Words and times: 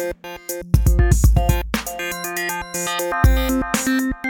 Thank 0.00 0.16
you. 4.24 4.29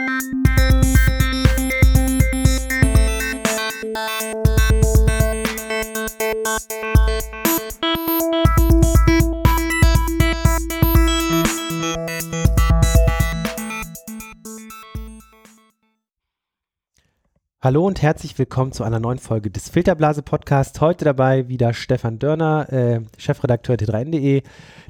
Hallo 17.63 17.85
und 17.85 18.01
herzlich 18.01 18.39
willkommen 18.39 18.71
zu 18.71 18.83
einer 18.83 18.99
neuen 18.99 19.19
Folge 19.19 19.51
des 19.51 19.69
Filterblase 19.69 20.23
Podcasts. 20.23 20.81
Heute 20.81 21.05
dabei 21.05 21.47
wieder 21.47 21.75
Stefan 21.75 22.17
Dörner, 22.17 22.73
äh, 22.73 23.01
Chefredakteur 23.19 23.75
T3N.de, 23.75 24.41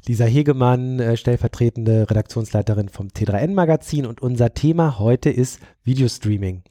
Lisa 0.06 0.24
Hegemann, 0.24 0.98
äh, 0.98 1.18
stellvertretende 1.18 2.08
Redaktionsleiterin 2.08 2.88
vom 2.88 3.08
T3N 3.08 3.52
Magazin 3.52 4.06
und 4.06 4.22
unser 4.22 4.54
Thema 4.54 4.98
heute 4.98 5.28
ist 5.28 5.60
Videostreaming. 5.84 6.62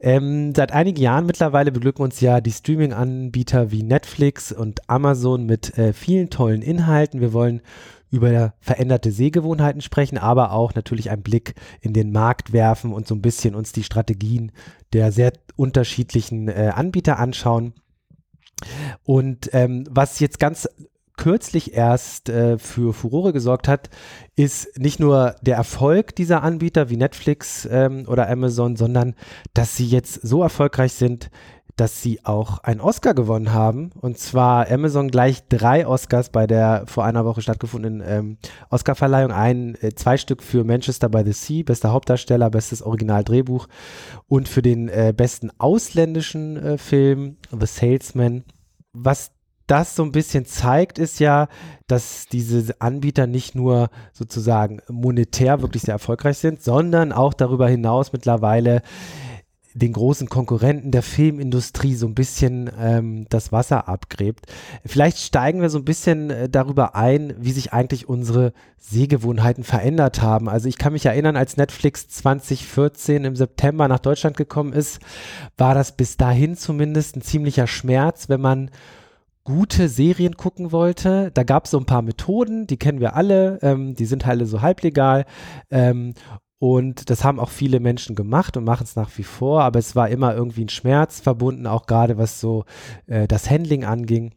Ähm, 0.00 0.54
seit 0.54 0.72
einigen 0.72 1.02
Jahren 1.02 1.26
mittlerweile 1.26 1.72
beglücken 1.72 2.02
uns 2.02 2.22
ja 2.22 2.40
die 2.40 2.50
Streaming-Anbieter 2.50 3.70
wie 3.70 3.82
Netflix 3.82 4.50
und 4.50 4.88
Amazon 4.88 5.44
mit 5.44 5.76
äh, 5.76 5.92
vielen 5.92 6.30
tollen 6.30 6.62
Inhalten. 6.62 7.20
Wir 7.20 7.34
wollen 7.34 7.60
über 8.10 8.54
veränderte 8.60 9.10
Sehgewohnheiten 9.10 9.80
sprechen, 9.80 10.18
aber 10.18 10.52
auch 10.52 10.74
natürlich 10.74 11.10
einen 11.10 11.22
Blick 11.22 11.54
in 11.80 11.92
den 11.92 12.12
Markt 12.12 12.52
werfen 12.52 12.92
und 12.92 13.06
so 13.06 13.14
ein 13.14 13.22
bisschen 13.22 13.54
uns 13.54 13.72
die 13.72 13.84
Strategien 13.84 14.52
der 14.92 15.12
sehr 15.12 15.32
unterschiedlichen 15.56 16.48
äh, 16.48 16.72
Anbieter 16.74 17.18
anschauen. 17.18 17.74
Und 19.02 19.50
ähm, 19.52 19.84
was 19.90 20.20
jetzt 20.20 20.38
ganz 20.38 20.68
kürzlich 21.16 21.74
erst 21.74 22.28
äh, 22.28 22.58
für 22.58 22.92
Furore 22.92 23.32
gesorgt 23.32 23.68
hat, 23.68 23.90
ist 24.36 24.78
nicht 24.78 25.00
nur 25.00 25.36
der 25.42 25.56
Erfolg 25.56 26.14
dieser 26.16 26.42
Anbieter 26.42 26.90
wie 26.90 26.96
Netflix 26.96 27.68
ähm, 27.70 28.04
oder 28.08 28.28
Amazon, 28.28 28.76
sondern 28.76 29.14
dass 29.52 29.76
sie 29.76 29.86
jetzt 29.86 30.14
so 30.26 30.42
erfolgreich 30.42 30.92
sind, 30.92 31.30
dass 31.76 32.02
sie 32.02 32.24
auch 32.24 32.58
einen 32.58 32.80
Oscar 32.80 33.14
gewonnen 33.14 33.52
haben. 33.52 33.90
Und 34.00 34.18
zwar 34.18 34.70
Amazon 34.70 35.08
gleich 35.08 35.48
drei 35.48 35.86
Oscars 35.86 36.30
bei 36.30 36.46
der 36.46 36.84
vor 36.86 37.04
einer 37.04 37.24
Woche 37.24 37.42
stattgefundenen 37.42 38.02
ähm, 38.06 38.38
Oscarverleihung. 38.70 39.32
Ein, 39.32 39.76
äh, 39.80 39.92
zwei 39.94 40.16
Stück 40.16 40.42
für 40.42 40.64
Manchester 40.64 41.08
by 41.08 41.22
the 41.24 41.32
Sea, 41.32 41.64
bester 41.64 41.92
Hauptdarsteller, 41.92 42.50
bestes 42.50 42.82
Originaldrehbuch 42.82 43.66
und 44.28 44.48
für 44.48 44.62
den 44.62 44.88
äh, 44.88 45.12
besten 45.16 45.50
ausländischen 45.58 46.56
äh, 46.56 46.78
Film 46.78 47.38
The 47.50 47.66
Salesman. 47.66 48.44
Was 48.92 49.32
das 49.66 49.96
so 49.96 50.02
ein 50.02 50.12
bisschen 50.12 50.46
zeigt, 50.46 50.98
ist 50.98 51.20
ja, 51.20 51.48
dass 51.86 52.26
diese 52.26 52.80
Anbieter 52.80 53.26
nicht 53.26 53.54
nur 53.54 53.90
sozusagen 54.12 54.80
monetär 54.88 55.62
wirklich 55.62 55.82
sehr 55.82 55.94
erfolgreich 55.94 56.38
sind, 56.38 56.62
sondern 56.62 57.12
auch 57.12 57.34
darüber 57.34 57.68
hinaus 57.68 58.12
mittlerweile 58.12 58.82
den 59.74 59.92
großen 59.92 60.28
Konkurrenten 60.28 60.92
der 60.92 61.02
Filmindustrie 61.02 61.96
so 61.96 62.06
ein 62.06 62.14
bisschen 62.14 62.70
ähm, 62.78 63.26
das 63.28 63.50
Wasser 63.50 63.88
abgräbt. 63.88 64.46
Vielleicht 64.86 65.18
steigen 65.18 65.60
wir 65.60 65.68
so 65.68 65.78
ein 65.78 65.84
bisschen 65.84 66.30
äh, 66.30 66.48
darüber 66.48 66.94
ein, 66.94 67.34
wie 67.38 67.50
sich 67.50 67.72
eigentlich 67.72 68.08
unsere 68.08 68.52
Sehgewohnheiten 68.78 69.64
verändert 69.64 70.22
haben. 70.22 70.48
Also 70.48 70.68
ich 70.68 70.78
kann 70.78 70.92
mich 70.92 71.06
erinnern, 71.06 71.36
als 71.36 71.56
Netflix 71.56 72.08
2014 72.08 73.24
im 73.24 73.34
September 73.34 73.88
nach 73.88 73.98
Deutschland 73.98 74.36
gekommen 74.36 74.72
ist, 74.72 75.00
war 75.56 75.74
das 75.74 75.96
bis 75.96 76.16
dahin 76.16 76.56
zumindest 76.56 77.16
ein 77.16 77.22
ziemlicher 77.22 77.66
Schmerz, 77.66 78.28
wenn 78.28 78.40
man 78.40 78.70
gute 79.44 79.88
Serien 79.88 80.36
gucken 80.36 80.72
wollte. 80.72 81.30
Da 81.32 81.42
gab 81.42 81.66
es 81.66 81.70
so 81.70 81.78
ein 81.78 81.86
paar 81.86 82.02
Methoden, 82.02 82.66
die 82.66 82.78
kennen 82.78 83.00
wir 83.00 83.14
alle, 83.14 83.58
ähm, 83.62 83.94
die 83.94 84.06
sind 84.06 84.26
alle 84.26 84.46
so 84.46 84.62
halblegal. 84.62 85.26
Ähm, 85.70 86.14
und 86.58 87.10
das 87.10 87.24
haben 87.24 87.40
auch 87.40 87.50
viele 87.50 87.78
Menschen 87.78 88.16
gemacht 88.16 88.56
und 88.56 88.64
machen 88.64 88.84
es 88.84 88.96
nach 88.96 89.10
wie 89.18 89.22
vor, 89.22 89.62
aber 89.64 89.78
es 89.78 89.94
war 89.94 90.08
immer 90.08 90.34
irgendwie 90.34 90.64
ein 90.64 90.70
Schmerz 90.70 91.20
verbunden, 91.20 91.66
auch 91.66 91.84
gerade 91.84 92.16
was 92.16 92.40
so 92.40 92.64
äh, 93.06 93.28
das 93.28 93.50
Handling 93.50 93.84
anging. 93.84 94.32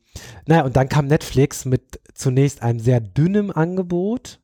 Naja, 0.46 0.66
und 0.66 0.76
dann 0.76 0.90
kam 0.90 1.08
Netflix 1.08 1.64
mit 1.64 2.02
zunächst 2.14 2.64
einem 2.64 2.80
sehr 2.80 3.00
dünnem 3.00 3.50
Angebot, 3.50 4.42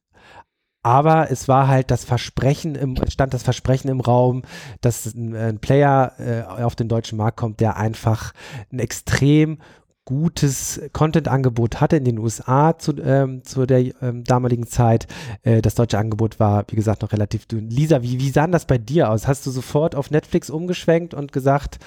aber 0.81 1.31
es 1.31 1.47
war 1.47 1.67
halt 1.67 1.91
das 1.91 2.05
Versprechen 2.05 2.75
im, 2.75 2.95
stand 3.09 3.33
das 3.33 3.43
Versprechen 3.43 3.89
im 3.89 4.01
Raum, 4.01 4.43
dass 4.81 5.05
ein, 5.13 5.35
ein 5.35 5.59
Player 5.59 6.13
äh, 6.19 6.43
auf 6.63 6.75
den 6.75 6.87
deutschen 6.87 7.17
Markt 7.17 7.37
kommt, 7.37 7.59
der 7.59 7.77
einfach 7.77 8.33
ein 8.71 8.79
extrem 8.79 9.57
gutes 10.05 10.81
Content-Angebot 10.91 11.79
hatte 11.79 11.97
in 11.97 12.05
den 12.05 12.19
USA 12.19 12.77
zu, 12.77 12.93
ähm, 13.01 13.43
zu 13.43 13.65
der 13.65 14.01
ähm, 14.01 14.23
damaligen 14.23 14.67
Zeit. 14.67 15.07
Äh, 15.43 15.61
das 15.61 15.75
deutsche 15.75 15.97
Angebot 15.97 16.39
war, 16.39 16.65
wie 16.69 16.75
gesagt, 16.75 17.01
noch 17.01 17.13
relativ 17.13 17.45
dünn. 17.45 17.69
Lisa, 17.69 18.01
wie, 18.01 18.19
wie 18.19 18.29
sah 18.29 18.47
das 18.47 18.65
bei 18.65 18.77
dir 18.77 19.09
aus? 19.09 19.27
Hast 19.27 19.45
du 19.45 19.51
sofort 19.51 19.95
auf 19.95 20.11
Netflix 20.11 20.49
umgeschwenkt 20.49 21.13
und 21.13 21.31
gesagt, 21.31 21.79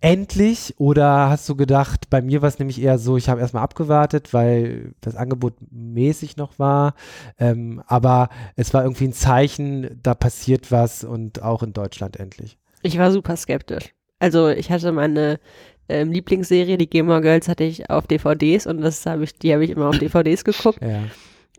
endlich? 0.00 0.74
Oder 0.78 1.30
hast 1.30 1.48
du 1.48 1.56
gedacht, 1.56 2.10
bei 2.10 2.20
mir 2.20 2.42
war 2.42 2.48
es 2.48 2.58
nämlich 2.58 2.80
eher 2.80 2.98
so, 2.98 3.16
ich 3.16 3.30
habe 3.30 3.40
erstmal 3.40 3.62
abgewartet, 3.62 4.34
weil 4.34 4.92
das 5.00 5.16
Angebot 5.16 5.54
mäßig 5.70 6.36
noch 6.36 6.58
war. 6.58 6.94
Ähm, 7.38 7.82
aber 7.86 8.28
es 8.56 8.74
war 8.74 8.82
irgendwie 8.82 9.08
ein 9.08 9.12
Zeichen, 9.14 9.98
da 10.02 10.14
passiert 10.14 10.70
was 10.70 11.04
und 11.04 11.42
auch 11.42 11.62
in 11.62 11.72
Deutschland 11.72 12.20
endlich. 12.20 12.58
Ich 12.82 12.98
war 12.98 13.10
super 13.10 13.36
skeptisch. 13.36 13.94
Also 14.18 14.48
ich 14.48 14.70
hatte 14.70 14.92
meine 14.92 15.40
ähm, 15.88 16.12
Lieblingsserie, 16.12 16.78
die 16.78 16.88
Gamer 16.88 17.20
Girls, 17.20 17.48
hatte 17.48 17.64
ich 17.64 17.90
auf 17.90 18.06
DVDs 18.06 18.66
und 18.66 18.80
das 18.80 19.04
habe 19.06 19.24
ich, 19.24 19.38
die 19.38 19.52
habe 19.52 19.64
ich 19.64 19.70
immer 19.70 19.88
auf 19.88 19.98
DVDs 19.98 20.44
geguckt. 20.44 20.80
Ja. 20.82 21.04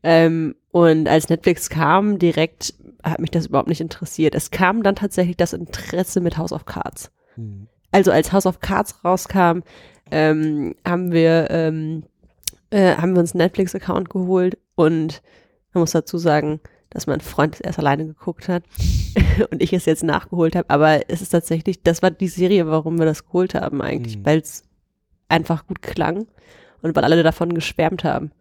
Ähm, 0.03 0.56
und 0.72 1.08
als 1.08 1.30
Netflix 1.30 1.69
kam, 1.69 2.19
direkt 2.19 2.74
hat 3.03 3.19
mich 3.19 3.31
das 3.31 3.47
überhaupt 3.47 3.69
nicht 3.69 3.81
interessiert. 3.81 4.36
Es 4.36 4.52
kam 4.52 4.84
dann 4.84 4.96
tatsächlich 4.96 5.38
das 5.38 5.53
Interesse 5.53 6.22
mit 6.22 6.38
House 6.38 6.52
of 6.52 6.66
Cards. 6.66 7.12
Hm. 7.36 7.68
Also 7.91 8.12
als 8.12 8.31
House 8.31 8.46
of 8.46 8.59
Cards 8.59 9.03
rauskam, 9.03 9.62
ähm, 10.12 10.75
haben 10.86 11.12
wir 11.12 11.47
ähm, 11.50 12.03
äh, 12.69 12.96
haben 12.96 13.13
wir 13.13 13.22
uns 13.22 13.34
einen 13.34 13.44
Netflix-Account 13.44 14.09
geholt 14.09 14.57
und 14.75 15.22
man 15.74 15.81
muss 15.81 15.92
dazu 15.92 16.18
sagen, 16.18 16.59
dass 16.95 17.07
mein 17.07 17.19
Freund 17.19 17.56
es 17.56 17.59
erst 17.59 17.78
alleine 17.78 18.06
geguckt 18.06 18.47
hat 18.47 18.63
und 19.51 19.61
ich 19.61 19.73
es 19.73 19.85
jetzt 19.85 20.03
nachgeholt 20.03 20.56
habe. 20.56 20.69
Aber 20.69 21.09
es 21.09 21.22
ist 21.22 21.29
tatsächlich, 21.29 21.83
das 21.83 22.01
war 22.01 22.09
die 22.09 22.29
Serie, 22.29 22.67
warum 22.67 22.97
wir 22.97 23.06
das 23.06 23.25
geholt 23.25 23.53
haben 23.53 23.81
eigentlich, 23.81 24.17
mhm. 24.17 24.25
weil 24.25 24.39
es 24.39 24.63
einfach 25.28 25.67
gut 25.67 25.81
klang 25.81 26.25
und 26.81 26.95
weil 26.95 27.03
alle 27.03 27.22
davon 27.22 27.53
geschwärmt 27.53 28.06
haben. 28.06 28.31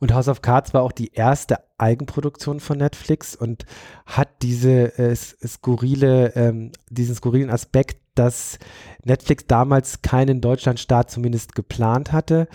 Und 0.00 0.14
House 0.14 0.28
of 0.28 0.42
Cards 0.42 0.72
war 0.74 0.82
auch 0.82 0.92
die 0.92 1.12
erste 1.12 1.58
Eigenproduktion 1.76 2.60
von 2.60 2.78
Netflix 2.78 3.36
und 3.36 3.64
hat 4.06 4.28
diese 4.42 4.98
äh, 4.98 5.14
skurrile, 5.14 6.32
ähm, 6.34 6.72
diesen 6.88 7.14
skurrilen 7.14 7.50
Aspekt, 7.50 8.01
dass 8.14 8.58
Netflix 9.04 9.46
damals 9.46 10.02
keinen 10.02 10.40
Deutschlandstart 10.40 11.10
zumindest 11.10 11.54
geplant 11.54 12.12
hatte, 12.12 12.48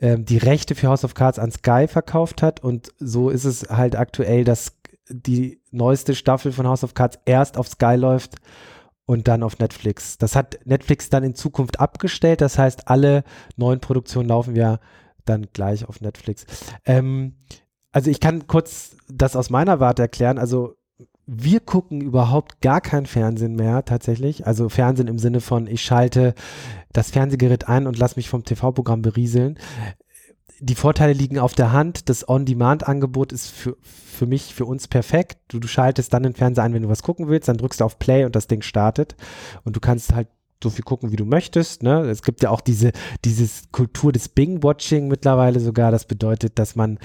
ähm, 0.00 0.24
die 0.24 0.38
Rechte 0.38 0.74
für 0.74 0.88
House 0.88 1.04
of 1.04 1.14
Cards 1.14 1.38
an 1.38 1.50
Sky 1.50 1.86
verkauft 1.88 2.42
hat 2.42 2.62
und 2.62 2.92
so 2.98 3.30
ist 3.30 3.44
es 3.44 3.68
halt 3.70 3.96
aktuell, 3.96 4.44
dass 4.44 4.76
die 5.08 5.60
neueste 5.70 6.14
Staffel 6.14 6.52
von 6.52 6.66
House 6.66 6.84
of 6.84 6.94
Cards 6.94 7.18
erst 7.24 7.56
auf 7.58 7.68
Sky 7.68 7.94
läuft 7.96 8.36
und 9.06 9.28
dann 9.28 9.42
auf 9.42 9.58
Netflix. 9.58 10.18
Das 10.18 10.34
hat 10.34 10.58
Netflix 10.64 11.10
dann 11.10 11.24
in 11.24 11.34
Zukunft 11.34 11.78
abgestellt, 11.80 12.40
das 12.40 12.58
heißt, 12.58 12.88
alle 12.88 13.24
neuen 13.56 13.80
Produktionen 13.80 14.28
laufen 14.28 14.56
ja 14.56 14.78
dann 15.24 15.46
gleich 15.52 15.88
auf 15.88 16.00
Netflix. 16.00 16.46
Ähm, 16.84 17.36
also 17.92 18.10
ich 18.10 18.20
kann 18.20 18.46
kurz 18.46 18.96
das 19.08 19.36
aus 19.36 19.50
meiner 19.50 19.78
Warte 19.80 20.02
erklären. 20.02 20.38
Also 20.38 20.76
wir 21.26 21.60
gucken 21.60 22.00
überhaupt 22.00 22.60
gar 22.60 22.80
kein 22.80 23.06
Fernsehen 23.06 23.54
mehr 23.56 23.84
tatsächlich. 23.84 24.46
Also 24.46 24.68
Fernsehen 24.68 25.08
im 25.08 25.18
Sinne 25.18 25.40
von, 25.40 25.66
ich 25.66 25.82
schalte 25.82 26.34
das 26.92 27.10
Fernsehgerät 27.10 27.68
ein 27.68 27.86
und 27.86 27.98
lass 27.98 28.16
mich 28.16 28.28
vom 28.28 28.44
TV-Programm 28.44 29.02
berieseln. 29.02 29.58
Die 30.60 30.74
Vorteile 30.74 31.12
liegen 31.12 31.38
auf 31.38 31.54
der 31.54 31.72
Hand. 31.72 32.08
Das 32.08 32.28
On-Demand-Angebot 32.28 33.32
ist 33.32 33.48
für, 33.48 33.76
für 33.82 34.26
mich, 34.26 34.54
für 34.54 34.66
uns 34.66 34.86
perfekt. 34.86 35.38
Du, 35.48 35.58
du 35.58 35.66
schaltest 35.66 36.12
dann 36.12 36.22
den 36.22 36.34
Fernseher 36.34 36.64
ein, 36.64 36.74
wenn 36.74 36.82
du 36.82 36.88
was 36.88 37.02
gucken 37.02 37.28
willst, 37.28 37.48
dann 37.48 37.56
drückst 37.56 37.80
du 37.80 37.84
auf 37.84 37.98
Play 37.98 38.24
und 38.24 38.36
das 38.36 38.46
Ding 38.46 38.62
startet. 38.62 39.16
Und 39.64 39.76
du 39.76 39.80
kannst 39.80 40.14
halt 40.14 40.28
so 40.62 40.70
viel 40.70 40.84
gucken, 40.84 41.12
wie 41.12 41.16
du 41.16 41.24
möchtest. 41.24 41.82
Ne? 41.82 42.00
Es 42.02 42.22
gibt 42.22 42.42
ja 42.42 42.50
auch 42.50 42.60
diese 42.60 42.92
dieses 43.24 43.70
Kultur 43.70 44.12
des 44.12 44.28
Bing-Watching 44.28 45.08
mittlerweile 45.08 45.60
sogar. 45.60 45.90
Das 45.90 46.06
bedeutet, 46.06 46.58
dass 46.58 46.74
man 46.76 46.98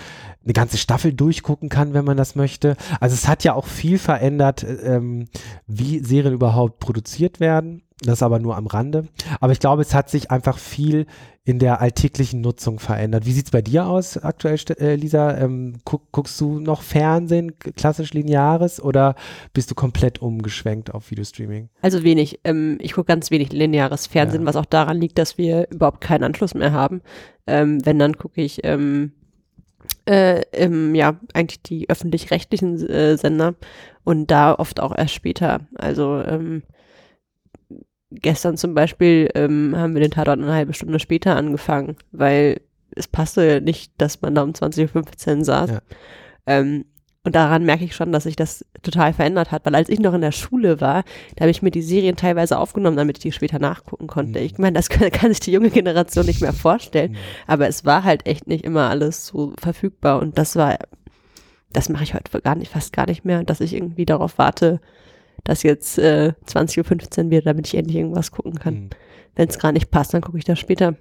eine 0.43 0.53
ganze 0.53 0.77
Staffel 0.77 1.13
durchgucken 1.13 1.69
kann, 1.69 1.93
wenn 1.93 2.05
man 2.05 2.17
das 2.17 2.35
möchte. 2.35 2.77
Also 2.99 3.15
es 3.15 3.27
hat 3.27 3.43
ja 3.43 3.53
auch 3.53 3.67
viel 3.67 3.97
verändert, 3.97 4.65
ähm, 4.83 5.25
wie 5.67 5.99
Serien 5.99 6.33
überhaupt 6.33 6.79
produziert 6.79 7.39
werden. 7.39 7.83
Das 8.01 8.23
aber 8.23 8.39
nur 8.39 8.55
am 8.55 8.67
Rande. 8.67 9.07
Aber 9.39 9.51
ich 9.51 9.59
glaube, 9.59 9.81
es 9.81 9.93
hat 9.93 10.09
sich 10.09 10.31
einfach 10.31 10.57
viel 10.57 11.05
in 11.43 11.59
der 11.59 11.81
alltäglichen 11.81 12.41
Nutzung 12.41 12.79
verändert. 12.79 13.25
Wie 13.25 13.33
sieht 13.33 13.45
es 13.45 13.51
bei 13.51 13.61
dir 13.61 13.87
aus 13.87 14.17
aktuell, 14.17 14.57
äh, 14.79 14.95
Lisa? 14.95 15.37
Ähm, 15.37 15.79
guck, 15.83 16.11
guckst 16.11 16.39
du 16.39 16.59
noch 16.59 16.81
Fernsehen, 16.81 17.57
klassisch 17.59 18.13
lineares, 18.13 18.81
oder 18.81 19.15
bist 19.53 19.69
du 19.71 19.75
komplett 19.75 20.21
umgeschwenkt 20.21 20.93
auf 20.93 21.11
Videostreaming? 21.11 21.69
Also 21.81 22.03
wenig. 22.03 22.39
Ähm, 22.43 22.77
ich 22.79 22.93
gucke 22.93 23.07
ganz 23.07 23.31
wenig 23.31 23.51
lineares 23.51 24.07
Fernsehen, 24.07 24.41
ja. 24.41 24.47
was 24.47 24.55
auch 24.55 24.65
daran 24.65 25.01
liegt, 25.01 25.17
dass 25.17 25.37
wir 25.37 25.67
überhaupt 25.71 26.01
keinen 26.01 26.23
Anschluss 26.23 26.53
mehr 26.53 26.71
haben. 26.71 27.01
Ähm, 27.47 27.85
wenn, 27.85 27.99
dann 27.99 28.17
gucke 28.17 28.41
ich 28.41 28.63
ähm, 28.63 29.11
Äh, 30.05 30.41
ähm, 30.53 30.93
ja, 30.95 31.19
eigentlich 31.33 31.61
die 31.63 31.89
öffentlich-rechtlichen 31.89 32.87
äh, 32.89 33.17
Sender 33.17 33.55
und 34.03 34.29
da 34.29 34.53
oft 34.53 34.79
auch 34.79 34.95
erst 34.95 35.13
später. 35.13 35.61
Also 35.75 36.21
ähm, 36.21 36.63
gestern 38.11 38.57
zum 38.57 38.73
Beispiel 38.73 39.29
ähm, 39.35 39.75
haben 39.75 39.93
wir 39.93 40.01
den 40.01 40.11
Tatort 40.11 40.39
eine 40.39 40.53
halbe 40.53 40.73
Stunde 40.73 40.99
später 40.99 41.35
angefangen, 41.35 41.95
weil 42.11 42.61
es 42.95 43.07
passte 43.07 43.61
nicht, 43.61 43.93
dass 43.97 44.21
man 44.21 44.35
da 44.35 44.43
um 44.43 44.51
20.15 44.51 45.37
Uhr 45.37 45.45
saß. 45.45 45.69
Ja. 45.71 45.81
Ähm, 46.47 46.85
und 47.25 47.35
daran 47.35 47.65
merke 47.65 47.83
ich 47.83 47.95
schon, 47.95 48.11
dass 48.11 48.23
sich 48.23 48.37
das 48.37 48.65
total 48.81 49.13
verändert 49.13 49.51
hat, 49.51 49.65
weil 49.65 49.75
als 49.75 49.89
ich 49.89 49.99
noch 49.99 50.13
in 50.13 50.21
der 50.21 50.31
Schule 50.31 50.79
war, 50.79 51.03
da 51.35 51.41
habe 51.41 51.51
ich 51.51 51.61
mir 51.61 51.69
die 51.69 51.81
Serien 51.81 52.15
teilweise 52.15 52.57
aufgenommen, 52.57 52.95
damit 52.95 53.17
ich 53.17 53.21
die 53.21 53.31
später 53.33 53.59
nachgucken 53.59 54.07
konnte. 54.07 54.39
Mhm. 54.39 54.45
Ich 54.45 54.57
meine, 54.57 54.73
das 54.73 54.89
kann, 54.89 55.11
kann, 55.11 55.29
sich 55.29 55.41
die 55.41 55.51
junge 55.51 55.69
Generation 55.69 56.25
nicht 56.25 56.41
mehr 56.41 56.53
vorstellen, 56.53 57.11
mhm. 57.11 57.17
aber 57.45 57.67
es 57.67 57.85
war 57.85 58.03
halt 58.03 58.25
echt 58.25 58.47
nicht 58.47 58.63
immer 58.63 58.89
alles 58.89 59.27
so 59.27 59.53
verfügbar 59.59 60.21
und 60.21 60.37
das 60.37 60.55
war, 60.55 60.77
das 61.73 61.89
mache 61.89 62.03
ich 62.03 62.13
heute 62.13 62.41
gar 62.41 62.55
nicht, 62.55 62.71
fast 62.71 62.93
gar 62.93 63.05
nicht 63.05 63.25
mehr, 63.25 63.43
dass 63.43 63.59
ich 63.59 63.73
irgendwie 63.73 64.05
darauf 64.05 64.37
warte, 64.37 64.79
dass 65.43 65.63
jetzt 65.63 65.97
äh, 65.97 66.33
20.15 66.47 67.25
Uhr 67.25 67.31
wird, 67.31 67.45
damit 67.45 67.67
ich 67.67 67.75
endlich 67.75 67.97
irgendwas 67.97 68.31
gucken 68.31 68.55
kann. 68.55 68.73
Mhm. 68.73 68.89
Wenn 69.35 69.49
es 69.49 69.59
gar 69.59 69.71
nicht 69.71 69.91
passt, 69.91 70.13
dann 70.13 70.21
gucke 70.21 70.37
ich 70.37 70.45
das 70.45 70.59
später. 70.59 70.95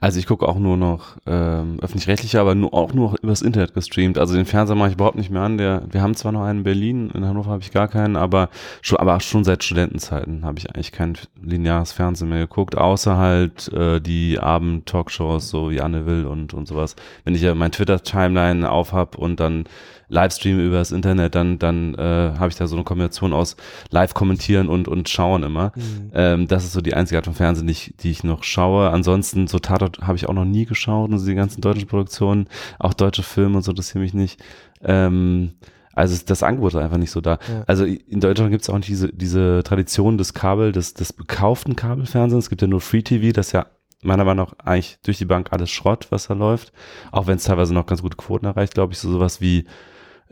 Also 0.00 0.18
ich 0.18 0.26
gucke 0.26 0.48
auch 0.48 0.58
nur 0.58 0.76
noch 0.76 1.16
ähm, 1.26 1.78
öffentlich-rechtliche, 1.80 2.40
aber 2.40 2.54
nur, 2.54 2.74
auch 2.74 2.92
nur 2.92 3.16
übers 3.22 3.42
Internet 3.42 3.72
gestreamt. 3.72 4.18
Also 4.18 4.34
den 4.34 4.46
Fernseher 4.46 4.74
mache 4.74 4.88
ich 4.88 4.94
überhaupt 4.94 5.16
nicht 5.16 5.30
mehr 5.30 5.42
an. 5.42 5.58
Der, 5.58 5.82
wir 5.90 6.02
haben 6.02 6.14
zwar 6.14 6.32
noch 6.32 6.42
einen 6.42 6.60
in 6.60 6.64
Berlin, 6.64 7.10
in 7.10 7.24
Hannover 7.24 7.50
habe 7.50 7.62
ich 7.62 7.70
gar 7.70 7.86
keinen, 7.86 8.16
aber 8.16 8.48
schon, 8.82 8.98
aber 8.98 9.20
schon 9.20 9.44
seit 9.44 9.62
Studentenzeiten 9.62 10.44
habe 10.44 10.58
ich 10.58 10.68
eigentlich 10.70 10.92
kein 10.92 11.16
lineares 11.40 11.92
Fernsehen 11.92 12.30
mehr 12.30 12.40
geguckt, 12.40 12.76
außer 12.76 13.16
halt 13.16 13.72
äh, 13.72 14.00
die 14.00 14.40
Abend-Talkshows, 14.40 15.48
so 15.48 15.70
wie 15.70 15.80
Anne 15.80 16.04
Will 16.04 16.26
und, 16.26 16.52
und 16.52 16.66
sowas. 16.66 16.96
Wenn 17.24 17.36
ich 17.36 17.42
ja 17.42 17.54
mein 17.54 17.72
Twitter-Timeline 17.72 18.68
aufhab 18.70 19.16
und 19.16 19.38
dann 19.38 19.64
Livestream 20.10 20.58
über 20.60 20.76
das 20.76 20.92
Internet, 20.92 21.34
dann, 21.34 21.58
dann 21.58 21.94
äh, 21.94 22.32
habe 22.38 22.48
ich 22.48 22.56
da 22.56 22.66
so 22.66 22.76
eine 22.76 22.84
Kombination 22.84 23.32
aus 23.32 23.56
live 23.90 24.12
kommentieren 24.12 24.68
und, 24.68 24.88
und 24.88 25.08
schauen 25.08 25.44
immer. 25.44 25.72
Mhm. 25.74 26.10
Ähm, 26.12 26.48
das 26.48 26.64
ist 26.64 26.72
so 26.72 26.80
die 26.80 26.94
einzige 26.94 27.18
Art 27.18 27.24
von 27.24 27.34
Fernsehen, 27.34 27.66
die 27.66 27.72
ich, 27.72 27.94
die 28.00 28.10
ich 28.10 28.24
noch 28.24 28.42
schaue. 28.42 28.90
Ansonsten, 28.90 29.46
so 29.46 29.58
Tatort 29.60 30.00
habe 30.00 30.16
ich 30.16 30.28
auch 30.28 30.34
noch 30.34 30.44
nie 30.44 30.66
geschaut, 30.66 31.10
also 31.12 31.24
die 31.24 31.34
ganzen 31.34 31.60
deutschen 31.60 31.88
Produktionen, 31.88 32.48
auch 32.78 32.92
deutsche 32.92 33.22
Filme 33.22 33.56
und 33.56 33.62
so, 33.62 33.72
das 33.72 33.92
hier 33.92 34.00
mich 34.00 34.12
nicht. 34.12 34.42
Ähm, 34.82 35.52
also 35.94 36.20
das 36.24 36.42
Angebot 36.42 36.72
ist 36.72 36.80
einfach 36.80 36.96
nicht 36.96 37.10
so 37.10 37.20
da. 37.20 37.38
Ja. 37.48 37.64
Also 37.66 37.84
in 37.84 38.20
Deutschland 38.20 38.50
gibt 38.50 38.62
es 38.62 38.70
auch 38.70 38.76
nicht 38.76 38.88
diese, 38.88 39.12
diese 39.12 39.62
Tradition 39.64 40.18
des 40.18 40.34
Kabel, 40.34 40.72
des, 40.72 40.94
des 40.94 41.12
bekauften 41.12 41.76
Kabelfernsehens. 41.76 42.44
Es 42.44 42.50
gibt 42.50 42.62
ja 42.62 42.68
nur 42.68 42.80
Free 42.80 43.02
TV, 43.02 43.32
das 43.32 43.52
ja 43.52 43.66
meiner 44.02 44.24
Meinung 44.24 44.46
nach 44.46 44.64
eigentlich 44.64 44.98
durch 45.02 45.18
die 45.18 45.24
Bank 45.24 45.48
alles 45.52 45.70
Schrott, 45.70 46.06
was 46.10 46.28
da 46.28 46.34
läuft. 46.34 46.72
Auch 47.12 47.26
wenn 47.26 47.36
es 47.36 47.44
teilweise 47.44 47.74
noch 47.74 47.86
ganz 47.86 48.02
gute 48.02 48.16
Quoten 48.16 48.46
erreicht, 48.46 48.74
glaube 48.74 48.92
ich, 48.92 48.98
so 48.98 49.10
sowas 49.10 49.40
wie 49.40 49.66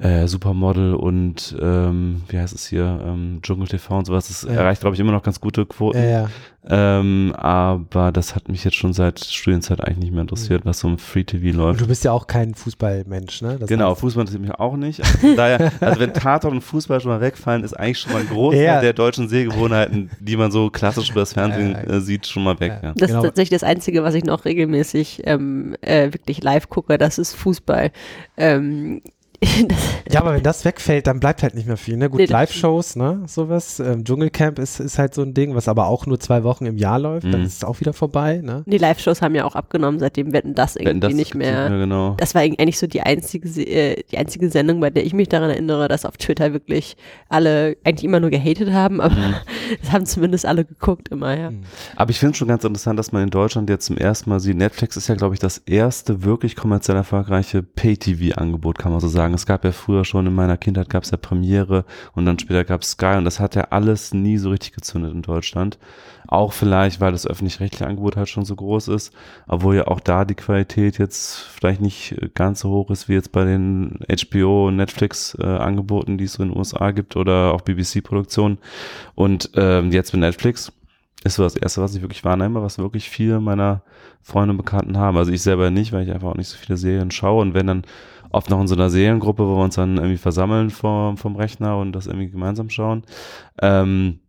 äh, 0.00 0.28
Supermodel 0.28 0.94
und 0.94 1.56
ähm, 1.60 2.22
wie 2.28 2.38
heißt 2.38 2.54
es 2.54 2.66
hier, 2.68 3.00
ähm, 3.04 3.40
Dschungel 3.42 3.66
TV 3.66 3.98
und 3.98 4.06
sowas. 4.06 4.28
Das 4.28 4.42
ja. 4.42 4.60
erreicht, 4.60 4.80
glaube 4.80 4.94
ich, 4.94 5.00
immer 5.00 5.10
noch 5.10 5.24
ganz 5.24 5.40
gute 5.40 5.66
Quoten. 5.66 5.98
Ja, 5.98 6.08
ja. 6.08 6.28
Ähm, 6.70 7.34
aber 7.36 8.12
das 8.12 8.36
hat 8.36 8.48
mich 8.48 8.62
jetzt 8.62 8.76
schon 8.76 8.92
seit 8.92 9.20
Studienzeit 9.20 9.80
eigentlich 9.80 9.98
nicht 9.98 10.12
mehr 10.12 10.20
interessiert, 10.20 10.66
was 10.66 10.80
so 10.80 10.88
im 10.88 10.98
Free 10.98 11.24
TV 11.24 11.56
läuft. 11.56 11.80
Und 11.80 11.86
du 11.86 11.88
bist 11.88 12.04
ja 12.04 12.12
auch 12.12 12.26
kein 12.26 12.54
Fußballmensch, 12.54 13.42
ne? 13.42 13.56
Das 13.58 13.68
genau, 13.68 13.94
Fußball 13.94 14.22
interessiert 14.22 14.42
mich 14.42 14.54
auch 14.54 14.76
nicht. 14.76 15.00
Also 15.02 15.34
daher, 15.34 15.72
also 15.80 15.98
wenn 15.98 16.12
Tatort 16.12 16.52
und 16.52 16.60
Fußball 16.60 17.00
schon 17.00 17.10
mal 17.10 17.20
wegfallen, 17.20 17.64
ist 17.64 17.72
eigentlich 17.72 17.98
schon 17.98 18.12
mal 18.12 18.20
ein 18.20 18.28
Großteil 18.28 18.62
ja. 18.62 18.80
der 18.80 18.92
deutschen 18.92 19.28
Sehgewohnheiten, 19.28 20.10
die 20.20 20.36
man 20.36 20.52
so 20.52 20.68
klassisch 20.70 21.10
über 21.10 21.20
das 21.20 21.32
Fernsehen 21.32 21.74
äh, 21.74 22.00
sieht, 22.00 22.26
schon 22.26 22.44
mal 22.44 22.60
weg. 22.60 22.78
Ja. 22.82 22.92
Das 22.94 23.08
genau. 23.08 23.20
ist 23.20 23.26
tatsächlich 23.26 23.60
das 23.60 23.68
Einzige, 23.68 24.02
was 24.02 24.14
ich 24.14 24.24
noch 24.24 24.44
regelmäßig 24.44 25.22
ähm, 25.24 25.74
äh, 25.80 26.12
wirklich 26.12 26.42
live 26.42 26.68
gucke, 26.68 26.98
das 26.98 27.18
ist 27.18 27.34
Fußball. 27.34 27.90
Ähm, 28.36 29.00
ja, 30.11 30.20
aber 30.20 30.35
wenn 30.35 30.43
das 30.43 30.64
wegfällt, 30.64 31.06
dann 31.06 31.20
bleibt 31.20 31.44
halt 31.44 31.55
nicht 31.55 31.67
mehr 31.69 31.76
viel. 31.76 31.96
Ne? 31.96 32.11
Gut, 32.11 32.19
nee, 32.19 32.26
Live-Shows, 32.26 32.96
ne, 32.96 33.23
sowas. 33.26 33.79
Ähm, 33.79 34.05
Dschungelcamp 34.05 34.58
ist, 34.58 34.81
ist 34.81 34.99
halt 34.99 35.14
so 35.14 35.23
ein 35.23 35.32
Ding, 35.32 35.55
was 35.55 35.69
aber 35.69 35.87
auch 35.87 36.06
nur 36.06 36.19
zwei 36.19 36.43
Wochen 36.43 36.67
im 36.67 36.76
Jahr 36.76 36.99
läuft. 36.99 37.26
Mhm. 37.26 37.32
Dann 37.32 37.44
ist 37.44 37.58
es 37.58 37.64
auch 37.64 37.79
wieder 37.79 37.93
vorbei. 37.93 38.40
Ne? 38.43 38.64
Die 38.67 38.79
Live-Shows 38.79 39.23
haben 39.23 39.37
ja 39.37 39.44
auch 39.44 39.55
abgenommen, 39.55 40.00
seitdem 40.00 40.32
Wetten 40.32 40.55
das 40.55 40.75
irgendwie 40.75 40.88
Wetten 40.88 41.00
das 41.00 41.14
nicht 41.14 41.35
mehr. 41.37 41.69
mehr 41.69 41.79
genau. 41.79 42.14
Das 42.19 42.35
war 42.35 42.43
eigentlich 42.43 42.79
so 42.79 42.88
die 42.88 43.00
einzige, 43.02 43.49
äh, 43.61 44.02
die 44.11 44.19
einzige 44.19 44.50
Sendung, 44.50 44.81
bei 44.81 44.90
der 44.90 45.06
ich 45.06 45.14
mich 45.14 45.29
daran 45.29 45.50
erinnere, 45.50 45.87
dass 45.87 46.05
auf 46.05 46.17
Twitter 46.17 46.52
wirklich 46.52 46.96
alle 47.29 47.76
eigentlich 47.84 48.05
immer 48.05 48.19
nur 48.19 48.31
gehatet 48.31 48.73
haben, 48.73 49.00
aber 49.00 49.14
mhm. 49.14 49.34
das 49.82 49.93
haben 49.93 50.05
zumindest 50.05 50.46
alle 50.46 50.64
geguckt 50.64 51.11
immer, 51.11 51.38
ja. 51.38 51.50
Mhm. 51.52 51.62
Aber 51.94 52.11
ich 52.11 52.19
finde 52.19 52.32
es 52.32 52.38
schon 52.38 52.49
ganz 52.49 52.64
interessant, 52.64 52.99
dass 52.99 53.12
man 53.12 53.23
in 53.23 53.31
Deutschland 53.31 53.70
jetzt 53.70 53.87
zum 53.87 53.96
ersten 53.96 54.31
Mal 54.31 54.41
sieht, 54.41 54.56
Netflix 54.56 54.96
ist 54.96 55.08
ja, 55.08 55.14
glaube 55.14 55.34
ich, 55.34 55.41
das 55.41 55.58
erste 55.58 56.25
wirklich 56.25 56.56
kommerziell 56.56 56.96
erfolgreiche 56.96 57.62
Pay-TV-Angebot, 57.62 58.79
kann 58.79 58.91
man 58.91 59.00
so 59.00 59.08
sagen 59.08 59.27
sagen. 59.28 59.34
Es 59.34 59.46
gab 59.46 59.64
ja 59.64 59.72
früher 59.72 60.04
schon 60.04 60.26
in 60.26 60.34
meiner 60.34 60.56
Kindheit 60.56 60.88
gab 60.88 61.04
es 61.04 61.10
ja 61.10 61.16
Premiere 61.16 61.84
und 62.14 62.26
dann 62.26 62.38
später 62.38 62.64
gab 62.64 62.82
es 62.82 62.92
Sky 62.92 63.16
und 63.16 63.25
das 63.25 63.40
hat 63.40 63.54
ja 63.54 63.69
alles 63.70 64.14
nie 64.14 64.38
so 64.38 64.50
richtig 64.50 64.72
gezündet 64.72 65.12
in 65.12 65.22
Deutschland. 65.22 65.78
Auch 66.26 66.52
vielleicht, 66.52 67.00
weil 67.00 67.12
das 67.12 67.26
öffentlich-rechtliche 67.26 67.86
Angebot 67.86 68.16
halt 68.16 68.28
schon 68.28 68.44
so 68.44 68.54
groß 68.54 68.88
ist, 68.88 69.14
obwohl 69.46 69.76
ja 69.76 69.88
auch 69.88 70.00
da 70.00 70.25
die 70.25 70.34
Qualität 70.34 70.98
jetzt 70.98 71.38
vielleicht 71.38 71.80
nicht 71.80 72.16
ganz 72.34 72.60
so 72.60 72.70
hoch 72.70 72.90
ist 72.90 73.08
wie 73.08 73.14
jetzt 73.14 73.32
bei 73.32 73.44
den 73.44 74.00
HBO 74.08 74.70
Netflix 74.70 75.36
äh, 75.40 75.46
Angeboten, 75.46 76.19
die 76.19 76.24
es 76.24 76.34
so 76.34 76.42
in 76.42 76.50
den 76.50 76.58
USA 76.58 76.90
gibt 76.90 77.16
oder 77.16 77.54
auch 77.54 77.62
BBC-Produktionen. 77.62 78.58
Und 79.14 79.50
ähm, 79.54 79.90
jetzt 79.90 80.12
mit 80.12 80.20
Netflix 80.20 80.72
ist 81.24 81.34
so 81.34 81.42
das 81.42 81.56
erste, 81.56 81.81
was 81.81 81.94
ich 81.94 82.02
wirklich 82.02 82.24
wahrnehme, 82.24 82.62
was 82.62 82.78
wirklich 82.78 83.08
viele 83.08 83.40
meiner 83.40 83.82
Freunde 84.22 84.52
und 84.52 84.58
Bekannten 84.58 84.98
haben. 84.98 85.16
Also 85.16 85.32
ich 85.32 85.42
selber 85.42 85.70
nicht, 85.70 85.92
weil 85.92 86.04
ich 86.04 86.12
einfach 86.12 86.28
auch 86.28 86.36
nicht 86.36 86.48
so 86.48 86.56
viele 86.56 86.76
Serien 86.76 87.10
schaue 87.10 87.42
und 87.42 87.54
wenn 87.54 87.66
dann 87.66 87.82
oft 88.30 88.50
noch 88.50 88.60
in 88.60 88.69
so 88.69 88.75
einer 88.75 88.90
Seriengruppe, 88.90 89.46
wo 89.46 89.56
wir 89.56 89.64
uns 89.64 89.76
dann 89.76 89.96
irgendwie 89.96 90.16
versammeln 90.16 90.70
vom, 90.70 91.16
vom 91.16 91.36
Rechner 91.36 91.78
und 91.78 91.92
das 91.92 92.06
irgendwie 92.06 92.30
gemeinsam 92.30 92.70
schauen. 92.70 93.04
Ähm, 93.60 94.20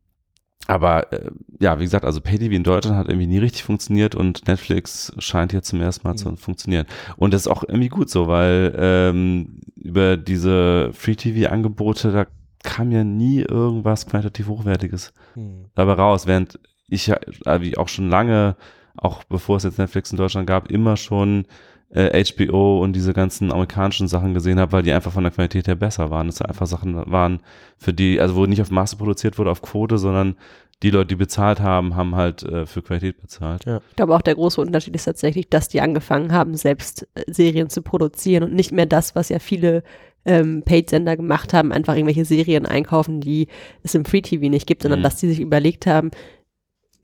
aber 0.68 1.12
äh, 1.12 1.32
ja, 1.60 1.80
wie 1.80 1.84
gesagt, 1.84 2.06
also 2.06 2.22
PayTV 2.22 2.52
in 2.52 2.64
Deutschland 2.64 2.96
hat 2.96 3.08
irgendwie 3.08 3.26
nie 3.26 3.40
richtig 3.40 3.64
funktioniert 3.64 4.14
und 4.14 4.48
Netflix 4.48 5.12
scheint 5.18 5.52
hier 5.52 5.64
zum 5.64 5.82
ersten 5.82 6.08
Mal 6.08 6.14
mhm. 6.14 6.18
zu 6.18 6.36
funktionieren. 6.36 6.86
Und 7.18 7.34
das 7.34 7.42
ist 7.42 7.48
auch 7.48 7.64
irgendwie 7.64 7.90
gut 7.90 8.10
so, 8.10 8.28
weil 8.28 8.76
ähm, 8.78 9.62
über 9.76 10.16
diese 10.16 10.92
Free-TV-Angebote, 10.94 12.12
da 12.12 12.28
kam 12.64 12.92
ja 12.92 13.04
nie 13.04 13.40
irgendwas 13.40 14.06
qualitativ 14.06 14.48
Hochwertiges 14.48 15.12
mhm. 15.36 15.66
dabei 15.74 15.94
raus, 15.94 16.28
während 16.28 16.60
ich 16.88 17.08
ja, 17.08 17.18
wie 17.60 17.78
auch 17.78 17.88
schon 17.88 18.10
lange, 18.10 18.56
auch 18.96 19.24
bevor 19.24 19.58
es 19.58 19.64
jetzt 19.64 19.80
Netflix 19.80 20.12
in 20.12 20.18
Deutschland 20.18 20.46
gab, 20.46 20.70
immer 20.70 20.98
schon 20.98 21.46
äh, 21.92 22.24
HBO 22.24 22.84
und 22.84 22.94
diese 22.94 23.14
ganzen 23.14 23.52
amerikanischen 23.52 24.08
Sachen 24.08 24.34
gesehen 24.34 24.60
habe, 24.60 24.72
weil 24.72 24.84
die 24.84 24.94
einfach 24.94 25.12
von 25.12 25.24
der 25.24 25.32
Qualität 25.32 25.68
her 25.68 25.76
besser 25.76 26.12
waren. 26.12 26.28
Das 26.28 26.42
einfach 26.42 26.68
Sachen 26.68 26.96
waren, 27.12 27.40
für 27.78 27.94
die, 27.94 28.20
also 28.22 28.36
wo 28.36 28.46
nicht 28.46 28.62
auf 28.62 28.72
Masse 28.72 28.98
produziert 28.98 29.38
wurde, 29.38 29.52
auf 29.52 29.62
Quote, 29.62 29.98
sondern 29.98 30.36
die 30.82 30.92
Leute, 30.92 31.08
die 31.08 31.16
bezahlt 31.16 31.60
haben, 31.60 31.96
haben 31.96 32.16
halt 32.16 32.44
äh, 32.44 32.66
für 32.66 32.82
Qualität 32.82 33.20
bezahlt. 33.22 33.66
Ja. 33.66 33.82
Ich 33.90 33.96
glaube 33.96 34.16
auch 34.16 34.22
der 34.22 34.36
große 34.36 34.62
Unterschied 34.62 34.96
ist 34.96 35.06
tatsächlich, 35.06 35.50
dass 35.50 35.68
die 35.68 35.82
angefangen 35.82 36.32
haben, 36.32 36.56
selbst 36.56 37.08
äh, 37.16 37.24
Serien 37.28 37.70
zu 37.70 37.82
produzieren 37.82 38.44
und 38.44 38.54
nicht 38.54 38.72
mehr 38.72 38.86
das, 38.86 39.16
was 39.16 39.30
ja 39.30 39.40
viele 39.40 39.84
ähm, 40.26 40.64
Paid-Sender 40.64 41.18
gemacht 41.18 41.54
haben, 41.54 41.72
einfach 41.72 41.96
irgendwelche 41.96 42.26
Serien 42.26 42.66
einkaufen, 42.66 43.20
die 43.20 43.48
es 43.84 43.96
im 43.96 44.06
Free-TV 44.06 44.48
nicht 44.48 44.68
gibt, 44.68 44.84
sondern 44.84 45.00
mhm. 45.00 45.04
dass 45.04 45.20
sie 45.20 45.30
sich 45.30 45.40
überlegt 45.40 45.86
haben, 45.86 46.12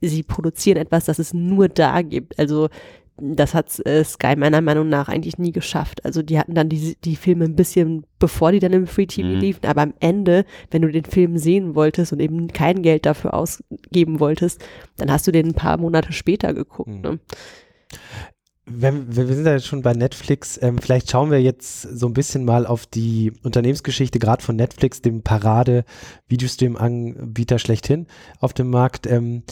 sie 0.00 0.22
produzieren 0.22 0.78
etwas, 0.78 1.06
das 1.06 1.18
es 1.18 1.34
nur 1.34 1.68
da 1.68 2.02
gibt. 2.02 2.38
Also 2.38 2.68
das 3.18 3.54
hat 3.54 3.84
äh, 3.86 4.04
Sky 4.04 4.36
meiner 4.36 4.60
Meinung 4.60 4.88
nach 4.88 5.08
eigentlich 5.08 5.38
nie 5.38 5.52
geschafft. 5.52 6.04
Also 6.04 6.22
die 6.22 6.38
hatten 6.38 6.54
dann 6.54 6.68
die, 6.68 6.96
die 7.02 7.16
Filme 7.16 7.46
ein 7.46 7.56
bisschen, 7.56 8.04
bevor 8.18 8.52
die 8.52 8.60
dann 8.60 8.72
im 8.72 8.86
Free 8.86 9.06
TV 9.06 9.28
mhm. 9.28 9.38
liefen, 9.38 9.66
aber 9.66 9.82
am 9.82 9.94
Ende, 10.00 10.44
wenn 10.70 10.82
du 10.82 10.90
den 10.90 11.04
Film 11.04 11.38
sehen 11.38 11.74
wolltest 11.74 12.12
und 12.12 12.20
eben 12.20 12.48
kein 12.48 12.82
Geld 12.82 13.06
dafür 13.06 13.32
ausgeben 13.34 14.20
wolltest, 14.20 14.62
dann 14.96 15.10
hast 15.10 15.26
du 15.26 15.32
den 15.32 15.46
ein 15.46 15.54
paar 15.54 15.78
Monate 15.78 16.12
später 16.12 16.52
geguckt. 16.52 16.90
Mhm. 16.90 17.00
Ne? 17.00 17.18
Wenn, 18.68 19.14
wir 19.14 19.28
sind 19.28 19.46
ja 19.46 19.52
jetzt 19.52 19.66
schon 19.66 19.82
bei 19.82 19.92
Netflix, 19.92 20.58
ähm, 20.60 20.78
vielleicht 20.78 21.08
schauen 21.08 21.30
wir 21.30 21.40
jetzt 21.40 21.82
so 21.82 22.08
ein 22.08 22.14
bisschen 22.14 22.44
mal 22.44 22.66
auf 22.66 22.84
die 22.84 23.32
Unternehmensgeschichte, 23.44 24.18
gerade 24.18 24.42
von 24.42 24.56
Netflix, 24.56 25.02
dem 25.02 25.22
Parade-Videostream-Anbieter 25.22 27.60
schlechthin 27.60 28.08
auf 28.40 28.54
dem 28.54 28.70
Markt. 28.70 29.06
Ähm, 29.06 29.44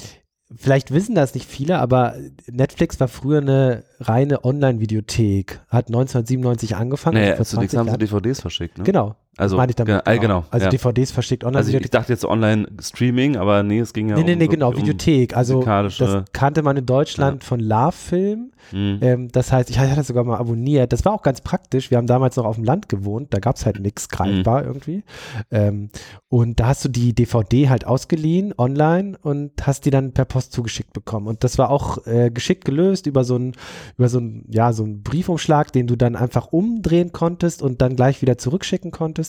vielleicht 0.56 0.92
wissen 0.92 1.14
das 1.14 1.34
nicht 1.34 1.48
viele, 1.48 1.78
aber 1.78 2.14
Netflix 2.50 2.98
war 3.00 3.08
früher 3.08 3.40
eine 3.40 3.84
reine 4.00 4.44
Online-Videothek. 4.44 5.60
Hat 5.68 5.88
1997 5.88 6.76
angefangen. 6.76 7.16
Naja, 7.16 7.42
zunächst 7.42 7.76
haben 7.76 7.90
sie 7.90 7.98
DVDs 7.98 8.40
verschickt, 8.40 8.78
ne? 8.78 8.84
Genau. 8.84 9.16
Also, 9.36 9.56
meine 9.56 9.70
ich 9.70 9.76
damit, 9.76 10.04
genau. 10.04 10.20
genau. 10.20 10.44
Also 10.50 10.66
ja. 10.66 10.70
DVDs 10.70 11.10
verschickt 11.10 11.44
online. 11.44 11.58
Also 11.58 11.76
ich, 11.76 11.90
dachte 11.90 12.12
jetzt 12.12 12.24
Online-Streaming, 12.24 13.36
aber 13.36 13.62
nee, 13.62 13.80
es 13.80 13.92
ging 13.92 14.08
ja 14.08 14.14
nee, 14.14 14.20
um, 14.20 14.26
nee, 14.26 14.36
nee, 14.36 14.46
genau, 14.46 14.70
um 14.70 14.76
Videothek. 14.76 15.36
Also 15.36 15.62
das 15.62 16.24
kannte 16.32 16.62
man 16.62 16.76
in 16.76 16.86
Deutschland 16.86 17.42
ja. 17.42 17.48
von 17.48 17.60
Love 17.60 17.92
Film. 17.92 18.52
Mhm. 18.72 18.98
Ähm, 19.02 19.28
das 19.32 19.52
heißt, 19.52 19.70
ich 19.70 19.78
hatte 19.78 19.94
das 19.94 20.06
sogar 20.06 20.24
mal 20.24 20.38
abonniert. 20.38 20.92
Das 20.92 21.04
war 21.04 21.12
auch 21.12 21.22
ganz 21.22 21.40
praktisch. 21.40 21.90
Wir 21.90 21.98
haben 21.98 22.06
damals 22.06 22.36
noch 22.36 22.44
auf 22.44 22.56
dem 22.56 22.64
Land 22.64 22.88
gewohnt. 22.88 23.32
Da 23.34 23.38
gab 23.38 23.56
es 23.56 23.66
halt 23.66 23.80
nichts 23.80 24.08
greifbar 24.08 24.62
mhm. 24.62 24.66
irgendwie. 24.66 25.04
Ähm, 25.50 25.90
und 26.28 26.60
da 26.60 26.68
hast 26.68 26.84
du 26.84 26.88
die 26.88 27.14
DVD 27.14 27.68
halt 27.68 27.86
ausgeliehen 27.86 28.54
online 28.56 29.18
und 29.22 29.66
hast 29.66 29.84
die 29.84 29.90
dann 29.90 30.12
per 30.12 30.24
Post 30.24 30.52
zugeschickt 30.52 30.92
bekommen. 30.92 31.26
Und 31.26 31.44
das 31.44 31.58
war 31.58 31.70
auch 31.70 32.06
äh, 32.06 32.30
geschickt 32.30 32.64
gelöst 32.64 33.06
über 33.06 33.24
so 33.24 33.36
ein 33.36 33.52
über 33.96 34.08
so 34.08 34.20
ja, 34.48 34.72
so 34.72 34.84
ein 34.84 35.02
Briefumschlag, 35.02 35.72
den 35.72 35.86
du 35.86 35.96
dann 35.96 36.16
einfach 36.16 36.46
umdrehen 36.46 37.12
konntest 37.12 37.62
und 37.62 37.82
dann 37.82 37.96
gleich 37.96 38.22
wieder 38.22 38.38
zurückschicken 38.38 38.90
konntest. 38.90 39.23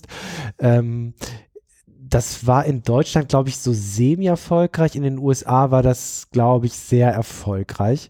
Ähm, 0.60 1.14
das 1.88 2.46
war 2.46 2.66
in 2.66 2.84
Deutschland, 2.84 3.30
glaube 3.30 3.50
ich, 3.50 3.58
so 3.58 3.74
semi-erfolgreich. 3.74 4.96
In 4.96 5.04
den 5.04 5.18
USA 5.18 5.72
war 5.72 5.82
das, 5.82 6.28
glaube 6.32 6.68
ich, 6.68 6.74
sehr 6.74 7.12
erfolgreich. 7.12 8.10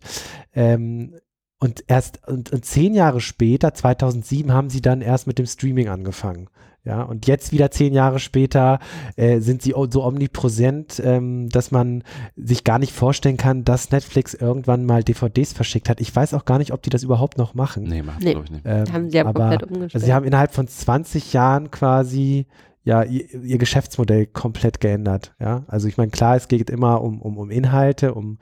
Ähm, 0.54 1.15
und 1.60 1.86
erst 1.88 2.27
und, 2.27 2.51
und, 2.51 2.65
zehn 2.65 2.94
Jahre 2.94 3.22
später, 3.22 3.74
2007, 3.74 4.51
haben 4.51 4.70
sie 4.70 4.82
dann 4.82 5.01
erst 5.01 5.27
mit 5.27 5.39
dem 5.39 5.46
Streaming 5.46 5.88
angefangen. 5.88 6.50
Ja, 6.86 7.01
und 7.01 7.25
jetzt 7.25 7.51
wieder 7.51 7.72
zehn 7.72 7.94
Jahre 7.94 8.20
später 8.20 8.80
äh, 9.15 9.39
sind 9.39 9.63
sie 9.63 9.74
so 9.89 10.04
omnipräsent, 10.04 11.01
ähm, 11.04 11.50
dass 11.50 11.72
man 11.72 12.04
sich 12.36 12.63
gar 12.63 12.77
nicht 12.77 12.94
vorstellen 12.94 13.38
kann, 13.38 13.63
dass 13.63 13.92
Netflix 13.92 14.36
irgendwann 14.36 14.86
mal 14.86 15.04
DVDs 15.04 15.54
verschickt 15.54 15.89
hat. 15.89 16.00
Ich 16.00 16.15
weiß 16.15 16.36
auch 16.36 16.46
gar 16.46 16.60
nicht, 16.60 16.72
ob 16.72 16.84
die 16.84 16.92
das 16.92 17.01
überhaupt 17.01 17.39
noch 17.39 17.56
machen. 17.56 17.84
Nee, 17.84 18.04
machen 18.04 18.22
nee. 18.24 18.32
glaube 18.32 18.46
ich 18.46 18.51
nicht. 18.51 18.65
Ähm, 18.65 18.94
haben 18.94 19.10
sie 19.10 19.18
ja 19.18 19.24
komplett 19.24 19.63
umgestellt. 19.63 19.96
Also 19.96 20.06
sie 20.06 20.13
haben 20.13 20.25
innerhalb 20.25 20.54
von 20.54 20.68
20 20.68 21.34
Jahren 21.34 21.72
quasi 21.72 22.46
ja 22.84 23.04
ihr, 23.04 23.34
ihr 23.34 23.58
Geschäftsmodell 23.58 24.27
komplett 24.27 24.80
geändert. 24.80 25.34
Ja, 25.39 25.63
also 25.68 25.88
ich 25.88 25.98
meine, 25.98 26.12
klar, 26.12 26.36
es 26.36 26.48
geht 26.48 26.70
immer 26.70 27.01
um, 27.01 27.20
um, 27.20 27.38
um 27.38 27.50
Inhalte, 27.50 28.13
um 28.13 28.38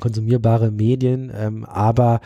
konsumierbare 0.00 0.70
Medien, 0.70 1.30
ähm, 1.36 1.64
aber 1.64 2.20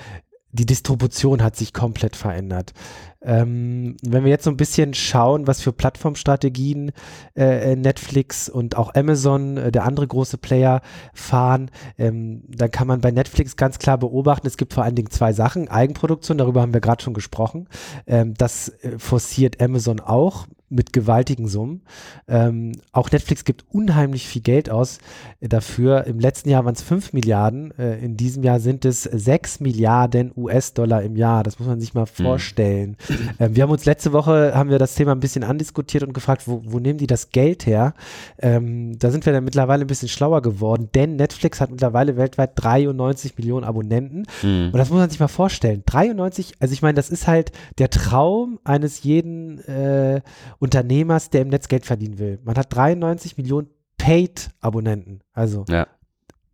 die 0.52 0.66
Distribution 0.66 1.42
hat 1.42 1.56
sich 1.56 1.72
komplett 1.72 2.16
verändert. 2.16 2.72
Ähm, 3.20 3.96
wenn 4.02 4.24
wir 4.24 4.30
jetzt 4.30 4.44
so 4.44 4.50
ein 4.50 4.56
bisschen 4.56 4.94
schauen, 4.94 5.46
was 5.46 5.60
für 5.60 5.72
Plattformstrategien 5.72 6.92
äh, 7.36 7.74
Netflix 7.74 8.48
und 8.48 8.76
auch 8.76 8.94
Amazon, 8.94 9.56
äh, 9.56 9.72
der 9.72 9.84
andere 9.84 10.06
große 10.06 10.38
Player, 10.38 10.80
fahren, 11.12 11.70
ähm, 11.98 12.44
dann 12.48 12.70
kann 12.70 12.86
man 12.86 13.00
bei 13.00 13.10
Netflix 13.10 13.56
ganz 13.56 13.78
klar 13.78 13.98
beobachten, 13.98 14.46
es 14.46 14.56
gibt 14.56 14.72
vor 14.72 14.84
allen 14.84 14.94
Dingen 14.94 15.10
zwei 15.10 15.32
Sachen. 15.32 15.68
Eigenproduktion, 15.68 16.38
darüber 16.38 16.62
haben 16.62 16.72
wir 16.72 16.80
gerade 16.80 17.02
schon 17.02 17.14
gesprochen. 17.14 17.68
Ähm, 18.06 18.34
das 18.34 18.68
äh, 18.68 18.98
forciert 18.98 19.60
Amazon 19.60 20.00
auch 20.00 20.46
mit 20.70 20.92
gewaltigen 20.92 21.48
Summen. 21.48 21.82
Ähm, 22.26 22.72
auch 22.92 23.10
Netflix 23.10 23.44
gibt 23.44 23.64
unheimlich 23.70 24.26
viel 24.26 24.42
Geld 24.42 24.70
aus 24.70 24.98
dafür. 25.40 26.04
Im 26.04 26.20
letzten 26.20 26.50
Jahr 26.50 26.64
waren 26.64 26.74
es 26.74 26.82
5 26.82 27.12
Milliarden, 27.12 27.76
äh, 27.78 27.98
in 27.98 28.16
diesem 28.16 28.42
Jahr 28.42 28.60
sind 28.60 28.84
es 28.84 29.02
6 29.02 29.60
Milliarden 29.60 30.32
US-Dollar 30.36 31.02
im 31.02 31.16
Jahr. 31.16 31.42
Das 31.42 31.58
muss 31.58 31.68
man 31.68 31.80
sich 31.80 31.94
mal 31.94 32.02
mhm. 32.02 32.22
vorstellen. 32.22 32.96
Mhm. 33.08 33.28
Ähm, 33.38 33.56
wir 33.56 33.62
haben 33.62 33.70
uns 33.70 33.84
letzte 33.84 34.12
Woche, 34.12 34.52
haben 34.54 34.70
wir 34.70 34.78
das 34.78 34.94
Thema 34.94 35.12
ein 35.12 35.20
bisschen 35.20 35.44
andiskutiert 35.44 36.02
und 36.02 36.12
gefragt, 36.12 36.46
wo, 36.46 36.62
wo 36.64 36.78
nehmen 36.78 36.98
die 36.98 37.06
das 37.06 37.30
Geld 37.30 37.66
her? 37.66 37.94
Ähm, 38.38 38.98
da 38.98 39.10
sind 39.10 39.26
wir 39.26 39.32
dann 39.32 39.44
mittlerweile 39.44 39.84
ein 39.84 39.86
bisschen 39.86 40.08
schlauer 40.08 40.42
geworden, 40.42 40.88
denn 40.94 41.16
Netflix 41.16 41.60
hat 41.60 41.70
mittlerweile 41.70 42.16
weltweit 42.16 42.52
93 42.56 43.36
Millionen 43.38 43.64
Abonnenten. 43.64 44.26
Mhm. 44.42 44.70
Und 44.72 44.76
das 44.76 44.90
muss 44.90 44.98
man 44.98 45.10
sich 45.10 45.20
mal 45.20 45.28
vorstellen. 45.28 45.82
93, 45.86 46.54
also 46.60 46.72
ich 46.72 46.82
meine, 46.82 46.94
das 46.94 47.10
ist 47.10 47.26
halt 47.26 47.52
der 47.78 47.90
Traum 47.90 48.58
eines 48.64 49.02
jeden 49.02 49.58
äh, 49.66 50.20
Unternehmers, 50.58 51.30
der 51.30 51.42
im 51.42 51.48
Netz 51.48 51.68
Geld 51.68 51.86
verdienen 51.86 52.18
will. 52.18 52.38
Man 52.44 52.56
hat 52.56 52.74
93 52.74 53.36
Millionen 53.36 53.68
Paid-Abonnenten. 53.96 55.20
Also 55.32 55.64
ja. 55.68 55.86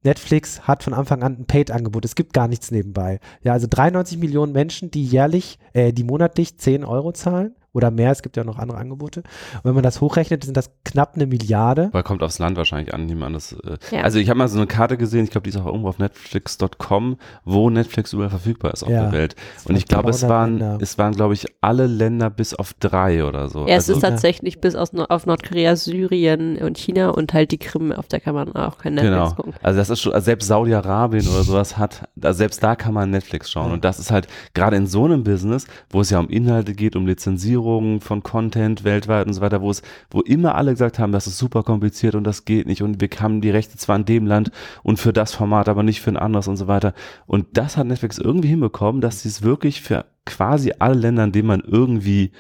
Netflix 0.03 0.63
hat 0.69 0.83
von 0.83 0.93
Anfang 0.93 1.23
an 1.23 1.39
ein 1.39 1.47
Paid-Angebot. 1.47 2.05
Es 2.05 2.15
gibt 2.15 2.33
gar 2.35 2.49
nichts 2.49 2.71
nebenbei. 2.71 3.21
Ja, 3.43 3.53
also 3.53 3.67
93 3.69 4.19
Millionen 4.19 4.53
Menschen, 4.53 4.91
die 4.91 5.05
jährlich, 5.05 5.59
äh, 5.73 5.93
die 5.93 6.05
monatlich 6.05 6.59
10 6.59 6.85
Euro 6.85 7.13
zahlen 7.13 7.55
oder 7.75 7.91
mehr. 7.91 8.11
Es 8.13 8.23
gibt 8.23 8.37
ja 8.37 8.45
noch 8.45 8.59
andere 8.59 8.79
Angebote. 8.79 9.21
Und 9.21 9.65
wenn 9.65 9.75
man 9.75 9.83
das 9.83 10.01
hochrechnet, 10.01 10.45
sind 10.45 10.57
das 10.57 10.71
knapp 10.85 11.17
eine 11.17 11.27
Milliarde. 11.27 11.91
Weil 11.93 12.05
kommt 12.05 12.23
aufs 12.23 12.39
Land 12.39 12.57
wahrscheinlich 12.57 12.95
an, 12.95 13.05
niemand 13.07 13.37
das. 13.37 13.53
Äh, 13.53 13.77
ja. 13.91 14.03
Also 14.03 14.19
ich 14.19 14.31
habe 14.31 14.39
mal 14.39 14.49
so 14.49 14.57
eine 14.57 14.67
Karte 14.67 14.97
gesehen, 14.97 15.25
ich 15.25 15.31
glaube, 15.31 15.45
die 15.45 15.51
ist 15.51 15.61
auch 15.61 15.67
irgendwo 15.67 15.89
auf 15.89 15.99
Netflix.com, 15.99 17.19
wo 17.45 17.69
Netflix 17.69 18.13
überall 18.13 18.31
verfügbar 18.31 18.73
ist 18.73 18.85
auf 18.85 18.91
ja, 18.91 19.03
der 19.03 19.13
Welt. 19.13 19.37
Und 19.65 19.77
ich 19.77 19.87
glaube, 19.87 20.11
es 20.11 20.27
waren, 20.29 20.59
Länder. 20.59 20.79
es 20.81 20.97
waren, 20.99 21.13
glaube 21.13 21.35
ich, 21.35 21.47
alle 21.61 21.87
Länder 21.87 22.31
bis 22.31 22.55
auf 22.55 22.75
drei 22.75 23.25
oder 23.25 23.49
so. 23.49 23.67
Ja, 23.67 23.75
also, 23.75 23.93
es 23.93 23.97
ist 23.97 24.01
tatsächlich 24.03 24.61
bis 24.61 24.77
aus, 24.77 24.95
auf 24.95 25.27
Nordkorea, 25.27 25.75
Syrien 25.75 26.57
und 26.59 26.79
China 26.79 27.11
und 27.11 27.35
halt 27.35 27.51
die 27.51 27.59
Krim, 27.59 27.91
auf 27.91 28.07
der 28.07 28.21
kann 28.21 28.35
man 28.35 28.55
auch 28.55 28.79
kein 28.79 28.95
Netflix 28.95 29.17
genau. 29.17 29.35
gucken. 29.35 29.55
Also 29.63 29.79
das 29.79 29.91
ist 29.91 30.01
schon, 30.01 30.13
also 30.13 30.25
selbst 30.25 30.47
Saudi-Arabien 30.47 31.27
oder 31.27 31.43
sowas 31.43 31.77
hat, 31.77 32.09
also 32.23 32.39
selbst 32.39 32.63
da 32.63 32.77
kann 32.77 32.95
man 32.95 33.11
Netflix 33.11 33.51
schauen. 33.51 33.73
Und 33.73 33.85
das 33.85 33.99
ist 33.99 34.13
halt 34.13 34.29
gerade 34.55 34.77
in 34.77 34.87
so 34.87 35.05
einem 35.05 35.25
Business, 35.25 35.67
wo 35.91 36.03
es 36.03 36.11
ja 36.11 36.21
um 36.21 36.29
Inhalte 36.29 36.75
geht, 36.75 36.95
um 36.95 37.07
Lizenzierung, 37.07 37.64
Lizenzierung 37.65 38.01
von 38.01 38.23
Content 38.23 38.85
weltweit 38.85 39.27
und 39.27 39.33
so 39.33 39.41
weiter, 39.41 39.61
wo 39.61 39.71
es, 39.71 39.83
wo 40.11 40.21
immer 40.21 40.55
alle 40.55 40.73
gesagt 40.73 40.99
haben, 40.99 41.13
das 41.13 41.27
ist 41.27 41.39
super 41.39 41.63
kompliziert 41.63 42.15
und 42.15 42.25
das 42.25 42.45
geht 42.45 42.67
nicht 42.67 42.83
und 42.83 43.01
wir 43.01 43.09
haben 43.21 43.41
die 43.41 43.51
Rechte 43.51 43.77
zwar 43.77 43.97
in 43.97 44.05
dem 44.05 44.27
Land 44.27 44.51
und 44.83 44.99
für 44.99 45.13
das 45.13 45.35
Format, 45.35 45.69
aber 45.69 45.83
nicht 45.83 46.01
für 46.01 46.11
ein 46.11 46.17
anderes 46.17 46.49
und 46.49 46.57
so 46.57 46.67
weiter. 46.67 46.95
Und 47.27 47.47
das 47.55 47.77
hat 47.77 47.87
Netflix 47.87 48.19
irgendwie 48.19 48.49
hinbekommen, 48.49 49.01
dass 49.01 49.23
sie 49.23 49.29
es 49.29 49.43
wirklich 49.43 49.81
für 49.81 50.05
quasi 50.27 50.73
alle 50.79 50.99
Länder, 50.99 51.25
in 51.25 51.33
denen 51.33 51.49
man 51.49 51.61
irgendwie 51.61 52.33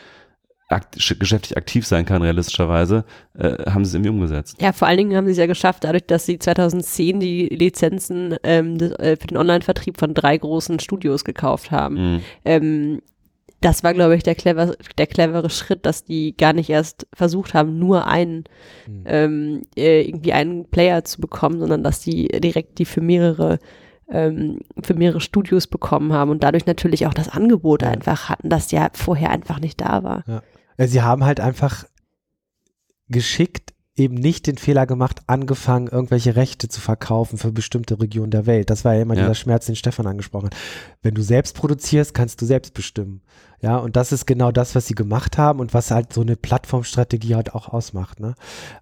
akt 0.68 0.96
geschäftlich 1.20 1.56
aktiv 1.58 1.86
sein 1.86 2.06
kann, 2.06 2.22
realistischerweise, 2.22 3.04
äh, 3.38 3.70
haben 3.70 3.84
sie 3.84 3.90
es 3.90 3.94
irgendwie 3.94 4.10
umgesetzt. 4.10 4.56
Ja, 4.60 4.72
vor 4.72 4.88
allen 4.88 4.96
Dingen 4.96 5.14
haben 5.14 5.26
sie 5.26 5.32
es 5.32 5.38
ja 5.38 5.46
geschafft, 5.46 5.84
dadurch, 5.84 6.06
dass 6.06 6.24
sie 6.24 6.38
2010 6.38 7.20
die 7.20 7.46
Lizenzen 7.48 8.36
ähm, 8.42 8.78
des, 8.78 8.92
äh, 8.92 9.16
für 9.16 9.26
den 9.26 9.36
Online-Vertrieb 9.36 9.98
von 9.98 10.14
drei 10.14 10.38
großen 10.38 10.80
Studios 10.80 11.24
gekauft 11.24 11.70
haben. 11.70 12.14
Mhm. 12.14 12.20
Ähm, 12.46 13.02
das 13.64 13.82
war, 13.82 13.94
glaube 13.94 14.14
ich, 14.14 14.22
der, 14.22 14.34
clever, 14.34 14.74
der 14.98 15.06
clevere 15.06 15.48
Schritt, 15.48 15.86
dass 15.86 16.04
die 16.04 16.36
gar 16.36 16.52
nicht 16.52 16.68
erst 16.68 17.06
versucht 17.14 17.54
haben, 17.54 17.78
nur 17.78 18.06
einen, 18.06 18.44
mhm. 18.86 19.04
ähm, 19.06 19.62
äh, 19.74 20.02
irgendwie 20.02 20.34
einen 20.34 20.68
Player 20.68 21.04
zu 21.04 21.20
bekommen, 21.20 21.58
sondern 21.60 21.82
dass 21.82 22.00
die 22.00 22.28
direkt 22.28 22.78
die 22.78 22.84
für 22.84 23.00
mehrere 23.00 23.58
ähm, 24.10 24.60
für 24.82 24.92
mehrere 24.92 25.22
Studios 25.22 25.66
bekommen 25.66 26.12
haben 26.12 26.30
und 26.30 26.42
dadurch 26.42 26.66
natürlich 26.66 27.06
auch 27.06 27.14
das 27.14 27.30
Angebot 27.30 27.80
ja. 27.80 27.88
einfach 27.88 28.28
hatten, 28.28 28.50
das 28.50 28.70
ja 28.70 28.88
vorher 28.92 29.30
einfach 29.30 29.60
nicht 29.60 29.80
da 29.80 30.02
war. 30.02 30.24
Ja. 30.26 30.86
Sie 30.86 31.00
haben 31.00 31.24
halt 31.24 31.40
einfach 31.40 31.86
geschickt 33.08 33.74
eben 33.96 34.14
nicht 34.14 34.46
den 34.46 34.58
Fehler 34.58 34.86
gemacht, 34.86 35.22
angefangen, 35.28 35.86
irgendwelche 35.86 36.34
Rechte 36.34 36.68
zu 36.68 36.80
verkaufen 36.80 37.38
für 37.38 37.52
bestimmte 37.52 38.00
Regionen 38.00 38.30
der 38.30 38.46
Welt. 38.46 38.70
Das 38.70 38.84
war 38.84 38.94
ja 38.94 39.02
immer 39.02 39.14
ja. 39.14 39.22
dieser 39.22 39.36
Schmerz, 39.36 39.66
den 39.66 39.76
Stefan 39.76 40.06
angesprochen 40.06 40.46
hat. 40.46 40.56
Wenn 41.02 41.14
du 41.14 41.22
selbst 41.22 41.56
produzierst, 41.56 42.12
kannst 42.12 42.42
du 42.42 42.46
selbst 42.46 42.74
bestimmen. 42.74 43.22
Ja, 43.64 43.78
und 43.78 43.96
das 43.96 44.12
ist 44.12 44.26
genau 44.26 44.52
das, 44.52 44.74
was 44.74 44.86
sie 44.86 44.94
gemacht 44.94 45.38
haben 45.38 45.58
und 45.58 45.72
was 45.72 45.90
halt 45.90 46.12
so 46.12 46.20
eine 46.20 46.36
Plattformstrategie 46.36 47.34
halt 47.34 47.54
auch 47.54 47.68
ausmacht. 47.68 48.20
Ne? 48.20 48.34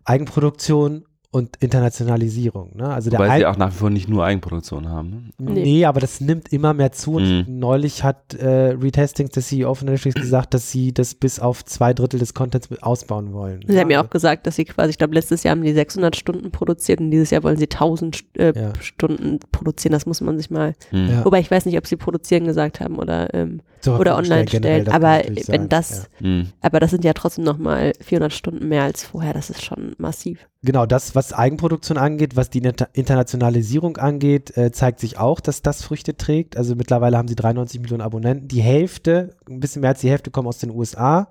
Eigenproduktion 0.05 1.05
und 1.31 1.57
Internationalisierung. 1.61 2.77
Ne? 2.77 2.89
Also 2.89 3.13
Weil 3.13 3.39
sie 3.39 3.47
auch 3.47 3.57
nach 3.57 3.71
wie 3.73 3.77
vor 3.77 3.91
nicht 3.91 4.09
nur 4.09 4.25
Eigenproduktion 4.25 4.89
haben. 4.89 5.11
Ne? 5.39 5.53
Nee. 5.53 5.63
nee, 5.63 5.85
aber 5.85 6.01
das 6.01 6.21
nimmt 6.21 6.53
immer 6.53 6.75
mehr 6.75 6.91
zu. 6.91 7.13
Und 7.13 7.49
mhm. 7.49 7.59
neulich 7.61 8.03
hat 8.03 8.35
äh, 8.35 8.73
Retesting, 8.73 9.29
der 9.29 9.43
CEO 9.43 9.73
von 9.75 9.87
Netflix, 9.87 10.17
gesagt, 10.21 10.53
dass 10.53 10.73
sie 10.73 10.93
das 10.93 11.15
bis 11.15 11.39
auf 11.39 11.65
zwei 11.65 11.95
Drittel 11.95 12.19
des 12.19 12.35
Contents 12.35 12.69
ausbauen 12.83 13.33
wollen. 13.33 13.61
Sie 13.67 13.75
ja, 13.75 13.83
haben 13.83 13.91
ja 13.91 14.05
auch 14.05 14.11
gesagt, 14.11 14.49
dass 14.49 14.57
sie 14.57 14.65
quasi, 14.65 14.91
ich 14.91 14.99
glaube, 14.99 15.15
letztes 15.15 15.45
Jahr 15.45 15.53
haben 15.53 15.63
die 15.63 15.73
600 15.73 16.17
Stunden 16.17 16.51
produziert 16.51 17.01
und 17.01 17.13
dieses 17.13 17.31
Jahr 17.31 17.45
wollen 17.45 17.57
sie 17.57 17.71
1000 17.71 18.25
äh, 18.37 18.53
ja. 18.55 18.73
Stunden 18.81 19.39
produzieren. 19.53 19.93
Das 19.93 20.07
muss 20.07 20.21
man 20.21 20.39
sich 20.39 20.51
mal. 20.51 20.75
Mhm. 20.91 21.09
Ja. 21.09 21.25
Wobei 21.25 21.39
ich 21.39 21.53
weiß 21.53 21.67
nicht, 21.67 21.79
ob 21.79 21.87
sie 21.87 21.97
produzieren 21.97 22.45
gesagt 22.47 22.81
haben 22.81 22.99
oder, 22.99 23.33
ähm, 23.33 23.63
oder 23.87 24.17
online 24.17 24.49
stellen. 24.49 24.89
Aber 24.89 25.23
wenn 25.47 25.69
das, 25.69 26.09
mhm. 26.21 26.49
aber 26.61 26.81
das 26.81 26.91
sind 26.91 27.05
ja 27.05 27.13
trotzdem 27.13 27.45
nochmal 27.45 27.93
400 28.01 28.33
Stunden 28.33 28.69
mehr 28.69 28.83
als 28.85 29.05
vorher. 29.05 29.33
Das 29.33 29.51
ist 29.51 29.65
schon 29.65 29.95
massiv. 29.99 30.47
Genau, 30.65 30.87
das, 30.87 31.17
was 31.17 31.33
Eigenproduktion 31.33 31.99
angeht, 31.99 32.37
was 32.37 32.49
die 32.49 32.63
Internationalisierung 32.93 33.97
angeht, 33.97 34.57
äh, 34.57 34.71
zeigt 34.71 35.01
sich 35.01 35.19
auch, 35.19 35.41
dass 35.41 35.63
das 35.63 35.83
Früchte 35.83 36.17
trägt. 36.17 36.57
Also 36.57 36.77
mittlerweile 36.77 37.19
haben 37.19 37.27
sie 37.27 37.35
93 37.35 37.81
Millionen 37.81 38.03
Abonnenten. 38.03 38.47
Die 38.47 38.63
Hälfte, 38.63 39.35
ein 39.51 39.59
bisschen 39.59 39.81
mehr 39.81 39.91
als 39.91 40.01
die 40.01 40.11
Hälfte 40.11 40.31
kommen 40.31 40.47
aus 40.47 40.59
den 40.59 40.71
USA, 40.71 41.29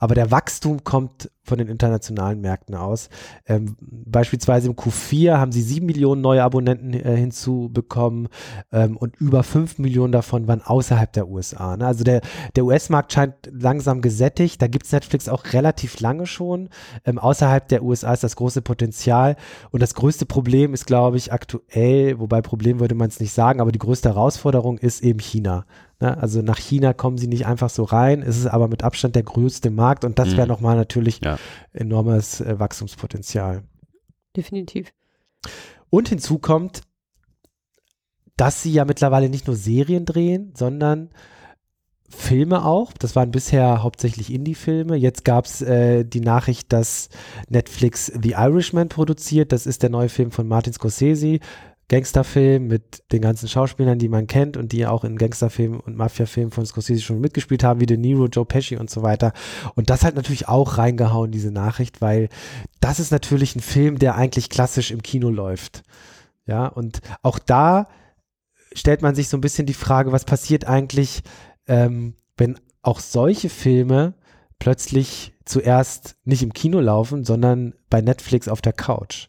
aber 0.00 0.16
der 0.16 0.32
Wachstum 0.32 0.82
kommt 0.82 1.30
von 1.44 1.58
den 1.58 1.68
internationalen 1.68 2.40
Märkten 2.40 2.74
aus. 2.74 3.08
Ähm, 3.46 3.76
beispielsweise 3.80 4.68
im 4.68 4.76
Q4 4.76 5.38
haben 5.38 5.52
sie 5.52 5.62
sieben 5.62 5.86
Millionen 5.86 6.20
neue 6.20 6.42
Abonnenten 6.42 6.94
äh, 6.94 7.16
hinzubekommen 7.16 8.28
ähm, 8.70 8.96
und 8.96 9.16
über 9.16 9.42
fünf 9.42 9.78
Millionen 9.78 10.12
davon 10.12 10.46
waren 10.46 10.62
außerhalb 10.62 11.12
der 11.12 11.28
USA. 11.28 11.76
Ne? 11.76 11.86
Also 11.86 12.04
der, 12.04 12.20
der 12.54 12.64
US-Markt 12.64 13.12
scheint 13.12 13.34
langsam 13.50 14.02
gesättigt. 14.02 14.62
Da 14.62 14.68
gibt 14.68 14.86
es 14.86 14.92
Netflix 14.92 15.28
auch 15.28 15.44
relativ 15.52 16.00
lange 16.00 16.26
schon. 16.26 16.68
Ähm, 17.04 17.18
außerhalb 17.18 17.66
der 17.68 17.82
USA 17.82 18.12
ist 18.12 18.22
das 18.22 18.36
große 18.36 18.62
Potenzial. 18.62 19.36
Und 19.70 19.82
das 19.82 19.94
größte 19.94 20.26
Problem 20.26 20.74
ist, 20.74 20.86
glaube 20.86 21.16
ich, 21.16 21.32
aktuell, 21.32 22.20
wobei 22.20 22.40
Problem 22.40 22.78
würde 22.78 22.94
man 22.94 23.08
es 23.08 23.20
nicht 23.20 23.32
sagen, 23.32 23.60
aber 23.60 23.72
die 23.72 23.78
größte 23.78 24.10
Herausforderung 24.10 24.78
ist 24.78 25.02
eben 25.02 25.18
China. 25.18 25.64
Ne? 26.02 26.18
Also 26.18 26.42
nach 26.42 26.58
China 26.58 26.92
kommen 26.92 27.16
sie 27.16 27.28
nicht 27.28 27.46
einfach 27.46 27.70
so 27.70 27.84
rein. 27.84 28.22
Es 28.22 28.36
ist 28.36 28.48
aber 28.48 28.66
mit 28.66 28.82
Abstand 28.82 29.14
der 29.14 29.22
größte 29.22 29.70
Markt 29.70 30.04
und 30.04 30.18
das 30.18 30.32
wäre 30.32 30.46
mhm. 30.46 30.52
nochmal 30.52 30.76
natürlich 30.76 31.20
ja. 31.22 31.38
enormes 31.72 32.40
äh, 32.40 32.58
Wachstumspotenzial. 32.58 33.62
Definitiv. 34.36 34.92
Und 35.90 36.08
hinzu 36.08 36.40
kommt, 36.40 36.80
dass 38.36 38.64
sie 38.64 38.72
ja 38.72 38.84
mittlerweile 38.84 39.28
nicht 39.28 39.46
nur 39.46 39.54
Serien 39.54 40.04
drehen, 40.04 40.52
sondern 40.56 41.10
Filme 42.08 42.64
auch. 42.64 42.92
Das 42.92 43.14
waren 43.14 43.30
bisher 43.30 43.84
hauptsächlich 43.84 44.32
Indie-Filme. 44.32 44.96
Jetzt 44.96 45.24
gab 45.24 45.44
es 45.44 45.62
äh, 45.62 46.04
die 46.04 46.20
Nachricht, 46.20 46.72
dass 46.72 47.10
Netflix 47.48 48.06
The 48.06 48.32
Irishman 48.32 48.88
produziert. 48.88 49.52
Das 49.52 49.66
ist 49.66 49.84
der 49.84 49.90
neue 49.90 50.08
Film 50.08 50.32
von 50.32 50.48
Martin 50.48 50.72
Scorsese 50.72 51.38
Gangsterfilm 51.88 52.68
mit 52.68 53.02
den 53.12 53.20
ganzen 53.20 53.48
Schauspielern, 53.48 53.98
die 53.98 54.08
man 54.08 54.26
kennt 54.26 54.56
und 54.56 54.72
die 54.72 54.86
auch 54.86 55.04
in 55.04 55.18
Gangsterfilmen 55.18 55.80
und 55.80 55.96
Mafiafilmen 55.96 56.50
von 56.50 56.64
Scorsese 56.64 57.02
schon 57.02 57.20
mitgespielt 57.20 57.64
haben, 57.64 57.80
wie 57.80 57.86
De 57.86 57.96
Niro, 57.96 58.26
Joe 58.26 58.46
Pesci 58.46 58.76
und 58.76 58.88
so 58.88 59.02
weiter. 59.02 59.32
Und 59.74 59.90
das 59.90 60.04
hat 60.04 60.14
natürlich 60.14 60.48
auch 60.48 60.78
reingehauen, 60.78 61.30
diese 61.30 61.50
Nachricht, 61.50 62.00
weil 62.00 62.28
das 62.80 62.98
ist 62.98 63.12
natürlich 63.12 63.56
ein 63.56 63.60
Film, 63.60 63.98
der 63.98 64.14
eigentlich 64.14 64.48
klassisch 64.48 64.90
im 64.90 65.02
Kino 65.02 65.28
läuft. 65.28 65.82
Ja, 66.46 66.66
und 66.66 67.00
auch 67.22 67.38
da 67.38 67.88
stellt 68.74 69.02
man 69.02 69.14
sich 69.14 69.28
so 69.28 69.36
ein 69.36 69.42
bisschen 69.42 69.66
die 69.66 69.74
Frage, 69.74 70.12
was 70.12 70.24
passiert 70.24 70.66
eigentlich, 70.66 71.22
ähm, 71.66 72.14
wenn 72.36 72.58
auch 72.80 73.00
solche 73.00 73.48
Filme 73.48 74.14
plötzlich 74.58 75.34
zuerst 75.44 76.16
nicht 76.24 76.42
im 76.42 76.52
Kino 76.52 76.80
laufen, 76.80 77.24
sondern 77.24 77.74
bei 77.90 78.00
Netflix 78.00 78.48
auf 78.48 78.62
der 78.62 78.72
Couch. 78.72 79.28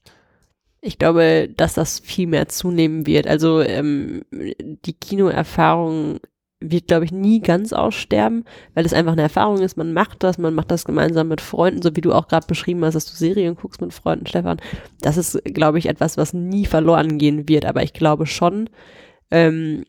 Ich 0.85 0.99
glaube, 0.99 1.49
dass 1.55 1.73
das 1.73 1.99
viel 1.99 2.27
mehr 2.27 2.49
zunehmen 2.49 3.07
wird. 3.07 3.25
Also 3.25 3.61
ähm, 3.61 4.23
die 4.31 4.91
Kinoerfahrung 4.91 6.19
wird, 6.59 6.87
glaube 6.87 7.05
ich, 7.05 7.13
nie 7.13 7.39
ganz 7.39 7.71
aussterben, 7.71 8.43
weil 8.73 8.85
es 8.85 8.91
einfach 8.91 9.13
eine 9.13 9.21
Erfahrung 9.21 9.59
ist. 9.59 9.77
Man 9.77 9.93
macht 9.93 10.23
das, 10.23 10.37
man 10.37 10.53
macht 10.53 10.71
das 10.71 10.83
gemeinsam 10.83 11.29
mit 11.29 11.39
Freunden, 11.39 11.81
so 11.81 11.95
wie 11.95 12.01
du 12.01 12.11
auch 12.11 12.27
gerade 12.27 12.47
beschrieben 12.47 12.83
hast, 12.83 12.95
dass 12.95 13.05
du 13.05 13.15
Serien 13.15 13.55
guckst 13.55 13.79
mit 13.79 13.93
Freunden, 13.93 14.27
Stefan. 14.27 14.59
Das 14.99 15.15
ist, 15.15 15.41
glaube 15.45 15.79
ich, 15.79 15.87
etwas, 15.87 16.17
was 16.17 16.33
nie 16.33 16.65
verloren 16.65 17.17
gehen 17.17 17.47
wird. 17.47 17.63
Aber 17.63 17.81
ich 17.81 17.93
glaube 17.93 18.25
schon, 18.25 18.69
ähm, 19.31 19.85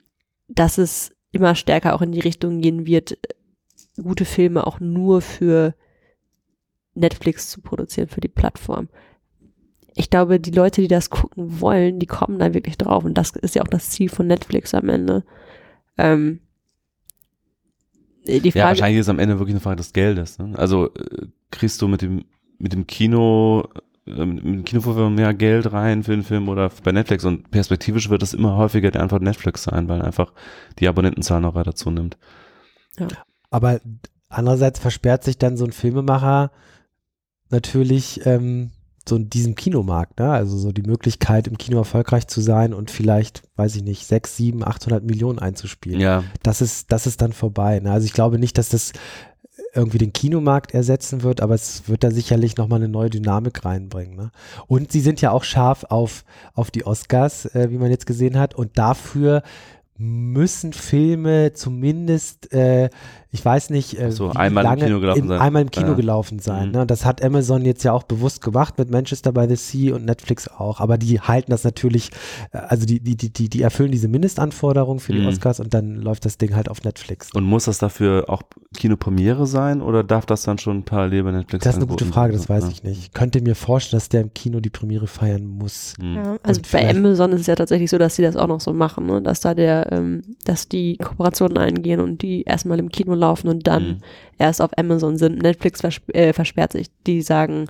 dass 0.47 0.79
es 0.79 1.13
immer 1.33 1.57
stärker 1.57 1.95
auch 1.95 2.03
in 2.03 2.13
die 2.13 2.21
Richtung 2.21 2.61
gehen 2.61 2.87
wird, 2.87 3.19
gute 4.01 4.25
Filme 4.25 4.65
auch 4.65 4.79
nur 4.79 5.23
für 5.23 5.75
Netflix 6.95 7.51
zu 7.51 7.63
produzieren, 7.63 8.07
für 8.07 8.21
die 8.21 8.29
Plattform. 8.29 8.89
Ich 9.97 10.11
glaube, 10.11 10.41
die 10.41 10.51
Leute, 10.51 10.81
die 10.81 10.89
das 10.89 11.11
gucken 11.11 11.61
wollen, 11.61 11.99
die 11.99 12.07
kommen 12.07 12.39
da 12.39 12.53
wirklich 12.53 12.77
drauf. 12.77 13.05
Und 13.05 13.15
das 13.15 13.31
ist 13.31 13.55
ja 13.55 13.63
auch 13.63 13.69
das 13.69 13.91
Ziel 13.91 14.09
von 14.09 14.27
Netflix 14.27 14.75
am 14.75 14.89
Ende. 14.89 15.25
Ähm, 15.97 16.41
die 18.27 18.41
Frage, 18.41 18.59
ja, 18.59 18.65
wahrscheinlich 18.67 19.01
ist 19.01 19.07
es 19.07 19.11
am 19.11 19.19
Ende 19.19 19.39
wirklich 19.39 19.55
eine 19.55 19.61
Frage 19.61 19.77
des 19.77 19.93
Geldes. 19.93 20.39
Ne? 20.39 20.53
Also 20.57 20.93
äh, 20.95 21.27
kriegst 21.51 21.81
du 21.81 21.89
mit 21.89 22.03
dem, 22.03 22.25
mit 22.59 22.73
dem 22.73 22.87
Kino 22.87 23.69
ähm, 24.07 24.35
mit 24.35 24.45
dem 24.45 24.65
Kinovorfilm 24.65 25.15
mehr 25.15 25.33
Geld 25.33 25.73
rein 25.73 26.03
für 26.03 26.11
den 26.11 26.25
Film 26.25 26.49
oder 26.49 26.71
bei 26.83 26.93
Netflix 26.93 27.25
und 27.25 27.51
perspektivisch 27.51 28.11
wird 28.11 28.23
es 28.23 28.35
immer 28.35 28.57
häufiger 28.57 28.91
der 28.91 29.03
Antwort 29.03 29.23
Netflix 29.23 29.63
sein, 29.63 29.89
weil 29.89 30.03
einfach 30.03 30.33
die 30.79 30.89
Abonnentenzahl 30.89 31.41
noch 31.41 31.55
weiter 31.55 31.75
zunimmt. 31.75 32.19
Ja. 32.99 33.09
Aber 33.51 33.81
andererseits 34.29 34.79
versperrt 34.79 35.25
sich 35.25 35.39
dann 35.39 35.57
so 35.57 35.65
ein 35.65 35.73
Filmemacher 35.73 36.51
natürlich 37.49 38.27
ähm, 38.27 38.73
so 39.09 39.17
in 39.17 39.29
diesem 39.29 39.55
Kinomarkt, 39.55 40.19
ne? 40.19 40.31
also 40.31 40.57
so 40.57 40.73
die 40.73 40.83
Möglichkeit 40.83 41.47
im 41.47 41.59
Kino 41.59 41.79
erfolgreich 41.79 42.27
zu 42.27 42.41
sein 42.41 42.73
und 42.73 42.91
vielleicht, 42.91 43.43
weiß 43.57 43.77
ich 43.77 43.83
nicht, 43.83 44.07
sechs, 44.07 44.37
sieben, 44.37 44.65
800 44.65 45.05
Millionen 45.05 45.39
einzuspielen. 45.39 46.01
Ja. 46.01 46.25
Das 46.43 46.61
ist, 46.61 46.91
das 46.91 47.07
ist 47.07 47.21
dann 47.21 47.33
vorbei. 47.33 47.81
Ne? 47.81 47.93
Also 47.93 48.07
ich 48.07 48.13
glaube 48.13 48.39
nicht, 48.39 48.57
dass 48.57 48.71
das 48.71 48.93
irgendwie 49.75 49.99
den 49.99 50.13
Kinomarkt 50.13 50.73
ersetzen 50.73 51.23
wird, 51.23 51.41
aber 51.41 51.55
es 51.55 51.89
wird 51.89 52.05
da 52.05 52.11
sicherlich 52.11 52.57
nochmal 52.57 52.79
eine 52.79 52.89
neue 52.89 53.11
Dynamik 53.11 53.65
reinbringen. 53.65 54.17
Ne? 54.17 54.31
Und 54.67 54.93
sie 54.93 55.01
sind 55.01 55.21
ja 55.21 55.33
auch 55.33 55.45
scharf 55.45 55.85
auf, 55.85 56.25
auf 56.55 56.71
die 56.71 56.87
Oscars, 56.87 57.47
äh, 57.55 57.71
wie 57.71 57.79
man 57.79 57.91
jetzt 57.91 58.07
gesehen 58.07 58.39
hat. 58.39 58.55
Und 58.55 58.79
dafür 58.79 59.43
müssen 59.97 60.73
Filme 60.73 61.53
zumindest 61.53 62.53
äh, 62.53 62.91
ich 63.35 63.45
weiß 63.45 63.71
nicht, 63.71 64.01
äh, 64.01 64.13
so, 64.13 64.31
einmal 64.31 64.63
lange, 64.63 64.83
im 64.83 64.87
Kino 64.87 65.01
gelaufen 65.01 65.23
in, 65.23 65.29
sein. 65.29 65.41
Einmal 65.41 65.63
im 65.63 65.71
Kino 65.73 65.89
ja. 65.89 65.95
gelaufen 65.95 66.39
sein. 66.39 66.69
Mhm. 66.69 66.73
Ne? 66.73 66.87
Das 66.87 67.05
hat 67.05 67.21
Amazon 67.21 67.65
jetzt 67.65 67.83
ja 67.83 67.93
auch 67.93 68.05
bewusst 68.05 68.41
gemacht 68.43 68.79
mit 68.79 68.93
Manchester 68.93 69.33
by 69.33 69.47
the 69.49 69.57
Sea 69.57 69.97
und 69.97 70.05
Netflix 70.05 70.47
auch. 70.47 70.79
Aber 70.79 70.99
die 70.99 71.19
halten 71.21 71.51
das 71.51 71.65
natürlich, 71.65 72.11
äh, 72.53 72.59
also 72.59 72.87
die, 72.87 73.01
die, 73.01 73.17
die, 73.17 73.49
die 73.49 73.63
erfüllen 73.63 73.91
diese 73.91 74.07
Mindestanforderungen 74.07 75.01
für 75.01 75.13
die 75.13 75.19
mhm. 75.19 75.27
Oscars 75.27 75.59
und 75.59 75.75
dann 75.75 75.97
läuft 75.97 76.27
das 76.27 76.39
Ding 76.39 76.55
halt 76.55 76.69
auf 76.69 76.85
Netflix. 76.85 77.33
Und 77.35 77.43
muss 77.43 77.65
das 77.65 77.79
dafür 77.79 78.27
auch 78.29 78.43
Kinopremiere 78.77 79.49
sein 79.49 79.83
oder 79.83 80.05
darf 80.05 80.27
das 80.27 80.45
dann 80.45 80.59
schon 80.59 80.85
parallel 80.85 81.25
bei 81.25 81.33
Netflix 81.33 81.65
Das 81.65 81.75
ist 81.75 81.83
eine 81.83 81.89
gute 81.89 82.05
Frage, 82.05 82.35
das 82.35 82.49
weiß 82.49 82.65
ja. 82.65 82.71
ich 82.71 82.85
nicht. 82.85 83.01
Ich 83.01 83.13
könnte 83.15 83.41
mir 83.41 83.57
vorstellen, 83.57 83.99
dass 83.99 84.11
der 84.11 84.21
im 84.21 84.33
Kino 84.33 84.61
die 84.61 84.71
Premiere 84.71 85.09
feiern 85.09 85.45
muss. 85.45 85.95
Mhm. 86.01 86.15
Ja, 86.15 86.37
also 86.45 86.59
und 86.59 86.71
bei 86.71 86.89
Amazon 86.89 87.33
ist 87.33 87.41
es 87.41 87.47
ja 87.49 87.57
tatsächlich 87.57 87.91
so, 87.91 87.99
dass 87.99 88.15
sie 88.15 88.23
das 88.23 88.37
auch 88.37 88.47
noch 88.47 88.61
so 88.61 88.73
machen, 88.73 89.07
ne? 89.07 89.21
dass 89.21 89.41
da 89.41 89.55
der, 89.55 89.91
ähm, 89.91 90.23
dass 90.45 90.69
die 90.69 90.99
Kooperationen 90.99 91.59
eingehen 91.59 91.99
und 91.99 92.23
die 92.23 92.43
erstmal 92.43 92.79
im 92.79 92.91
Kino 92.91 93.15
laufen 93.15 93.24
und 93.33 93.67
dann 93.67 93.87
mhm. 93.87 94.01
erst 94.39 94.61
auf 94.61 94.77
Amazon 94.77 95.17
sind. 95.17 95.43
Netflix 95.43 95.81
vers 95.81 96.01
äh, 96.09 96.33
versperrt 96.33 96.73
sich. 96.73 96.89
Die 97.07 97.23
sagen 97.23 97.67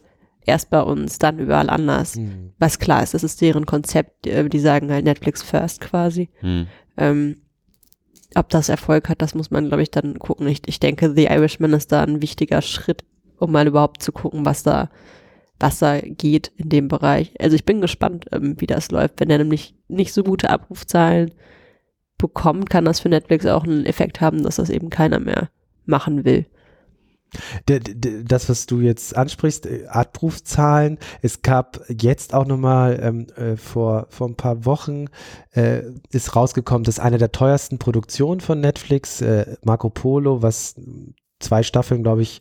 erst 0.46 0.70
bei 0.70 0.82
uns, 0.82 1.18
dann 1.18 1.38
überall 1.38 1.70
anders. 1.70 2.16
Mhm. 2.16 2.52
Was 2.58 2.78
klar 2.78 3.02
ist, 3.02 3.14
das 3.14 3.24
ist 3.24 3.40
deren 3.40 3.66
Konzept. 3.66 4.26
Äh, 4.26 4.48
die 4.48 4.60
sagen 4.60 4.90
halt 4.90 5.04
Netflix 5.04 5.42
first 5.42 5.80
quasi. 5.80 6.28
Mhm. 6.42 6.66
Ähm, 6.96 7.36
ob 8.34 8.48
das 8.48 8.68
Erfolg 8.68 9.08
hat, 9.08 9.22
das 9.22 9.34
muss 9.34 9.50
man, 9.50 9.68
glaube 9.68 9.82
ich, 9.82 9.90
dann 9.90 10.18
gucken. 10.18 10.46
Ich, 10.48 10.62
ich 10.66 10.80
denke, 10.80 11.12
The 11.14 11.26
Irishman 11.26 11.72
ist 11.72 11.92
da 11.92 12.02
ein 12.02 12.20
wichtiger 12.20 12.62
Schritt, 12.62 13.04
um 13.38 13.52
mal 13.52 13.66
überhaupt 13.66 14.02
zu 14.02 14.12
gucken, 14.12 14.44
was 14.44 14.62
da, 14.62 14.90
was 15.60 15.78
da 15.78 16.00
geht 16.00 16.50
in 16.56 16.68
dem 16.68 16.88
Bereich. 16.88 17.32
Also 17.40 17.54
ich 17.54 17.64
bin 17.64 17.80
gespannt, 17.80 18.26
ähm, 18.32 18.56
wie 18.58 18.66
das 18.66 18.90
läuft. 18.90 19.20
Wenn 19.20 19.30
er 19.30 19.38
nämlich 19.38 19.74
nicht 19.88 20.12
so 20.12 20.24
gute 20.24 20.50
Abrufzahlen 20.50 21.32
bekommt, 22.18 22.70
kann 22.70 22.84
das 22.84 23.00
für 23.00 23.08
Netflix 23.08 23.46
auch 23.46 23.64
einen 23.64 23.86
Effekt 23.86 24.20
haben, 24.20 24.42
dass 24.42 24.56
das 24.56 24.70
eben 24.70 24.90
keiner 24.90 25.20
mehr 25.20 25.50
machen 25.86 26.24
will. 26.24 26.46
Das, 27.66 28.48
was 28.48 28.66
du 28.66 28.80
jetzt 28.80 29.16
ansprichst, 29.16 29.66
äh, 29.66 29.86
Abrufzahlen, 29.88 30.98
es 31.20 31.42
gab 31.42 31.80
jetzt 31.88 32.32
auch 32.32 32.46
nochmal 32.46 33.00
ähm, 33.02 33.26
äh, 33.36 33.56
vor, 33.56 34.06
vor 34.10 34.28
ein 34.28 34.36
paar 34.36 34.64
Wochen 34.64 35.06
äh, 35.52 35.82
ist 36.10 36.36
rausgekommen, 36.36 36.84
dass 36.84 37.00
eine 37.00 37.18
der 37.18 37.32
teuersten 37.32 37.78
Produktionen 37.78 38.40
von 38.40 38.60
Netflix, 38.60 39.20
äh, 39.20 39.56
Marco 39.64 39.90
Polo, 39.90 40.42
was 40.42 40.76
zwei 41.40 41.62
Staffeln, 41.62 42.02
glaube 42.02 42.22
ich, 42.22 42.40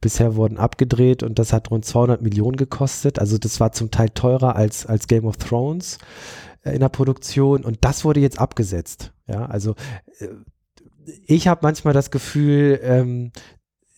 bisher 0.00 0.34
wurden 0.34 0.56
abgedreht 0.56 1.22
und 1.22 1.38
das 1.38 1.52
hat 1.52 1.70
rund 1.70 1.84
200 1.84 2.22
Millionen 2.22 2.56
gekostet. 2.56 3.18
Also 3.18 3.36
das 3.36 3.60
war 3.60 3.72
zum 3.72 3.90
Teil 3.90 4.08
teurer 4.08 4.56
als, 4.56 4.86
als 4.86 5.06
Game 5.06 5.26
of 5.26 5.36
Thrones 5.36 5.98
in 6.64 6.80
der 6.80 6.88
Produktion 6.88 7.64
und 7.64 7.78
das 7.82 8.04
wurde 8.04 8.20
jetzt 8.20 8.38
abgesetzt. 8.38 9.12
Ja, 9.26 9.46
also 9.46 9.74
äh, 10.18 10.28
ich 11.26 11.48
habe 11.48 11.60
manchmal 11.62 11.94
das 11.94 12.10
Gefühl, 12.10 12.80
ähm, 12.82 13.32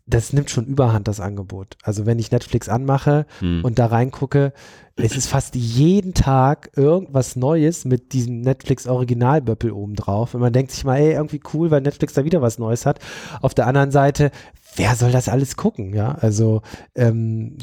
das 0.07 0.33
nimmt 0.33 0.51
schon 0.51 0.67
überhand, 0.67 1.09
das 1.09 1.21
Angebot. 1.21 1.77
Also 1.83 2.07
wenn 2.07 2.19
ich 2.19 2.33
Netflix 2.33 2.69
anmache 2.69 3.27
hm. 3.39 3.65
und 3.65 3.79
da 3.79 3.87
reingucke, 3.87 4.53
es 4.97 5.17
ist 5.17 5.29
fast 5.29 5.55
jeden 5.55 6.13
Tag 6.13 6.71
irgendwas 6.77 7.37
Neues 7.37 7.85
mit 7.85 8.13
diesem 8.13 8.41
Netflix 8.41 8.87
Originalböppel 8.87 9.71
oben 9.71 9.95
drauf. 9.95 10.35
Und 10.35 10.41
man 10.41 10.53
denkt 10.53 10.73
sich 10.73 10.85
mal, 10.85 10.99
ey, 10.99 11.13
irgendwie 11.13 11.41
cool, 11.55 11.71
weil 11.71 11.81
Netflix 11.81 12.15
da 12.15 12.25
wieder 12.25 12.43
was 12.43 12.59
Neues 12.59 12.85
hat. 12.85 12.99
Auf 13.41 13.55
der 13.55 13.67
anderen 13.67 13.91
Seite, 13.91 14.31
wer 14.77 14.97
soll 14.97 15.13
das 15.13 15.29
alles 15.29 15.57
gucken? 15.57 15.95
Ja, 15.95 16.13
also 16.13 16.63
ähm, 16.95 17.57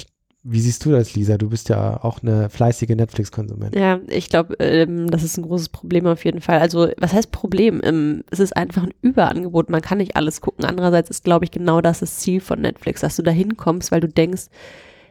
wie 0.44 0.62
siehst 0.62 0.86
du 0.86 0.92
das, 0.92 1.16
Lisa? 1.16 1.38
Du 1.38 1.50
bist 1.50 1.68
ja 1.68 2.02
auch 2.02 2.22
eine 2.22 2.50
fleißige 2.50 2.90
Netflix-Konsumentin. 2.90 3.82
Ja, 3.82 4.00
ich 4.08 4.30
glaube, 4.30 4.56
ähm, 4.60 5.12
das 5.12 5.24
ist 5.24 5.38
ein 5.38 5.44
großes 5.44 5.68
Problem 5.70 6.08
auf 6.08 6.24
jeden 6.24 6.40
Fall. 6.40 6.60
Also, 6.60 6.88
was 6.98 7.12
heißt 7.12 7.32
Problem? 7.32 7.82
Ähm, 7.84 8.24
es 8.32 8.40
ist 8.40 8.56
einfach 8.56 8.84
ein 8.84 8.94
Überangebot. 9.02 9.70
Man 9.70 9.82
kann 9.82 9.98
nicht 9.98 10.16
alles 10.16 10.40
gucken. 10.40 10.64
Andererseits 10.64 11.10
ist, 11.10 11.26
glaube 11.26 11.44
ich, 11.44 11.52
genau 11.52 11.82
das 11.82 12.00
das 12.00 12.20
Ziel 12.20 12.40
von 12.40 12.62
Netflix, 12.62 13.02
dass 13.02 13.18
du 13.18 13.22
da 13.22 13.32
hinkommst, 13.32 13.92
weil 13.92 14.00
du 14.00 14.08
denkst, 14.08 14.44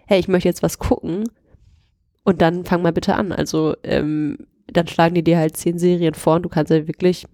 hey, 0.07 0.19
ich 0.19 0.29
möchte 0.29 0.49
jetzt 0.49 0.63
was 0.63 0.79
gucken 0.79 1.25
und 2.25 2.41
dann 2.41 2.65
fang 2.65 2.81
mal 2.81 2.93
bitte 2.93 3.15
an. 3.15 3.31
Also, 3.31 3.77
ähm, 3.83 4.39
dann 4.67 4.87
schlagen 4.87 5.15
die 5.15 5.25
dir 5.25 5.37
halt 5.37 5.59
zehn 5.59 5.79
Serien 5.79 6.15
vor 6.15 6.37
und 6.37 6.43
du 6.43 6.49
kannst 6.49 6.71
ja 6.71 6.87
wirklich 6.87 7.27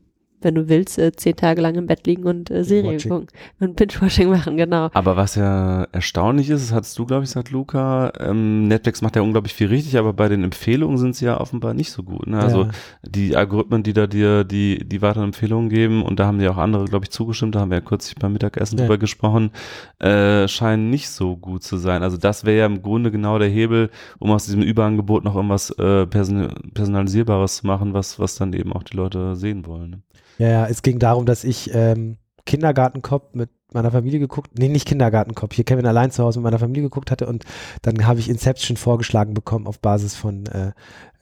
wenn 0.45 0.55
du 0.55 0.69
willst, 0.69 0.99
äh, 0.99 1.13
zehn 1.13 1.37
Tage 1.37 1.61
lang 1.61 1.75
im 1.75 1.87
Bett 1.87 2.07
liegen 2.07 2.25
und 2.25 2.51
äh, 2.51 2.65
Serien 2.65 3.01
gucken 3.01 3.27
und 3.61 3.77
Binge-Watching 3.77 4.29
machen, 4.31 4.57
genau. 4.57 4.91
Aber 4.93 5.17
was 5.17 5.35
ja 5.35 5.85
erstaunlich 5.93 6.51
ist, 6.51 6.69
das 6.69 6.75
hattest 6.75 6.99
du, 6.99 7.07
glaube 7.07 7.25
ich, 7.25 7.31
gesagt, 7.31 7.51
Luca, 7.51 8.13
ähm, 8.21 8.69
Netflix 8.69 9.03
macht 9.03 9.17
ja 9.17 9.23
unglaublich 9.23 9.55
viel 9.55 9.69
richtig, 9.69 9.99
aber 9.99 10.13
bei 10.13 10.29
den 10.29 10.45
Empfehlungen 10.45 10.99
sind 10.99 11.17
sie 11.17 11.25
ja 11.25 11.41
offenbar 11.41 11.75
nicht 11.75 11.91
so 11.91 12.03
gut. 12.03 12.27
Ne? 12.27 12.39
Also 12.39 12.65
ja. 12.65 12.71
die 13.03 13.37
Algorithmen, 13.37 13.83
die 13.83 13.93
da 13.93 14.07
dir 14.07 14.45
die, 14.45 14.85
die 14.87 15.03
weiteren 15.03 15.25
Empfehlungen 15.25 15.69
geben, 15.69 16.03
und 16.03 16.21
da 16.21 16.27
haben 16.27 16.41
ja 16.41 16.51
auch 16.51 16.59
andere, 16.59 16.85
glaube 16.85 17.05
ich, 17.07 17.11
zugestimmt, 17.11 17.55
da 17.55 17.61
haben 17.61 17.71
wir 17.71 17.79
ja 17.79 17.85
kürzlich 17.85 18.17
beim 18.17 18.33
Mittagessen 18.33 18.79
ja. 18.79 18.85
drüber 18.85 18.99
gesprochen, 18.99 19.51
äh, 19.99 20.47
scheinen 20.49 20.91
nicht 20.91 21.09
so 21.09 21.37
gut 21.37 21.63
zu 21.63 21.77
sein. 21.77 22.03
Also 22.03 22.17
das 22.17 22.45
wäre 22.45 22.59
ja 22.59 22.67
im 22.67 22.83
Grunde 22.83 23.11
genau 23.11 23.39
der 23.39 23.49
Hebel, 23.49 23.91
um 24.19 24.31
aus 24.31 24.45
diesem 24.45 24.63
Überangebot 24.63 25.25
noch 25.25 25.35
irgendwas 25.35 25.71
äh, 25.71 26.07
person 26.07 26.53
personalisierbares 26.75 27.57
zu 27.57 27.67
machen, 27.67 27.95
was, 27.95 28.19
was 28.19 28.37
dann 28.37 28.53
eben 28.53 28.73
auch 28.73 28.83
die 28.83 28.97
Leute 28.97 29.37
sehen 29.37 29.67
wollen. 29.67 29.91
Ne? 29.91 30.03
Ja, 30.39 30.49
ja, 30.49 30.67
es 30.67 30.83
ging 30.83 30.99
darum, 30.99 31.27
dass 31.27 31.45
ich 31.45 31.71
ähm, 31.75 32.17
Kindergartenkopf 32.47 33.35
mit 33.35 33.51
meiner 33.73 33.91
Familie 33.91 34.21
geguckt, 34.21 34.59
nee, 34.59 34.69
nicht 34.69 34.87
Kindergartenkopf, 34.87 35.55
hier 35.55 35.65
Kevin 35.65 35.87
allein 35.87 36.11
zu 36.11 36.23
Hause 36.23 36.39
mit 36.39 36.45
meiner 36.45 36.59
Familie 36.59 36.85
geguckt 36.85 37.11
hatte 37.11 37.27
und 37.27 37.45
dann 37.83 38.07
habe 38.07 38.21
ich 38.21 38.29
Inception 38.29 38.77
vorgeschlagen 38.77 39.35
bekommen 39.35 39.67
auf 39.67 39.81
Basis 39.81 40.15
von 40.15 40.47
äh, 40.47 40.73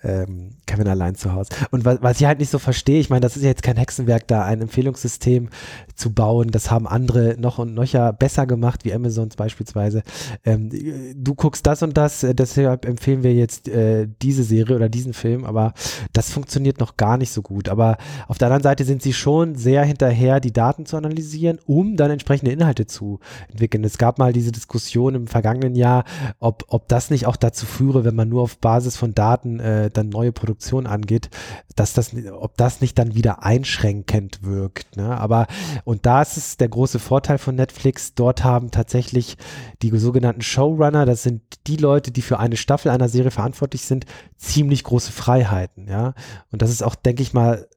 ähm, 0.03 0.51
Kevin 0.67 0.88
allein 0.88 1.15
zu 1.15 1.33
Hause. 1.33 1.51
Und 1.71 1.85
was, 1.85 2.03
was 2.03 2.21
ich 2.21 2.27
halt 2.27 2.38
nicht 2.38 2.51
so 2.51 2.59
verstehe, 2.59 3.01
ich 3.01 3.11
meine, 3.11 3.21
das 3.21 3.37
ist 3.37 3.43
ja 3.43 3.49
jetzt 3.49 3.62
kein 3.62 3.77
Hexenwerk 3.77 4.27
da, 4.29 4.45
ein 4.45 4.62
Empfehlungssystem 4.62 5.49
zu 5.95 6.12
bauen. 6.12 6.51
Das 6.51 6.71
haben 6.71 6.87
andere 6.87 7.37
noch 7.38 7.59
und 7.59 7.75
nöcher 7.75 8.12
besser 8.12 8.47
gemacht, 8.47 8.85
wie 8.85 8.93
Amazon 8.93 9.29
beispielsweise. 9.37 10.03
Ähm, 10.45 10.71
du 11.15 11.35
guckst 11.35 11.67
das 11.67 11.83
und 11.83 11.97
das, 11.97 12.23
äh, 12.23 12.35
deshalb 12.35 12.85
empfehlen 12.87 13.23
wir 13.23 13.35
jetzt 13.35 13.69
äh, 13.69 14.09
diese 14.23 14.43
Serie 14.43 14.77
oder 14.77 14.88
diesen 14.88 15.12
Film, 15.12 15.45
aber 15.45 15.75
das 16.12 16.31
funktioniert 16.31 16.81
noch 16.81 16.97
gar 16.97 17.17
nicht 17.17 17.33
so 17.33 17.43
gut. 17.43 17.69
Aber 17.69 17.99
auf 18.29 18.38
der 18.38 18.49
anderen 18.49 18.62
Seite 18.62 18.85
sind 18.85 19.03
sie 19.03 19.12
schon 19.12 19.55
sehr 19.55 19.85
hinterher, 19.85 20.41
die 20.41 20.53
Daten 20.53 20.87
zu 20.87 20.97
analysieren, 20.97 21.59
um 21.67 21.97
dann 21.97 22.11
entsprechende 22.11 22.53
Inhalte 22.53 22.87
zu 22.87 23.21
entwickeln. 23.49 23.85
Es 23.85 23.99
gab 23.99 24.19
mal 24.19 24.33
diese 24.33 24.53
Diskussion 24.53 25.15
im 25.15 25.27
vergangenen 25.27 25.75
Jahr, 25.75 26.05
ob, 26.41 26.65
ob 26.69 26.88
das 26.88 27.11
nicht 27.11 27.27
auch 27.27 27.37
dazu 27.37 27.67
führe, 27.67 28.05
wenn 28.05 28.15
man 28.15 28.29
nur 28.29 28.43
auf 28.43 28.59
Basis 28.59 28.97
von 28.97 29.15
Daten 29.15 29.61
äh, 29.61 29.91
dann 29.97 30.09
neue 30.09 30.33
Produktion 30.33 30.87
angeht, 30.87 31.31
dass 31.77 31.93
das, 31.93 32.13
ob 32.33 32.57
das 32.57 32.81
nicht 32.81 32.99
dann 32.99 33.15
wieder 33.15 33.43
einschränkend 33.43 34.43
wirkt. 34.43 34.97
Ne? 34.97 35.17
Aber, 35.17 35.47
und 35.85 36.07
da 36.07 36.23
ist 36.23 36.37
es 36.37 36.57
der 36.57 36.69
große 36.69 36.99
Vorteil 36.99 37.39
von 37.39 37.55
Netflix, 37.55 38.15
dort 38.15 38.45
haben 38.45 38.71
tatsächlich 38.71 39.37
die 39.83 39.97
sogenannten 39.99 40.43
Showrunner, 40.43 41.07
das 41.07 41.23
sind 41.23 41.43
die 41.67 41.77
Leute, 41.77 42.11
die 42.11 42.23
für 42.23 42.39
eine 42.39 42.57
Staffel 42.57 42.91
einer 42.91 43.09
Serie 43.09 43.31
verantwortlich 43.31 43.83
sind, 43.83 44.07
ziemlich 44.37 44.85
große 44.85 45.13
Freiheiten, 45.13 45.89
ja. 45.89 46.15
Und 46.51 46.63
das 46.63 46.71
ist 46.71 46.83
auch, 46.83 46.95
denke 46.95 47.23
ich 47.23 47.33
mal, 47.33 47.69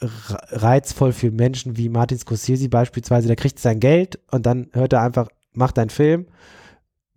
reizvoll 0.00 1.12
für 1.12 1.30
Menschen 1.30 1.76
wie 1.76 1.88
Martin 1.88 2.18
Scorsese 2.18 2.68
beispielsweise, 2.68 3.26
der 3.26 3.36
kriegt 3.36 3.58
sein 3.58 3.80
Geld 3.80 4.20
und 4.30 4.46
dann 4.46 4.68
hört 4.72 4.92
er 4.92 5.02
einfach, 5.02 5.28
macht 5.52 5.78
einen 5.78 5.90
Film 5.90 6.26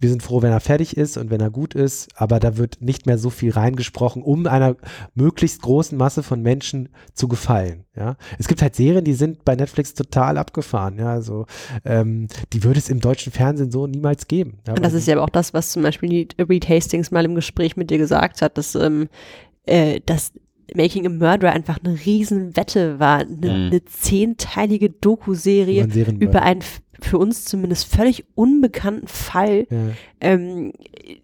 wir 0.01 0.09
sind 0.09 0.23
froh, 0.23 0.41
wenn 0.41 0.51
er 0.51 0.59
fertig 0.59 0.97
ist 0.97 1.15
und 1.15 1.29
wenn 1.29 1.39
er 1.41 1.51
gut 1.51 1.75
ist, 1.75 2.09
aber 2.15 2.39
da 2.39 2.57
wird 2.57 2.81
nicht 2.81 3.05
mehr 3.05 3.19
so 3.19 3.29
viel 3.29 3.51
reingesprochen, 3.51 4.23
um 4.23 4.47
einer 4.47 4.75
möglichst 5.13 5.61
großen 5.61 5.95
Masse 5.97 6.23
von 6.23 6.41
Menschen 6.41 6.89
zu 7.13 7.27
gefallen. 7.27 7.85
Ja, 7.95 8.17
es 8.39 8.47
gibt 8.47 8.63
halt 8.63 8.75
Serien, 8.75 9.05
die 9.05 9.13
sind 9.13 9.45
bei 9.45 9.55
Netflix 9.55 9.93
total 9.93 10.39
abgefahren. 10.39 10.97
Ja, 10.97 11.11
also 11.11 11.45
ähm, 11.85 12.27
die 12.51 12.63
würde 12.63 12.79
es 12.79 12.89
im 12.89 12.99
deutschen 12.99 13.31
Fernsehen 13.31 13.69
so 13.69 13.85
niemals 13.85 14.27
geben. 14.27 14.57
Ja, 14.67 14.73
das 14.73 14.93
ist 14.93 15.07
ja 15.07 15.15
aber 15.15 15.23
auch 15.23 15.29
das, 15.29 15.53
was 15.53 15.71
zum 15.71 15.83
Beispiel 15.83 16.27
Reed 16.39 16.67
Hastings 16.67 17.11
mal 17.11 17.23
im 17.23 17.35
Gespräch 17.35 17.77
mit 17.77 17.91
dir 17.91 17.99
gesagt 17.99 18.41
hat, 18.41 18.57
dass 18.57 18.73
ähm, 18.73 19.07
äh, 19.65 20.01
dass 20.05 20.33
Making 20.73 21.05
a 21.05 21.09
Murderer 21.09 21.51
einfach 21.51 21.79
eine 21.83 21.97
Riesenwette 22.05 22.99
war, 22.99 23.19
eine, 23.19 23.35
mhm. 23.35 23.67
eine 23.67 23.85
zehnteilige 23.85 24.89
Doku-Serie 24.89 25.87
über 26.19 26.41
einen 26.43 26.61
für 27.05 27.17
uns 27.17 27.45
zumindest 27.45 27.93
völlig 27.93 28.25
unbekannten 28.35 29.07
Fall 29.07 29.67
ja. 29.69 29.77
ähm, 30.21 30.73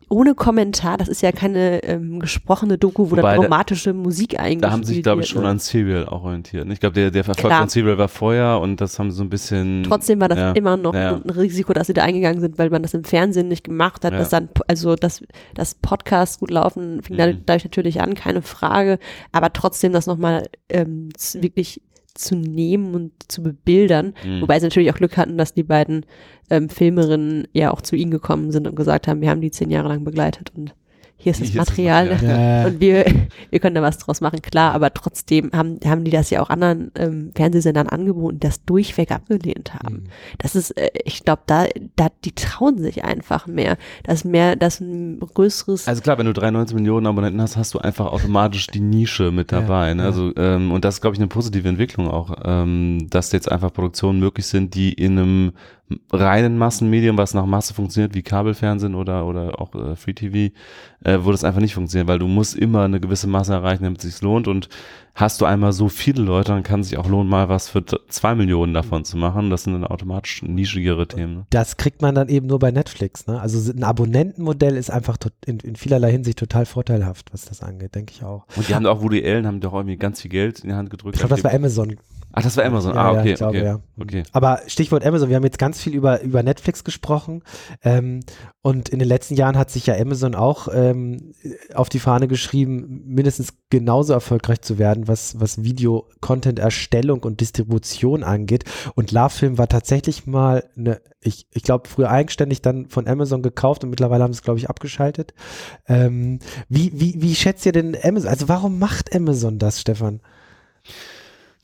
ohne 0.10 0.36
Kommentar. 0.36 0.98
Das 0.98 1.08
ist 1.08 1.22
ja 1.22 1.32
keine 1.32 1.84
ähm, 1.84 2.20
gesprochene 2.20 2.78
Doku, 2.78 3.12
wo 3.12 3.18
Wobei, 3.18 3.34
dann 3.34 3.42
dramatische 3.42 3.92
da, 3.92 3.96
Musik 3.96 4.40
eigentlich. 4.40 4.62
Da 4.62 4.72
haben 4.72 4.84
sie 4.84 4.96
sich, 4.96 5.04
glaube 5.04 5.22
ich, 5.22 5.30
schon 5.30 5.46
an 5.46 5.60
Serial 5.60 6.08
auch 6.08 6.24
orientiert. 6.24 6.68
Ich 6.72 6.80
glaube, 6.80 6.94
der, 6.94 7.12
der 7.12 7.24
Verfolg 7.24 7.54
von 7.54 7.70
Serial 7.70 7.98
war 7.98 8.08
vorher 8.08 8.60
und 8.60 8.82
das 8.82 8.98
haben 9.00 9.12
sie 9.12 9.18
so 9.18 9.24
ein 9.24 9.30
bisschen. 9.30 9.84
Trotzdem 9.84 10.20
war 10.20 10.30
das 10.30 10.38
ja, 10.38 10.52
immer 10.54 10.78
noch 10.78 10.94
ja. 10.94 11.16
ein 11.16 11.30
Risiko, 11.30 11.74
dass 11.74 11.88
sie 11.88 11.94
da 11.94 12.04
eingegangen 12.04 12.42
sind, 12.42 12.58
weil 12.58 12.70
man 12.70 12.82
das 12.82 12.94
im 12.94 13.04
Fernsehen 13.04 13.48
nicht 13.48 13.64
gemacht 13.64 14.04
hat. 14.04 14.14
Dass 14.14 14.30
dann, 14.30 14.50
also 14.68 14.96
dass 14.96 15.22
das 15.54 15.76
Podcasts 15.76 16.40
gut 16.40 16.52
laufen, 16.52 17.02
fing 17.04 17.18
mhm. 17.18 17.42
dadurch 17.46 17.66
natürlich 17.66 18.02
an, 18.02 18.16
keine 18.16 18.42
Frage. 18.42 19.00
Aber 19.32 19.54
trotzdem 19.54 19.94
das 19.94 20.08
nochmal 20.08 20.48
ähm, 20.70 21.10
wirklich 21.34 21.82
zu 22.18 22.36
nehmen 22.36 22.94
und 22.96 23.12
zu 23.28 23.44
bebildern. 23.44 24.14
Mhm. 24.26 24.42
Wobei 24.42 24.60
sie 24.60 24.66
natürlich 24.66 24.92
auch 24.92 24.98
Glück 24.98 25.18
hatten, 25.18 25.38
dass 25.38 25.54
die 25.54 25.64
beiden 25.64 26.06
ähm, 26.50 26.70
Filmerinnen 26.70 27.48
ja 27.54 27.72
auch 27.72 27.82
zu 27.82 27.96
ihnen 27.96 28.12
gekommen 28.12 28.52
sind 28.52 28.68
und 28.68 28.76
gesagt 28.76 29.08
haben, 29.08 29.22
wir 29.22 29.30
haben 29.30 29.42
die 29.42 29.52
zehn 29.52 29.70
Jahre 29.70 29.90
lang 29.90 30.04
begleitet 30.04 30.52
und 30.56 30.74
hier 31.18 31.32
ist 31.32 31.42
das 31.42 31.50
hier 31.50 31.62
Material, 31.62 32.08
ist 32.08 32.14
das 32.14 32.22
Material. 32.22 32.66
und 32.68 32.80
wir, 32.80 33.06
wir 33.50 33.60
können 33.60 33.76
da 33.76 33.82
was 33.82 33.98
draus 33.98 34.22
machen, 34.22 34.42
klar, 34.42 34.74
aber 34.74 34.94
trotzdem 34.94 35.52
haben, 35.52 35.80
haben 35.84 36.04
die 36.04 36.12
das 36.12 36.30
ja 36.30 36.42
auch 36.42 36.50
anderen 36.50 36.92
ähm, 36.96 37.32
Fernsehsendern 37.36 37.90
angeboten, 37.90 38.40
das 38.40 38.64
durchweg 38.66 39.12
abgelehnt 39.12 39.74
haben. 39.74 39.96
Mhm. 39.96 40.10
Das 40.38 40.56
ist, 40.56 40.72
äh, 40.72 40.90
ich 41.06 41.26
glaube, 41.26 41.42
da, 41.48 41.66
da, 41.96 42.08
die 42.24 42.34
trauen 42.34 42.78
sich 42.78 43.04
einfach 43.04 43.48
mehr. 43.48 43.78
Das 44.04 44.24
mehr, 44.24 44.56
das 44.56 44.80
ein 44.80 45.20
größeres. 45.20 45.88
Also 45.88 46.02
klar, 46.02 46.18
wenn 46.20 46.28
du 46.28 46.34
93 46.34 46.76
Millionen 46.76 47.08
Abonnenten 47.08 47.42
hast, 47.42 47.58
hast 47.58 47.74
du 47.74 47.80
einfach 47.80 48.06
automatisch 48.06 48.68
die 48.68 48.80
Nische 48.80 49.32
mit 49.32 49.52
dabei. 49.52 49.90
Ja, 49.90 49.96
ne? 49.96 50.04
Also, 50.04 50.32
ähm, 50.38 50.72
und 50.72 50.86
das 50.86 50.96
ist, 50.96 51.02
glaube 51.02 51.16
ich, 51.16 51.20
eine 51.20 51.28
positive 51.28 51.68
Entwicklung 51.68 52.08
auch, 52.08 52.36
ähm, 52.44 53.08
dass 53.10 53.32
jetzt 53.32 53.52
einfach 53.52 53.74
Produktionen 53.74 54.20
möglich 54.20 54.46
sind, 54.46 54.76
die 54.76 54.94
in 54.94 55.18
einem 55.18 55.52
reinen 56.12 56.58
Massenmedium, 56.58 57.18
was 57.18 57.34
nach 57.34 57.46
Masse 57.46 57.74
funktioniert, 57.74 58.14
wie 58.14 58.22
Kabelfernsehen 58.22 58.96
oder, 58.96 59.26
oder 59.26 59.62
auch 59.62 59.74
äh, 59.74 59.96
Free 59.96 60.14
TV, 60.14 60.54
äh, 61.04 61.20
wo 61.22 61.32
das 61.32 61.44
einfach 61.44 61.62
nicht 61.62 61.76
funktioniert, 61.76 62.08
weil 62.08 62.20
du 62.20 62.28
musst 62.28 62.56
immer 62.56 62.84
eine 62.84 63.00
gewisse 63.00 63.28
Masse 63.28 63.54
erreichen, 63.54 63.84
damit 63.84 64.04
es 64.04 64.14
sich 64.14 64.22
lohnt. 64.22 64.48
Und 64.48 64.68
hast 65.18 65.42
du 65.42 65.46
einmal 65.46 65.74
so 65.74 65.90
viele 65.90 66.22
Leute, 66.22 66.52
dann 66.52 66.62
kann 66.62 66.82
es 66.82 66.90
sich 66.90 66.98
auch 66.98 67.08
lohnen, 67.08 67.28
mal 67.28 67.50
was 67.50 67.70
für 67.70 67.84
zwei 68.08 68.36
Millionen 68.36 68.74
davon 68.76 69.04
zu 69.04 69.18
machen. 69.18 69.50
Das 69.50 69.64
sind 69.64 69.74
dann 69.74 69.84
automatisch 69.84 70.44
nischigere 70.44 71.08
Themen. 71.08 71.34
Ne? 71.34 71.46
Das 71.50 71.76
kriegt 71.76 72.04
man 72.04 72.14
dann 72.14 72.30
eben 72.30 72.46
nur 72.46 72.60
bei 72.60 72.70
Netflix. 72.70 73.26
Ne? 73.26 73.42
Also 73.42 73.72
ein 73.72 73.84
Abonnentenmodell 73.84 74.78
ist 74.78 74.92
einfach 74.92 75.18
in, 75.46 75.60
in, 75.60 75.76
vielerlei 75.76 76.12
Hinsicht 76.12 76.38
total 76.38 76.68
vorteilhaft, 76.68 77.34
was 77.34 77.46
das 77.46 77.64
angeht, 77.64 77.96
denke 77.96 78.14
ich 78.16 78.24
auch. 78.24 78.46
Und 78.56 78.70
die 78.70 78.76
haben 78.76 78.86
auch, 78.86 79.02
Woody 79.02 79.26
Allen 79.26 79.48
haben 79.48 79.60
doch 79.60 79.74
irgendwie 79.74 79.98
ganz 79.98 80.22
viel 80.22 80.30
Geld 80.30 80.60
in 80.60 80.70
die 80.70 80.76
Hand 80.76 80.92
gedrückt. 80.92 81.16
Ich 81.16 81.20
glaube, 81.20 81.34
das 81.34 81.44
war 81.44 81.52
Amazon. 81.52 81.98
Ach, 82.34 82.44
das 82.44 82.56
war 82.56 82.66
Amazon. 82.66 82.94
Ja, 82.94 83.02
ah, 83.02 83.12
okay, 83.14 83.30
ja, 83.30 83.36
glaube, 83.36 83.58
okay. 83.58 83.66
Ja. 83.66 83.80
okay. 84.00 84.24
Aber 84.32 84.62
Stichwort 84.68 85.04
Amazon, 85.04 85.30
wir 85.30 85.36
haben 85.38 85.44
jetzt 85.44 85.58
ganz 85.58 85.82
viel 85.82 85.96
über, 85.96 86.22
über 86.22 86.44
Netflix 86.44 86.84
gesprochen. 86.84 87.42
Ähm, 87.84 88.20
und 88.62 88.90
in 88.90 89.00
den 89.00 89.08
letzten 89.08 89.34
Jahren 89.34 89.58
hat 89.58 89.72
sich 89.72 89.88
ja 89.88 89.96
Amazon 89.96 90.36
auch 90.36 90.68
ähm, 90.72 91.34
auf 91.74 91.90
die 91.90 91.98
Fahne 91.98 92.28
geschrieben, 92.28 93.02
mindestens 93.08 93.54
genauso 93.72 94.14
erfolgreich 94.14 94.62
zu 94.62 94.78
werden, 94.78 95.07
was, 95.08 95.40
was 95.40 95.64
Video-Content-Erstellung 95.64 97.24
und 97.24 97.42
Distribution 97.42 98.24
angeht. 98.24 98.64
Und 98.96 99.12
LoveFilm 99.12 99.58
war 99.58 99.68
tatsächlich 99.68 100.26
mal 100.26 100.70
eine, 100.78 101.02
ich, 101.22 101.48
ich 101.54 101.64
glaube, 101.64 101.88
früher 101.88 102.10
eigenständig 102.10 102.62
dann 102.62 102.88
von 102.90 103.08
Amazon 103.08 103.42
gekauft 103.42 103.84
und 103.84 103.90
mittlerweile 103.90 104.24
haben 104.24 104.34
sie 104.34 104.38
es, 104.38 104.44
glaube 104.44 104.60
ich, 104.60 104.70
abgeschaltet. 104.70 105.34
Ähm, 105.88 106.40
wie, 106.70 106.92
wie, 106.94 107.22
wie 107.22 107.36
schätzt 107.36 107.66
ihr 107.66 107.72
denn 107.72 107.98
Amazon? 108.02 108.30
Also 108.30 108.48
warum 108.48 108.80
macht 108.80 109.16
Amazon 109.16 109.60
das, 109.60 109.82
Stefan? 109.82 110.22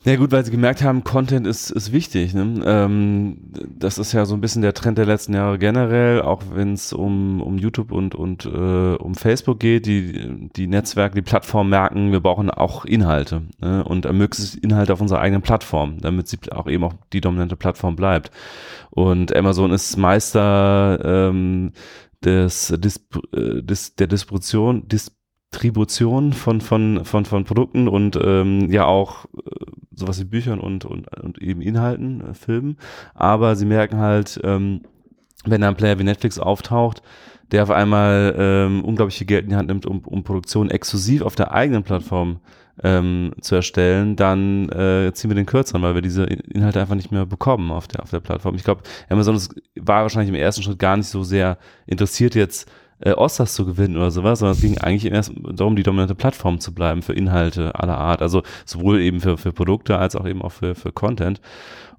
Ja 0.06 0.16
gut, 0.16 0.32
weil 0.32 0.44
sie 0.44 0.50
gemerkt 0.50 0.82
haben, 0.82 1.02
Content 1.02 1.46
ist, 1.46 1.70
ist 1.70 1.90
wichtig. 1.90 2.34
Ne? 2.34 2.62
Ähm, 2.66 3.38
das 3.78 3.96
ist 3.96 4.12
ja 4.12 4.26
so 4.26 4.34
ein 4.34 4.42
bisschen 4.42 4.60
der 4.60 4.74
Trend 4.74 4.98
der 4.98 5.06
letzten 5.06 5.32
Jahre 5.32 5.58
generell, 5.58 6.20
auch 6.20 6.42
wenn 6.52 6.74
es 6.74 6.92
um, 6.92 7.40
um 7.40 7.56
YouTube 7.56 7.90
und, 7.90 8.14
und 8.14 8.44
äh, 8.44 8.48
um 8.96 9.14
Facebook 9.14 9.60
geht. 9.60 9.86
Die, 9.86 10.50
die 10.54 10.66
Netzwerke, 10.66 11.14
die 11.14 11.22
Plattformen 11.22 11.70
merken, 11.70 12.12
wir 12.12 12.20
brauchen 12.20 12.50
auch 12.50 12.84
Inhalte 12.84 13.44
ne? 13.62 13.82
und 13.82 14.04
möglichst 14.12 14.56
Inhalte 14.56 14.92
auf 14.92 15.00
unserer 15.00 15.20
eigenen 15.20 15.40
Plattform, 15.40 15.96
damit 16.02 16.28
sie 16.28 16.38
auch 16.50 16.66
eben 16.66 16.84
auch 16.84 16.94
die 17.14 17.22
dominante 17.22 17.56
Plattform 17.56 17.96
bleibt. 17.96 18.30
Und 18.90 19.34
Amazon 19.34 19.72
ist 19.72 19.96
Meister 19.96 21.00
ähm, 21.02 21.72
des, 22.22 22.74
des, 22.76 23.08
äh, 23.32 23.62
des, 23.62 23.96
der 23.96 24.08
Distribution, 24.08 24.86
Distribution 24.86 26.34
von, 26.34 26.60
von, 26.60 27.06
von, 27.06 27.24
von 27.24 27.44
Produkten 27.44 27.88
und 27.88 28.18
ähm, 28.22 28.70
ja 28.70 28.84
auch 28.84 29.24
äh, 29.36 29.64
sowas 29.96 30.20
wie 30.20 30.24
Büchern 30.24 30.60
und, 30.60 30.84
und, 30.84 31.08
und 31.18 31.40
eben 31.40 31.60
Inhalten, 31.60 32.20
äh, 32.20 32.34
Filmen. 32.34 32.76
Aber 33.14 33.56
sie 33.56 33.66
merken 33.66 33.98
halt, 33.98 34.40
ähm, 34.42 34.82
wenn 35.44 35.60
da 35.60 35.68
ein 35.68 35.76
Player 35.76 35.98
wie 35.98 36.04
Netflix 36.04 36.38
auftaucht, 36.38 37.02
der 37.50 37.62
auf 37.62 37.70
einmal 37.70 38.34
ähm, 38.38 38.84
unglaublich 38.84 39.18
viel 39.18 39.26
Geld 39.26 39.44
in 39.44 39.50
die 39.50 39.56
Hand 39.56 39.68
nimmt, 39.68 39.86
um, 39.86 40.00
um 40.00 40.24
Produktionen 40.24 40.70
exklusiv 40.70 41.22
auf 41.22 41.34
der 41.34 41.52
eigenen 41.52 41.82
Plattform 41.82 42.40
ähm, 42.82 43.32
zu 43.40 43.54
erstellen, 43.54 44.16
dann 44.16 44.68
äh, 44.70 45.12
ziehen 45.12 45.30
wir 45.30 45.36
den 45.36 45.46
kürzeren, 45.46 45.82
weil 45.82 45.94
wir 45.94 46.02
diese 46.02 46.24
Inhalte 46.24 46.80
einfach 46.80 46.96
nicht 46.96 47.12
mehr 47.12 47.26
bekommen 47.26 47.70
auf 47.70 47.86
der, 47.86 48.02
auf 48.02 48.10
der 48.10 48.20
Plattform. 48.20 48.56
Ich 48.56 48.64
glaube, 48.64 48.82
Amazon 49.08 49.40
war 49.76 50.02
wahrscheinlich 50.02 50.30
im 50.30 50.34
ersten 50.34 50.62
Schritt 50.62 50.78
gar 50.78 50.96
nicht 50.96 51.08
so 51.08 51.22
sehr 51.22 51.58
interessiert 51.86 52.34
jetzt, 52.34 52.68
äh, 53.04 53.12
Oscars 53.12 53.54
zu 53.54 53.66
gewinnen 53.66 53.96
oder 53.96 54.10
sowas, 54.10 54.38
sondern 54.38 54.56
es 54.56 54.62
ging 54.62 54.78
eigentlich 54.78 55.12
erst 55.12 55.32
darum, 55.52 55.76
die 55.76 55.82
dominante 55.82 56.14
Plattform 56.14 56.58
zu 56.58 56.74
bleiben 56.74 57.02
für 57.02 57.12
Inhalte 57.12 57.74
aller 57.74 57.98
Art. 57.98 58.22
Also 58.22 58.42
sowohl 58.64 59.00
eben 59.00 59.20
für, 59.20 59.36
für 59.36 59.52
Produkte 59.52 59.98
als 59.98 60.16
auch 60.16 60.26
eben 60.26 60.42
auch 60.42 60.52
für, 60.52 60.74
für 60.74 60.92
Content. 60.92 61.40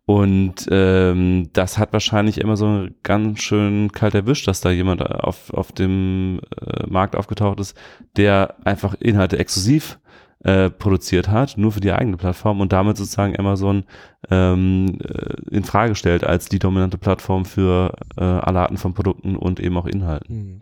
Und 0.08 0.68
ähm, 0.70 1.50
das 1.54 1.80
hat 1.80 1.92
wahrscheinlich 1.92 2.40
immer 2.40 2.58
so 2.58 2.88
ganz 3.02 3.42
schön 3.42 3.92
kalt 3.92 4.14
erwischt, 4.14 4.48
dass 4.48 4.62
da 4.62 4.70
jemand 4.70 5.02
auf, 5.02 5.52
auf 5.52 5.72
dem 5.72 6.42
äh, 6.62 6.86
Markt 6.88 7.16
aufgetaucht 7.16 7.60
ist, 7.60 7.76
der 8.16 8.56
einfach 8.66 8.94
Inhalte 9.00 9.40
exklusiv 9.40 10.00
äh, 10.44 10.70
produziert 10.70 11.30
hat, 11.30 11.58
nur 11.58 11.72
für 11.72 11.80
die 11.80 11.92
eigene 11.92 12.18
Plattform 12.18 12.62
und 12.62 12.72
damit 12.72 12.98
sozusagen 12.98 13.38
Amazon 13.40 13.84
ähm, 14.30 15.00
äh, 15.04 15.56
in 15.56 15.64
Frage 15.64 15.96
stellt 15.96 16.24
als 16.24 16.50
die 16.50 16.60
dominante 16.60 17.00
Plattform 17.00 17.46
für 17.46 17.96
äh, 18.16 18.24
alle 18.24 18.60
Arten 18.60 18.78
von 18.78 18.94
Produkten 18.94 19.36
und 19.36 19.60
eben 19.60 19.76
auch 19.76 19.88
Inhalten. 19.88 20.36
Mhm. 20.36 20.62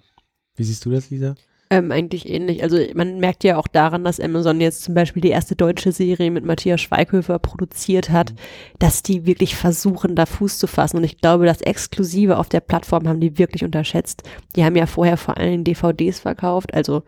Wie 0.56 0.64
siehst 0.64 0.86
du 0.86 0.92
das, 0.92 1.10
Lisa? 1.10 1.36
Ähm, 1.74 1.92
eigentlich 1.92 2.30
ähnlich. 2.30 2.62
Also 2.62 2.78
man 2.94 3.20
merkt 3.20 3.44
ja 3.44 3.58
auch 3.58 3.68
daran, 3.68 4.04
dass 4.04 4.20
Amazon 4.20 4.62
jetzt 4.62 4.84
zum 4.84 4.94
Beispiel 4.94 5.24
die 5.24 5.30
erste 5.30 5.56
deutsche 5.56 5.92
Serie 5.92 6.30
mit 6.30 6.46
Matthias 6.46 6.82
Schweighöfer 6.82 7.40
produziert 7.40 8.12
hat, 8.12 8.32
mhm. 8.32 8.36
dass 8.78 9.02
die 9.02 9.26
wirklich 9.26 9.56
versuchen, 9.56 10.16
da 10.16 10.28
Fuß 10.28 10.60
zu 10.60 10.68
fassen. 10.68 10.98
Und 10.98 11.04
ich 11.04 11.18
glaube, 11.18 11.48
das 11.48 11.62
Exklusive 11.62 12.38
auf 12.38 12.48
der 12.48 12.60
Plattform 12.60 13.08
haben 13.08 13.20
die 13.20 13.40
wirklich 13.40 13.64
unterschätzt. 13.64 14.22
Die 14.56 14.64
haben 14.64 14.76
ja 14.76 14.86
vorher 14.86 15.18
vor 15.18 15.38
allem 15.38 15.64
DVDs 15.64 16.20
verkauft, 16.20 16.76
also 16.76 17.02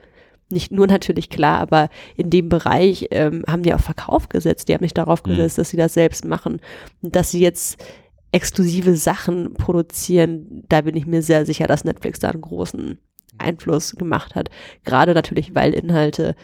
nicht 0.50 0.72
nur 0.72 0.88
natürlich 0.88 1.30
klar, 1.30 1.60
aber 1.60 1.90
in 2.16 2.32
dem 2.32 2.50
Bereich 2.50 3.08
ähm, 3.12 3.44
haben 3.48 3.62
die 3.62 3.74
auf 3.74 3.82
Verkauf 3.82 4.30
gesetzt. 4.30 4.68
Die 4.68 4.74
haben 4.74 4.84
nicht 4.84 4.98
darauf 4.98 5.24
mhm. 5.24 5.32
gesetzt, 5.32 5.58
mhm. 5.58 5.62
dass 5.62 5.70
sie 5.70 5.78
das 5.78 5.94
selbst 5.94 6.26
machen. 6.26 6.60
Und 7.04 7.16
dass 7.16 7.30
sie 7.30 7.40
jetzt 7.40 7.84
exklusive 8.32 8.96
Sachen 8.96 9.54
produzieren, 9.54 10.64
da 10.70 10.82
bin 10.82 10.96
ich 10.98 11.06
mir 11.06 11.22
sehr 11.22 11.46
sicher, 11.46 11.68
dass 11.68 11.84
Netflix 11.84 12.18
da 12.20 12.32
einen 12.32 12.42
großen 12.42 12.98
Einfluss 13.38 13.96
gemacht 13.96 14.36
hat. 14.36 14.50
Gerade 14.84 15.14
natürlich, 15.14 15.56
weil 15.56 15.74
Inhalte, 15.74 16.36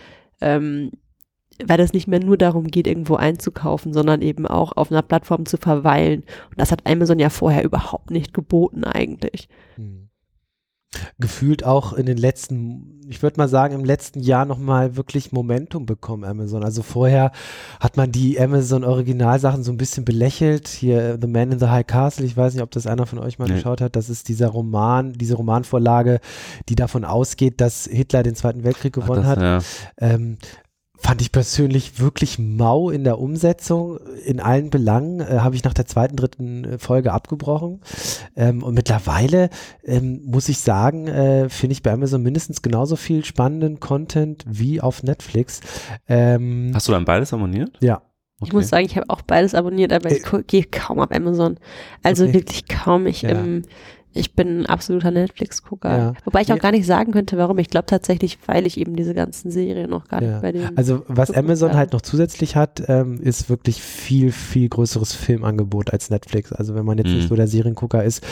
ähm, 0.42 0.92
weil 1.64 1.80
es 1.80 1.94
nicht 1.94 2.08
mehr 2.08 2.20
nur 2.20 2.38
darum 2.38 2.68
geht, 2.68 2.88
irgendwo 2.88 3.16
einzukaufen, 3.16 3.94
sondern 3.94 4.22
eben 4.22 4.48
auch 4.48 4.72
auf 4.76 4.92
einer 4.92 5.02
Plattform 5.02 5.46
zu 5.46 5.58
verweilen. 5.58 6.22
Und 6.50 6.60
das 6.60 6.72
hat 6.72 6.88
Amazon 6.90 7.20
ja 7.20 7.30
vorher 7.30 7.64
überhaupt 7.64 8.10
nicht 8.10 8.34
geboten 8.34 8.84
eigentlich. 8.84 9.48
Hm 9.76 10.01
gefühlt 11.20 11.64
auch 11.64 11.94
in 11.94 12.06
den 12.06 12.18
letzten, 12.18 13.02
ich 13.08 13.24
würde 13.24 13.38
mal 13.38 13.48
sagen, 13.48 13.76
im 13.76 13.86
letzten 13.86 14.20
Jahr 14.20 14.46
nochmal 14.46 14.96
wirklich 14.96 15.32
Momentum 15.32 15.86
bekommen, 15.86 16.24
Amazon. 16.24 16.64
Also 16.64 16.84
vorher 16.84 17.32
hat 17.80 17.96
man 17.96 18.12
die 18.12 18.40
Amazon 18.40 18.84
Originalsachen 18.84 19.64
so 19.64 19.72
ein 19.72 19.78
bisschen 19.78 20.04
belächelt. 20.04 20.68
Hier 20.68 21.18
The 21.20 21.28
Man 21.28 21.52
in 21.54 21.60
the 21.60 21.68
High 21.68 21.88
Castle, 21.88 22.26
ich 22.26 22.36
weiß 22.36 22.54
nicht, 22.54 22.64
ob 22.64 22.72
das 22.72 22.88
einer 22.88 23.06
von 23.06 23.20
euch 23.20 23.40
mal 23.40 23.48
nee. 23.48 23.56
geschaut 23.56 23.80
hat. 23.80 23.96
Das 23.96 24.10
ist 24.10 24.28
dieser 24.28 24.48
Roman, 24.48 25.14
diese 25.14 25.36
Romanvorlage, 25.36 26.20
die 26.68 26.76
davon 26.76 27.06
ausgeht, 27.06 27.62
dass 27.62 27.86
Hitler 27.86 28.24
den 28.24 28.36
Zweiten 28.36 28.64
Weltkrieg 28.64 28.94
gewonnen 28.94 29.24
Ach, 29.26 29.36
das, 29.36 29.44
hat. 29.44 30.02
Ja. 30.02 30.16
Ähm, 30.16 30.38
Fand 31.04 31.20
ich 31.22 31.32
persönlich 31.32 32.00
wirklich 32.00 32.38
mau 32.38 32.92
in 32.92 33.04
der 33.04 33.18
Umsetzung. 33.18 33.98
In 34.24 34.40
allen 34.40 34.70
Belangen 34.70 35.20
äh, 35.20 35.40
habe 35.40 35.56
ich 35.56 35.64
nach 35.64 35.74
der 35.74 35.88
zweiten, 35.88 36.16
dritten 36.16 36.64
äh, 36.64 36.78
Folge 36.78 37.12
abgebrochen. 37.12 37.82
Ähm, 38.36 38.62
und 38.62 38.76
mittlerweile 38.76 39.50
ähm, 39.84 40.22
muss 40.24 40.48
ich 40.48 40.60
sagen, 40.60 41.08
äh, 41.08 41.50
finde 41.50 41.74
ich 41.74 41.82
bei 41.82 41.92
Amazon 41.92 42.22
mindestens 42.22 42.62
genauso 42.62 42.96
viel 42.96 43.26
spannenden 43.26 43.80
Content 43.80 44.46
wie 44.48 44.80
auf 44.80 45.02
Netflix. 45.02 45.62
Ähm, 46.08 46.72
Hast 46.76 46.88
du 46.88 46.92
dann 46.92 47.06
beides 47.06 47.34
abonniert? 47.34 47.78
Ja. 47.82 48.04
Okay. 48.42 48.50
Ich 48.50 48.54
muss 48.54 48.70
sagen, 48.70 48.86
ich 48.86 48.96
habe 48.96 49.10
auch 49.10 49.22
beides 49.22 49.56
abonniert, 49.56 49.94
aber 49.94 50.12
ich 50.12 50.24
äh, 50.32 50.44
gehe 50.46 50.64
kaum 50.64 51.00
auf 51.00 51.12
Amazon. 51.12 51.58
Also 52.04 52.26
okay. 52.26 52.34
wirklich 52.36 52.68
kaum. 52.68 53.08
Ich 53.08 53.24
ja. 53.24 53.30
ähm, 53.30 53.64
ich 54.13 54.36
bin 54.36 54.62
ein 54.62 54.65
absoluter 54.65 55.10
Netflix-Gucker. 55.12 55.97
Ja. 55.97 56.13
Wobei 56.26 56.41
ich 56.41 56.52
auch 56.52 56.60
gar 56.60 56.71
nicht 56.71 56.86
sagen 56.86 57.13
könnte, 57.13 57.38
warum. 57.38 57.58
Ich 57.60 57.69
glaube 57.69 57.86
tatsächlich, 57.86 58.38
weil 58.45 58.67
ich 58.67 58.78
eben 58.78 58.95
diese 58.95 59.13
ganzen 59.13 59.52
Serien 59.52 59.89
noch 59.89 60.08
gar 60.08 60.21
ja. 60.21 60.32
nicht 60.32 60.41
bei 60.41 60.52
denen. 60.52 60.78
Also, 60.78 61.04
was 61.08 61.32
Amazon 61.32 61.69
habe. 61.69 61.78
halt 61.80 61.93
noch 61.93 62.02
zusätzlich 62.02 62.58
hat, 62.58 62.84
ähm, 62.88 63.21
ist 63.21 63.50
wirklich 63.50 63.82
viel, 63.82 64.34
viel 64.34 64.67
größeres 64.67 65.13
Filmangebot 65.13 65.93
als 65.93 66.10
Netflix. 66.10 66.52
Also, 66.52 66.76
wenn 66.76 66.84
man 66.84 66.97
jetzt 66.97 67.08
mhm. 67.08 67.15
nicht 67.15 67.30
so 67.30 67.36
der 67.36 67.47
Seriengucker 67.47 68.04
ist, 68.04 68.26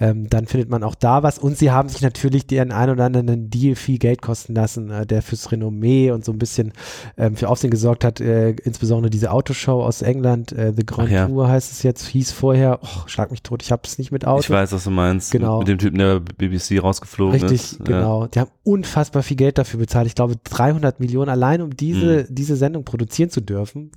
ähm, 0.00 0.28
dann 0.30 0.46
findet 0.46 0.70
man 0.70 0.82
auch 0.82 0.94
da 0.94 1.22
was. 1.22 1.38
Und 1.38 1.58
sie 1.58 1.70
haben 1.70 1.90
sich 1.90 2.00
natürlich 2.00 2.46
den 2.46 2.72
einen 2.72 2.92
oder 2.92 3.04
anderen 3.04 3.50
Deal 3.50 3.74
viel 3.74 3.98
Geld 3.98 4.22
kosten 4.22 4.54
lassen, 4.54 4.90
äh, 4.90 5.06
der 5.06 5.20
fürs 5.20 5.52
Renommee 5.52 6.12
und 6.12 6.24
so 6.24 6.32
ein 6.32 6.38
bisschen 6.38 6.72
ähm, 7.18 7.36
für 7.36 7.50
Aufsehen 7.50 7.70
gesorgt 7.70 8.04
hat. 8.04 8.20
Äh, 8.20 8.52
insbesondere 8.64 9.10
diese 9.10 9.30
Autoshow 9.30 9.84
aus 9.84 10.00
England, 10.00 10.52
äh, 10.52 10.72
The 10.74 10.86
Grand 10.86 11.10
ja. 11.10 11.26
Tour 11.26 11.48
heißt 11.48 11.72
es 11.72 11.82
jetzt, 11.82 12.06
hieß 12.06 12.32
vorher, 12.32 12.80
oh, 12.82 13.06
schlag 13.06 13.30
mich 13.30 13.42
tot, 13.42 13.62
ich 13.62 13.70
habe 13.70 13.82
es 13.84 13.98
nicht 13.98 14.12
mit 14.12 14.26
Auto. 14.26 14.40
Ich 14.40 14.50
weiß, 14.50 14.72
was 14.72 14.84
du 14.84 14.90
meinst 14.90 15.25
genau. 15.30 15.58
mit 15.58 15.68
dem 15.68 15.78
Typen, 15.78 15.98
der 15.98 16.20
BBC 16.20 16.82
rausgeflogen 16.82 17.32
Richtig, 17.32 17.52
ist. 17.52 17.72
Richtig, 17.72 17.86
genau. 17.86 18.22
Ja. 18.22 18.28
Die 18.28 18.40
haben 18.40 18.50
unfassbar 18.64 19.22
viel 19.22 19.36
Geld 19.36 19.58
dafür 19.58 19.80
bezahlt. 19.80 20.06
Ich 20.06 20.14
glaube 20.14 20.36
300 20.42 21.00
Millionen 21.00 21.28
allein, 21.28 21.62
um 21.62 21.76
diese, 21.76 22.26
mhm. 22.28 22.34
diese 22.34 22.56
Sendung 22.56 22.84
produzieren 22.84 23.30
zu 23.30 23.40
dürfen. 23.40 23.90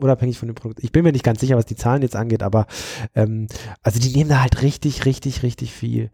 Unabhängig 0.00 0.38
von 0.38 0.48
dem 0.48 0.54
Produkt. 0.54 0.82
Ich 0.82 0.92
bin 0.92 1.04
mir 1.04 1.12
nicht 1.12 1.24
ganz 1.24 1.40
sicher, 1.40 1.56
was 1.56 1.66
die 1.66 1.76
Zahlen 1.76 2.02
jetzt 2.02 2.16
angeht, 2.16 2.42
aber 2.42 2.66
ähm, 3.14 3.46
also 3.82 4.00
die 4.00 4.16
nehmen 4.16 4.30
da 4.30 4.40
halt 4.40 4.62
richtig, 4.62 5.04
richtig, 5.04 5.42
richtig 5.42 5.72
viel 5.72 6.10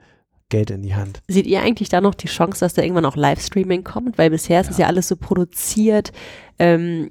Geld 0.48 0.70
in 0.70 0.82
die 0.82 0.94
Hand. 0.94 1.22
Seht 1.28 1.46
ihr 1.46 1.60
eigentlich 1.60 1.88
da 1.88 2.00
noch 2.00 2.14
die 2.14 2.28
Chance, 2.28 2.60
dass 2.60 2.74
da 2.74 2.82
irgendwann 2.82 3.04
auch 3.04 3.16
Livestreaming 3.16 3.82
kommt? 3.82 4.16
Weil 4.16 4.30
bisher 4.30 4.60
ist 4.60 4.70
es 4.70 4.78
ja 4.78 4.86
alles 4.86 5.08
so 5.08 5.16
produziert. 5.16 6.12
Ähm, 6.58 7.10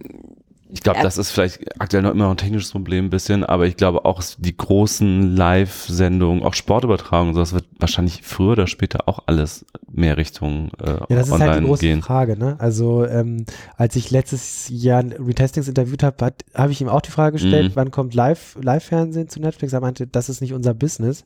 ich 0.75 0.83
glaube, 0.83 0.99
das 1.01 1.17
ist 1.17 1.31
vielleicht 1.31 1.81
aktuell 1.81 2.03
noch 2.03 2.11
immer 2.11 2.25
noch 2.25 2.31
ein 2.31 2.37
technisches 2.37 2.71
Problem 2.71 3.05
ein 3.05 3.09
bisschen, 3.09 3.45
aber 3.45 3.65
ich 3.65 3.77
glaube 3.77 4.03
auch 4.03 4.21
die 4.37 4.57
großen 4.57 5.33
Live-Sendungen, 5.33 6.43
auch 6.43 6.53
Sportübertragungen, 6.53 7.33
das 7.33 7.53
wird 7.53 7.63
wahrscheinlich 7.79 8.23
früher 8.23 8.51
oder 8.51 8.67
später 8.67 9.07
auch 9.07 9.19
alles 9.25 9.65
mehr 9.89 10.17
Richtung 10.17 10.71
äh, 10.83 10.91
Ja, 10.91 11.05
das 11.07 11.29
ist 11.29 11.39
halt 11.39 11.61
die 11.61 11.65
große 11.65 11.79
gehen. 11.79 12.01
Frage, 12.01 12.37
ne? 12.37 12.57
Also 12.59 13.05
ähm, 13.05 13.45
als 13.77 13.95
ich 13.95 14.11
letztes 14.11 14.67
Jahr 14.69 15.05
Retestings 15.17 15.69
interviewt 15.69 16.03
habe, 16.03 16.33
habe 16.53 16.71
ich 16.73 16.81
ihm 16.81 16.89
auch 16.89 17.01
die 17.01 17.11
Frage 17.11 17.37
gestellt, 17.37 17.71
mhm. 17.71 17.75
wann 17.75 17.91
kommt 17.91 18.13
Live, 18.13 18.57
Live-Fernsehen 18.61 19.29
zu 19.29 19.39
Netflix? 19.39 19.71
Er 19.71 19.79
meinte, 19.79 20.07
das 20.07 20.27
ist 20.27 20.41
nicht 20.41 20.53
unser 20.53 20.73
Business. 20.73 21.23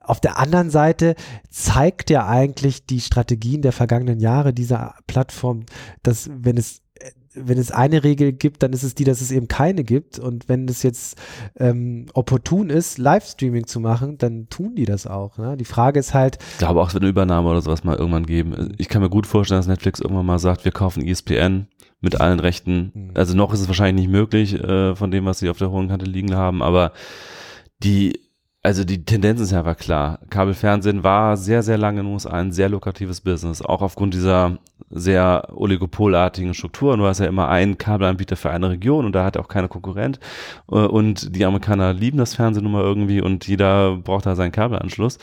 Auf 0.00 0.20
der 0.20 0.38
anderen 0.38 0.70
Seite 0.70 1.16
zeigt 1.50 2.08
ja 2.08 2.28
eigentlich 2.28 2.86
die 2.86 3.00
Strategien 3.00 3.62
der 3.62 3.72
vergangenen 3.72 4.20
Jahre 4.20 4.52
dieser 4.52 4.94
Plattform, 5.08 5.66
dass 6.04 6.30
wenn 6.32 6.56
es 6.56 6.82
wenn 7.34 7.58
es 7.58 7.70
eine 7.70 8.04
Regel 8.04 8.32
gibt, 8.32 8.62
dann 8.62 8.72
ist 8.72 8.82
es 8.82 8.94
die, 8.94 9.04
dass 9.04 9.20
es 9.20 9.30
eben 9.30 9.48
keine 9.48 9.84
gibt. 9.84 10.18
Und 10.18 10.48
wenn 10.48 10.68
es 10.68 10.82
jetzt 10.82 11.16
ähm, 11.56 12.06
opportun 12.14 12.70
ist, 12.70 12.98
Livestreaming 12.98 13.66
zu 13.66 13.80
machen, 13.80 14.18
dann 14.18 14.48
tun 14.48 14.74
die 14.74 14.84
das 14.84 15.06
auch. 15.06 15.38
Ne? 15.38 15.56
Die 15.56 15.64
Frage 15.64 16.00
ist 16.00 16.14
halt. 16.14 16.38
Ich 16.52 16.58
glaube 16.58 16.80
auch, 16.80 16.88
es 16.88 16.94
wird 16.94 17.02
eine 17.02 17.10
Übernahme 17.10 17.48
oder 17.48 17.62
sowas 17.62 17.84
mal 17.84 17.96
irgendwann 17.96 18.26
geben. 18.26 18.74
Ich 18.78 18.88
kann 18.88 19.02
mir 19.02 19.10
gut 19.10 19.26
vorstellen, 19.26 19.58
dass 19.60 19.66
Netflix 19.66 20.00
irgendwann 20.00 20.26
mal 20.26 20.38
sagt, 20.38 20.64
wir 20.64 20.72
kaufen 20.72 21.06
ESPN 21.06 21.66
mit 22.00 22.20
allen 22.20 22.40
Rechten. 22.40 22.92
Mhm. 22.94 23.10
Also 23.14 23.34
noch 23.36 23.52
ist 23.52 23.60
es 23.60 23.68
wahrscheinlich 23.68 24.06
nicht 24.06 24.12
möglich, 24.12 24.54
äh, 24.54 24.94
von 24.94 25.10
dem, 25.10 25.24
was 25.24 25.38
sie 25.38 25.48
auf 25.48 25.58
der 25.58 25.70
hohen 25.70 25.88
Kante 25.88 26.06
liegen 26.06 26.34
haben, 26.34 26.62
aber 26.62 26.92
die 27.82 28.20
also 28.64 28.84
die 28.84 29.04
Tendenz 29.04 29.40
ist 29.40 29.50
ja 29.50 29.58
einfach 29.58 29.76
klar. 29.76 30.20
Kabelfernsehen 30.30 31.02
war 31.02 31.36
sehr, 31.36 31.64
sehr 31.64 31.78
lange 31.78 32.00
in 32.00 32.06
den 32.06 32.12
USA 32.12 32.30
ein 32.30 32.52
sehr 32.52 32.68
lukratives 32.68 33.20
Business, 33.20 33.60
auch 33.60 33.82
aufgrund 33.82 34.14
dieser 34.14 34.58
sehr 34.88 35.48
oligopolartigen 35.52 36.54
Strukturen. 36.54 37.00
Du 37.00 37.06
hast 37.06 37.18
ja 37.18 37.26
immer 37.26 37.48
einen 37.48 37.76
Kabelanbieter 37.76 38.36
für 38.36 38.50
eine 38.50 38.70
Region 38.70 39.04
und 39.04 39.12
da 39.12 39.24
hat 39.24 39.36
auch 39.36 39.48
keine 39.48 39.66
Konkurrent. 39.66 40.20
Äh, 40.70 40.76
und 40.76 41.34
die 41.34 41.44
Amerikaner 41.44 41.92
lieben 41.92 42.18
das 42.18 42.36
Fernsehen 42.36 42.62
nun 42.62 42.72
mal 42.72 42.82
irgendwie 42.82 43.20
und 43.20 43.48
jeder 43.48 43.96
braucht 43.96 44.26
da 44.26 44.36
seinen 44.36 44.52
Kabelanschluss. 44.52 45.18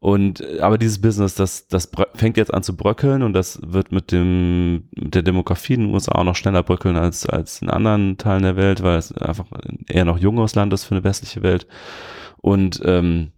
Und 0.00 0.40
äh, 0.40 0.60
aber 0.60 0.78
dieses 0.78 0.98
Business, 1.00 1.34
das, 1.34 1.68
das 1.68 1.90
fängt 2.14 2.38
jetzt 2.38 2.54
an 2.54 2.62
zu 2.62 2.74
bröckeln 2.74 3.22
und 3.22 3.34
das 3.34 3.60
wird 3.62 3.92
mit 3.92 4.12
dem 4.12 4.88
mit 4.94 5.14
der 5.14 5.22
Demografie 5.22 5.74
in 5.74 5.80
den 5.82 5.92
USA 5.92 6.12
auch 6.12 6.24
noch 6.24 6.36
schneller 6.36 6.62
bröckeln 6.62 6.96
als 6.96 7.26
als 7.26 7.60
in 7.60 7.68
anderen 7.68 8.16
Teilen 8.16 8.44
der 8.44 8.56
Welt, 8.56 8.82
weil 8.82 8.96
es 8.96 9.12
einfach 9.12 9.46
eher 9.88 10.06
noch 10.06 10.18
junges 10.18 10.54
Land 10.54 10.72
ist 10.72 10.84
für 10.84 10.94
eine 10.94 11.04
westliche 11.04 11.42
Welt. 11.42 11.66
Und 12.48 12.80
ähm, 12.86 13.32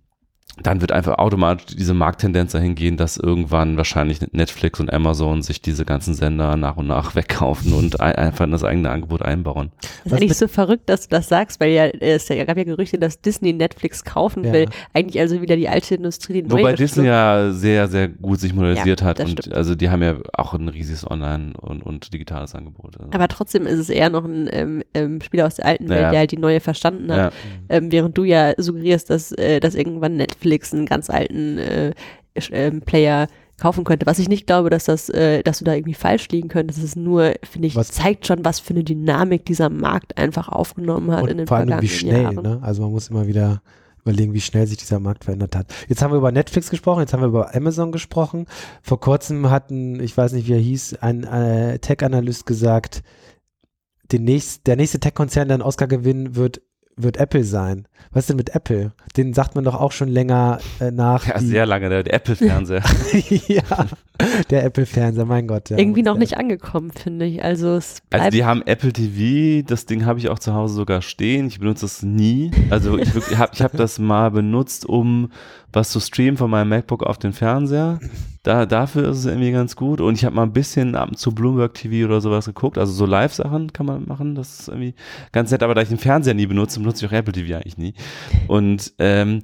dann 0.62 0.80
wird 0.80 0.92
einfach 0.92 1.18
automatisch 1.18 1.76
diese 1.76 1.94
Markttendenz 1.94 2.52
dahin 2.52 2.74
gehen, 2.74 2.96
dass 2.96 3.16
irgendwann 3.16 3.76
wahrscheinlich 3.76 4.20
Netflix 4.32 4.80
und 4.80 4.92
Amazon 4.92 5.42
sich 5.42 5.62
diese 5.62 5.84
ganzen 5.84 6.14
Sender 6.14 6.56
nach 6.56 6.76
und 6.76 6.86
nach 6.86 7.14
wegkaufen 7.14 7.72
und 7.72 8.00
ein, 8.00 8.14
einfach 8.14 8.44
in 8.44 8.52
das 8.52 8.64
eigene 8.64 8.90
Angebot 8.90 9.22
einbauen. 9.22 9.70
Das 10.04 10.12
ist 10.12 10.18
eigentlich 10.20 10.38
so 10.38 10.48
verrückt, 10.48 10.88
dass 10.88 11.08
du 11.08 11.16
das 11.16 11.28
sagst, 11.28 11.60
weil 11.60 11.70
ja 11.72 11.86
es 11.86 12.28
ja, 12.28 12.44
gab 12.44 12.56
ja 12.56 12.64
Gerüchte, 12.64 12.98
dass 12.98 13.20
Disney 13.20 13.52
Netflix 13.52 14.04
kaufen 14.04 14.44
ja. 14.44 14.52
will. 14.52 14.68
Eigentlich 14.92 15.20
also 15.20 15.40
wieder 15.40 15.56
die 15.56 15.68
alte 15.68 15.94
Industrie. 15.94 16.42
Die 16.42 16.50
Wobei 16.50 16.74
Disney 16.74 17.06
ja 17.06 17.52
sehr, 17.52 17.88
sehr 17.88 18.08
gut 18.08 18.40
sich 18.40 18.54
modernisiert 18.54 19.00
ja, 19.00 19.06
hat 19.06 19.20
und 19.20 19.30
stimmt. 19.30 19.54
also 19.54 19.74
die 19.74 19.90
haben 19.90 20.02
ja 20.02 20.16
auch 20.34 20.54
ein 20.54 20.68
riesiges 20.68 21.08
Online- 21.10 21.52
und, 21.60 21.82
und 21.82 22.12
digitales 22.12 22.54
Angebot. 22.54 22.98
Also. 22.98 23.10
Aber 23.12 23.28
trotzdem 23.28 23.66
ist 23.66 23.78
es 23.78 23.88
eher 23.88 24.10
noch 24.10 24.24
ein 24.24 24.48
ähm, 24.52 24.82
ähm, 24.94 25.20
Spieler 25.20 25.46
aus 25.46 25.56
der 25.56 25.66
alten 25.66 25.88
Welt, 25.88 26.12
der 26.12 26.18
halt 26.18 26.32
die 26.32 26.38
neue 26.38 26.60
verstanden 26.60 27.12
hat. 27.12 27.32
Ähm, 27.68 27.90
während 27.92 28.16
du 28.16 28.24
ja 28.24 28.52
suggerierst, 28.56 29.10
dass, 29.10 29.32
äh, 29.32 29.60
dass 29.60 29.74
irgendwann 29.74 30.16
Netflix 30.16 30.49
Netflix 30.50 30.74
einen 30.74 30.86
ganz 30.86 31.10
alten 31.10 31.58
äh, 31.58 31.92
äh, 32.34 32.70
Player 32.80 33.28
kaufen 33.58 33.84
könnte. 33.84 34.06
Was 34.06 34.18
ich 34.18 34.28
nicht 34.28 34.46
glaube, 34.46 34.70
dass 34.70 34.84
das, 34.84 35.08
äh, 35.10 35.42
dass 35.42 35.58
du 35.58 35.64
da 35.64 35.74
irgendwie 35.74 35.94
falsch 35.94 36.28
liegen 36.28 36.48
könntest. 36.48 36.78
Das 36.78 36.84
ist 36.84 36.96
nur, 36.96 37.34
finde 37.42 37.68
ich, 37.68 37.76
was? 37.76 37.88
zeigt 37.88 38.26
schon, 38.26 38.44
was 38.44 38.58
für 38.58 38.70
eine 38.74 38.84
Dynamik 38.84 39.44
dieser 39.44 39.68
Markt 39.68 40.16
einfach 40.16 40.48
aufgenommen 40.48 41.12
hat 41.12 41.22
Und 41.22 41.28
in 41.28 41.38
den 41.38 41.46
vor 41.46 41.58
allem 41.58 41.80
wie 41.80 41.88
schnell, 41.88 42.22
Jahren. 42.22 42.42
Ne? 42.42 42.58
Also 42.62 42.82
man 42.82 42.92
muss 42.92 43.08
immer 43.08 43.26
wieder 43.26 43.62
überlegen, 44.02 44.32
wie 44.32 44.40
schnell 44.40 44.66
sich 44.66 44.78
dieser 44.78 44.98
Markt 44.98 45.24
verändert 45.24 45.54
hat. 45.54 45.74
Jetzt 45.88 46.00
haben 46.00 46.10
wir 46.10 46.16
über 46.16 46.32
Netflix 46.32 46.70
gesprochen, 46.70 47.00
jetzt 47.00 47.12
haben 47.12 47.20
wir 47.20 47.28
über 47.28 47.54
Amazon 47.54 47.92
gesprochen. 47.92 48.46
Vor 48.82 48.98
kurzem 48.98 49.50
hatten, 49.50 50.00
ich 50.00 50.16
weiß 50.16 50.32
nicht, 50.32 50.48
wie 50.48 50.54
er 50.54 50.58
hieß, 50.58 50.96
ein 51.02 51.24
äh, 51.24 51.78
Tech-Analyst 51.78 52.46
gesagt, 52.46 53.02
den 54.10 54.24
nächst, 54.24 54.66
der 54.66 54.76
nächste 54.76 55.00
Tech-Konzern, 55.00 55.48
der 55.48 55.56
einen 55.56 55.62
Oscar 55.62 55.86
gewinnen 55.86 56.34
wird, 56.34 56.62
wird 56.96 57.16
Apple 57.16 57.44
sein. 57.44 57.87
Was 58.12 58.24
ist 58.24 58.31
denn 58.31 58.37
mit 58.37 58.55
Apple? 58.55 58.92
Den 59.16 59.35
sagt 59.35 59.55
man 59.55 59.64
doch 59.64 59.74
auch 59.74 59.92
schon 59.92 60.09
länger 60.09 60.59
äh, 60.81 60.90
nach. 60.90 61.26
Ja, 61.26 61.38
sehr 61.38 61.66
lange, 61.66 61.88
der, 61.88 62.03
der 62.03 62.14
Apple-Fernseher. 62.14 62.83
ja, 63.48 63.62
der 64.50 64.64
Apple-Fernseher, 64.64 65.24
mein 65.24 65.46
Gott. 65.46 65.70
Ja. 65.70 65.79
Irgendwie 65.79 66.03
noch 66.03 66.18
nicht 66.18 66.37
angekommen, 66.37 66.90
finde 66.90 67.26
ich. 67.26 67.42
Also, 67.42 67.76
es 67.76 68.03
also 68.11 68.31
die 68.31 68.44
haben 68.44 68.62
Apple 68.66 68.92
TV, 68.92 69.64
das 69.66 69.87
Ding 69.87 70.05
habe 70.07 70.18
ich 70.18 70.29
auch 70.29 70.38
zu 70.38 70.55
Hause 70.55 70.74
sogar 70.74 71.03
stehen. 71.03 71.46
Ich 71.46 71.61
benutze 71.61 71.85
das 71.85 72.03
nie. 72.03 72.50
Also 72.70 72.98
ich, 72.98 73.14
ich 73.14 73.38
habe 73.38 73.53
ich 73.55 73.62
hab 73.62 73.76
das 73.76 73.98
mal 73.98 74.31
benutzt, 74.31 74.87
um 74.87 75.31
was 75.72 75.90
zu 75.90 76.00
streamen 76.00 76.37
von 76.37 76.50
meinem 76.50 76.68
MacBook 76.68 77.05
auf 77.05 77.18
den 77.18 77.33
Fernseher. 77.33 78.00
Da, 78.42 78.64
dafür 78.64 79.11
ist 79.11 79.18
es 79.18 79.26
irgendwie 79.26 79.53
ganz 79.53 79.76
gut. 79.76 80.00
Und 80.00 80.14
ich 80.14 80.24
habe 80.24 80.35
mal 80.35 80.44
ein 80.44 80.53
bisschen 80.53 80.94
ab 80.94 81.11
und 81.11 81.18
zu 81.18 81.33
Bloomberg 81.33 81.74
TV 81.74 82.07
oder 82.07 82.20
sowas 82.20 82.46
geguckt. 82.46 82.79
Also 82.79 82.92
so 82.92 83.05
Live-Sachen 83.05 83.72
kann 83.72 83.87
man 83.87 84.07
machen. 84.07 84.35
Das 84.35 84.61
ist 84.61 84.68
irgendwie 84.68 84.94
ganz 85.31 85.50
nett. 85.50 85.62
Aber 85.62 85.74
da 85.74 85.83
ich 85.83 85.90
den 85.90 85.98
Fernseher 85.98 86.35
nie 86.35 86.46
benutze, 86.46 86.79
benutze 86.82 87.04
ich 87.04 87.10
auch 87.10 87.16
Apple 87.16 87.32
TV 87.32 87.54
eigentlich 87.54 87.78
nie. 87.78 87.94
Und 88.48 88.92
ähm, 88.98 89.42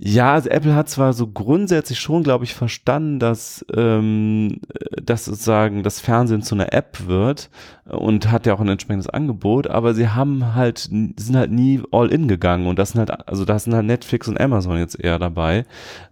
Ja, 0.00 0.34
also 0.34 0.48
Apple 0.48 0.76
hat 0.76 0.88
zwar 0.88 1.12
so 1.12 1.26
grundsätzlich 1.26 1.98
schon, 1.98 2.22
glaube 2.22 2.44
ich, 2.44 2.54
verstanden, 2.54 3.18
dass, 3.18 3.66
ähm, 3.74 4.60
dass 5.02 5.24
sozusagen 5.24 5.82
das 5.82 5.98
Fernsehen 5.98 6.40
zu 6.42 6.54
einer 6.54 6.72
App 6.72 7.08
wird 7.08 7.50
und 7.84 8.30
hat 8.30 8.46
ja 8.46 8.54
auch 8.54 8.60
ein 8.60 8.68
entsprechendes 8.68 9.08
Angebot, 9.08 9.66
aber 9.66 9.94
sie 9.94 10.08
haben 10.10 10.54
halt, 10.54 10.78
sind 10.78 11.36
halt 11.36 11.50
nie 11.50 11.82
all 11.90 12.12
in 12.12 12.28
gegangen 12.28 12.68
und 12.68 12.78
das 12.78 12.90
sind 12.90 13.00
halt, 13.00 13.28
also 13.28 13.44
da 13.44 13.58
sind 13.58 13.74
halt 13.74 13.86
Netflix 13.86 14.28
und 14.28 14.40
Amazon 14.40 14.78
jetzt 14.78 15.02
eher 15.02 15.18
dabei 15.18 15.64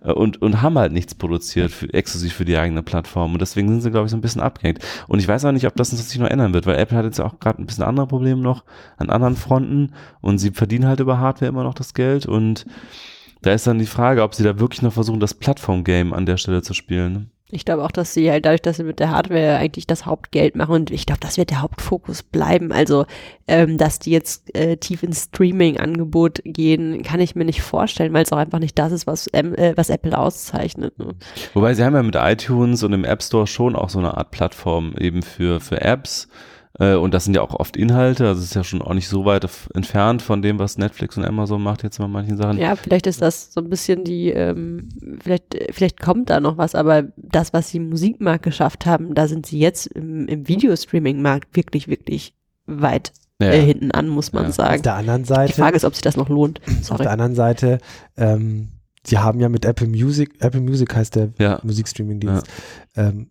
äh, 0.03 0.11
und, 0.11 0.42
und 0.42 0.62
haben 0.62 0.77
halt 0.79 0.92
nichts 0.92 1.14
produziert 1.14 1.70
für, 1.70 1.92
exklusiv 1.94 2.33
für 2.33 2.44
die 2.44 2.57
eigene 2.57 2.83
Plattform 2.83 3.35
und 3.35 3.40
deswegen 3.40 3.68
sind 3.68 3.83
sie, 3.83 3.92
glaube 3.92 4.07
ich, 4.07 4.11
so 4.11 4.16
ein 4.16 4.20
bisschen 4.22 4.42
abgehängt. 4.42 4.81
Und 5.07 5.20
ich 5.20 5.29
weiß 5.29 5.44
auch 5.44 5.53
nicht, 5.53 5.66
ob 5.68 5.77
das 5.77 5.90
sich 5.90 6.18
noch 6.18 6.29
ändern 6.29 6.55
wird, 6.55 6.66
weil 6.66 6.77
Apple 6.77 6.99
hat 6.99 7.05
jetzt 7.05 7.20
auch 7.20 7.38
gerade 7.38 7.62
ein 7.62 7.66
bisschen 7.66 7.85
andere 7.85 8.09
Probleme 8.09 8.40
noch 8.40 8.64
an 8.96 9.11
anderen 9.11 9.37
Fronten 9.37 9.92
und 10.20 10.38
sie 10.38 10.51
verdienen 10.51 10.88
halt 10.88 10.99
über 10.99 11.20
Hardware 11.20 11.51
immer 11.51 11.62
noch 11.62 11.75
das 11.75 11.94
Geld 11.94 12.27
und 12.27 12.66
da 13.47 13.53
ist 13.53 13.67
dann 13.67 13.79
die 13.79 13.87
Frage, 13.87 14.23
ob 14.23 14.35
sie 14.35 14.43
da 14.43 14.59
wirklich 14.59 14.83
noch 14.83 14.93
versuchen, 14.93 15.21
das 15.21 15.35
Plattform-Game 15.35 16.13
an 16.13 16.27
der 16.27 16.37
Stelle 16.37 16.63
zu 16.63 16.75
spielen. 16.75 17.31
Ich 17.49 17.65
glaube 17.65 17.85
auch, 17.85 17.93
dass 17.93 18.13
sie 18.13 18.29
halt 18.29 18.45
dadurch, 18.45 18.63
dass 18.63 18.79
sie 18.79 18.83
mit 18.83 18.99
der 18.99 19.13
Hardware 19.13 19.57
eigentlich 19.59 19.87
das 19.87 20.05
Hauptgeld 20.05 20.57
machen 20.57 20.75
und 20.75 20.91
ich 20.91 21.07
glaube, 21.07 21.21
das 21.21 21.37
wird 21.37 21.51
der 21.51 21.63
Hauptfokus 21.63 22.25
bleiben. 22.25 22.73
Also, 22.73 23.07
ähm, 23.47 23.79
dass 23.79 24.01
die 24.01 24.11
jetzt 24.11 24.53
äh, 24.57 24.77
tief 24.79 25.05
ins 25.05 25.27
Streaming-Angebot 25.27 26.41
gehen, 26.45 27.05
kann 27.05 27.21
ich 27.21 27.37
mir 27.37 27.45
nicht 27.45 27.63
vorstellen, 27.63 28.13
weil 28.13 28.25
es 28.25 28.33
auch 28.33 28.39
einfach 28.39 28.59
nicht 28.59 28.77
das 28.77 28.91
ist, 28.91 29.07
was, 29.07 29.29
äh, 29.29 29.75
was 29.77 29.91
Apple 29.91 30.19
auszeichnet. 30.19 30.99
Ne? 30.99 31.15
Wobei 31.55 31.75
sie 31.75 31.85
haben 31.85 31.95
ja 31.95 32.03
mit 32.03 32.17
iTunes 32.17 32.83
und 32.83 32.93
im 32.93 33.05
App 33.05 33.23
Store 33.23 33.47
schon 33.47 33.77
auch 33.77 33.91
so 33.91 34.01
eine 34.01 34.17
Art 34.17 34.33
Plattform 34.33 34.97
eben 34.99 35.23
für, 35.23 35.61
für 35.61 35.81
Apps 35.81 36.27
und 36.79 37.15
das 37.15 37.25
sind 37.25 37.35
ja 37.35 37.43
auch 37.43 37.55
oft 37.55 37.77
Inhalte, 37.77 38.27
also 38.27 38.41
es 38.41 38.49
ist 38.49 38.55
ja 38.55 38.65
schon 38.65 38.83
auch 38.83 38.93
nicht 38.93 39.09
so 39.09 39.25
weit 39.25 39.49
entfernt 39.75 40.21
von 40.21 40.43
dem, 40.43 40.59
was 40.59 40.77
Netflix 40.77 41.17
und 41.17 41.25
Amazon 41.25 41.62
macht 41.62 41.83
jetzt 41.83 41.99
bei 41.99 42.07
manchen 42.07 42.37
Sachen. 42.37 42.59
Ja, 42.59 42.77
vielleicht 42.77 43.07
ist 43.07 43.23
das 43.23 43.53
so 43.53 43.61
ein 43.61 43.71
bisschen 43.71 44.05
die, 44.05 44.29
ähm, 44.29 44.89
vielleicht, 45.23 45.57
vielleicht 45.71 46.01
kommt 46.01 46.29
da 46.29 46.41
noch 46.41 46.59
was, 46.59 46.75
aber 46.75 47.05
das, 47.17 47.53
was 47.53 47.71
sie 47.71 47.79
im 47.79 47.89
Musikmarkt 47.89 48.45
geschafft 48.45 48.85
haben, 48.85 49.15
da 49.15 49.27
sind 49.27 49.47
sie 49.47 49.59
jetzt 49.59 49.87
im, 49.87 50.27
im 50.29 50.49
Videostreaming-Markt 50.49 51.57
wirklich, 51.57 51.89
wirklich 51.89 52.35
weit 52.67 53.12
ja. 53.41 53.51
äh, 53.51 53.61
hinten 53.65 53.91
an, 53.91 54.09
muss 54.09 54.33
man 54.33 54.45
ja. 54.45 54.53
sagen. 54.53 54.77
Auf 54.77 54.83
der 54.83 54.95
anderen 54.95 55.25
Seite. 55.25 55.53
Die 55.53 55.61
Frage 55.61 55.77
ist, 55.77 55.85
ob 55.85 55.95
sich 55.95 56.03
das 56.03 56.17
noch 56.17 56.29
lohnt. 56.29 56.61
Sorry. 56.83 56.95
Auf 56.95 57.03
der 57.03 57.11
anderen 57.11 57.35
Seite, 57.35 57.79
ähm, 58.17 58.69
sie 59.05 59.19
haben 59.19 59.41
ja 59.41 59.49
mit 59.49 59.65
Apple 59.65 59.89
Music, 59.89 60.35
Apple 60.41 60.61
Music 60.61 60.95
heißt 60.95 61.17
der 61.17 61.31
ja. 61.39 61.61
Musikstreaming-Dienst, 61.62 62.47
ähm, 62.97 63.29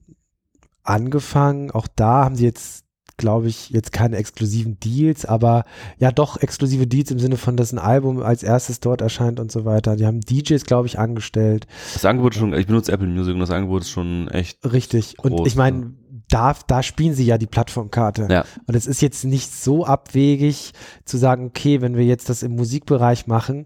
angefangen. 0.84 1.72
Auch 1.72 1.88
da 1.96 2.26
haben 2.26 2.36
sie 2.36 2.46
jetzt 2.46 2.85
glaube 3.18 3.48
ich, 3.48 3.70
jetzt 3.70 3.92
keine 3.92 4.18
exklusiven 4.18 4.80
Deals, 4.80 5.26
aber 5.26 5.66
ja 5.98 6.12
doch 6.12 6.38
exklusive 6.42 6.88
Deals 6.88 7.12
im 7.12 7.20
Sinne 7.20 7.38
von, 7.38 7.58
dass 7.58 7.72
ein 7.72 7.80
Album 7.80 8.22
als 8.22 8.44
erstes 8.44 8.80
dort 8.80 9.02
erscheint 9.02 9.40
und 9.40 9.52
so 9.52 9.66
weiter. 9.66 9.96
Die 9.96 10.06
haben 10.06 10.22
DJs, 10.22 10.64
glaube 10.66 10.88
ich, 10.88 11.00
angestellt. 11.00 11.68
Das 11.94 12.06
Angebot 12.06 12.34
ist 12.34 12.40
schon, 12.40 12.54
ich 12.54 12.68
benutze 12.68 12.92
Apple 12.92 13.08
Music 13.08 13.34
und 13.34 13.40
das 13.40 13.52
Angebot 13.52 13.84
ist 13.84 13.90
schon 13.90 14.28
echt. 14.30 14.60
Richtig. 14.72 15.18
Groß, 15.18 15.32
und 15.32 15.48
ich 15.48 15.56
meine, 15.56 15.94
da, 16.30 16.56
da 16.68 16.84
spielen 16.84 17.14
sie 17.14 17.26
ja 17.26 17.38
die 17.38 17.48
Plattformkarte. 17.48 18.28
Ja. 18.30 18.46
Und 18.66 18.76
es 18.76 18.88
ist 18.88 19.02
jetzt 19.02 19.26
nicht 19.26 19.54
so 19.54 19.86
abwegig 19.86 20.74
zu 21.06 21.18
sagen, 21.18 21.46
okay, 21.46 21.82
wenn 21.82 21.96
wir 21.96 22.06
jetzt 22.06 22.30
das 22.30 22.44
im 22.44 22.56
Musikbereich 22.56 23.28
machen, 23.28 23.66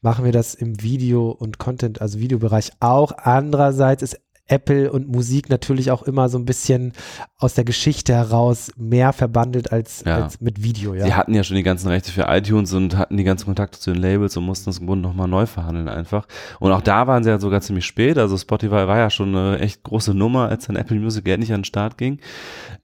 machen 0.00 0.24
wir 0.24 0.32
das 0.32 0.54
im 0.54 0.82
Video- 0.82 1.30
und 1.30 1.58
Content, 1.58 2.00
also 2.00 2.18
Videobereich 2.18 2.72
auch. 2.80 3.12
Andererseits 3.16 4.02
ist 4.02 4.20
Apple 4.52 4.92
und 4.92 5.08
Musik 5.08 5.48
natürlich 5.48 5.90
auch 5.90 6.02
immer 6.02 6.28
so 6.28 6.36
ein 6.36 6.44
bisschen 6.44 6.92
aus 7.38 7.54
der 7.54 7.64
Geschichte 7.64 8.12
heraus 8.12 8.70
mehr 8.76 9.14
verbandelt 9.14 9.72
als, 9.72 10.04
ja. 10.04 10.24
als 10.24 10.42
mit 10.42 10.62
Video. 10.62 10.92
Ja. 10.92 11.06
Sie 11.06 11.14
hatten 11.14 11.32
ja 11.32 11.42
schon 11.42 11.56
die 11.56 11.62
ganzen 11.62 11.88
Rechte 11.88 12.12
für 12.12 12.26
iTunes 12.28 12.74
und 12.74 12.98
hatten 12.98 13.16
die 13.16 13.24
ganzen 13.24 13.46
Kontakte 13.46 13.78
zu 13.78 13.92
den 13.92 14.02
Labels 14.02 14.36
und 14.36 14.44
mussten 14.44 14.66
das 14.66 14.78
im 14.78 14.86
Grunde 14.86 15.08
nochmal 15.08 15.26
neu 15.26 15.46
verhandeln 15.46 15.88
einfach. 15.88 16.26
Und 16.60 16.70
auch 16.70 16.82
da 16.82 17.06
waren 17.06 17.24
sie 17.24 17.30
ja 17.30 17.38
sogar 17.38 17.62
ziemlich 17.62 17.86
spät. 17.86 18.18
Also 18.18 18.36
Spotify 18.36 18.86
war 18.86 18.98
ja 18.98 19.08
schon 19.08 19.34
eine 19.34 19.58
echt 19.58 19.82
große 19.84 20.12
Nummer, 20.12 20.50
als 20.50 20.66
dann 20.66 20.76
Apple 20.76 20.98
Music 20.98 21.26
endlich 21.26 21.52
an 21.52 21.60
den 21.60 21.64
Start 21.64 21.96
ging. 21.96 22.18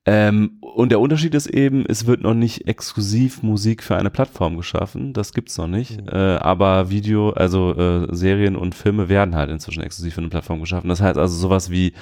Ähm, 0.06 0.58
und 0.60 0.90
der 0.90 1.00
Unterschied 1.00 1.34
ist 1.34 1.48
eben, 1.48 1.84
es 1.86 2.06
wird 2.06 2.22
noch 2.22 2.32
nicht 2.32 2.66
exklusiv 2.66 3.42
Musik 3.42 3.82
für 3.82 3.96
eine 3.96 4.10
Plattform 4.10 4.56
geschaffen. 4.56 5.12
Das 5.12 5.34
gibt's 5.34 5.58
noch 5.58 5.66
nicht. 5.66 6.00
Mhm. 6.00 6.08
Äh, 6.08 6.36
aber 6.36 6.88
Video, 6.88 7.30
also 7.30 7.74
äh, 7.74 8.06
Serien 8.14 8.56
und 8.56 8.74
Filme 8.74 9.10
werden 9.10 9.34
halt 9.34 9.50
inzwischen 9.50 9.82
exklusiv 9.82 10.14
für 10.14 10.20
eine 10.20 10.30
Plattform 10.30 10.60
geschaffen. 10.60 10.88
Das 10.88 11.02
heißt 11.02 11.18
also 11.18 11.36
sowas 11.36 11.57
wie 11.70 11.92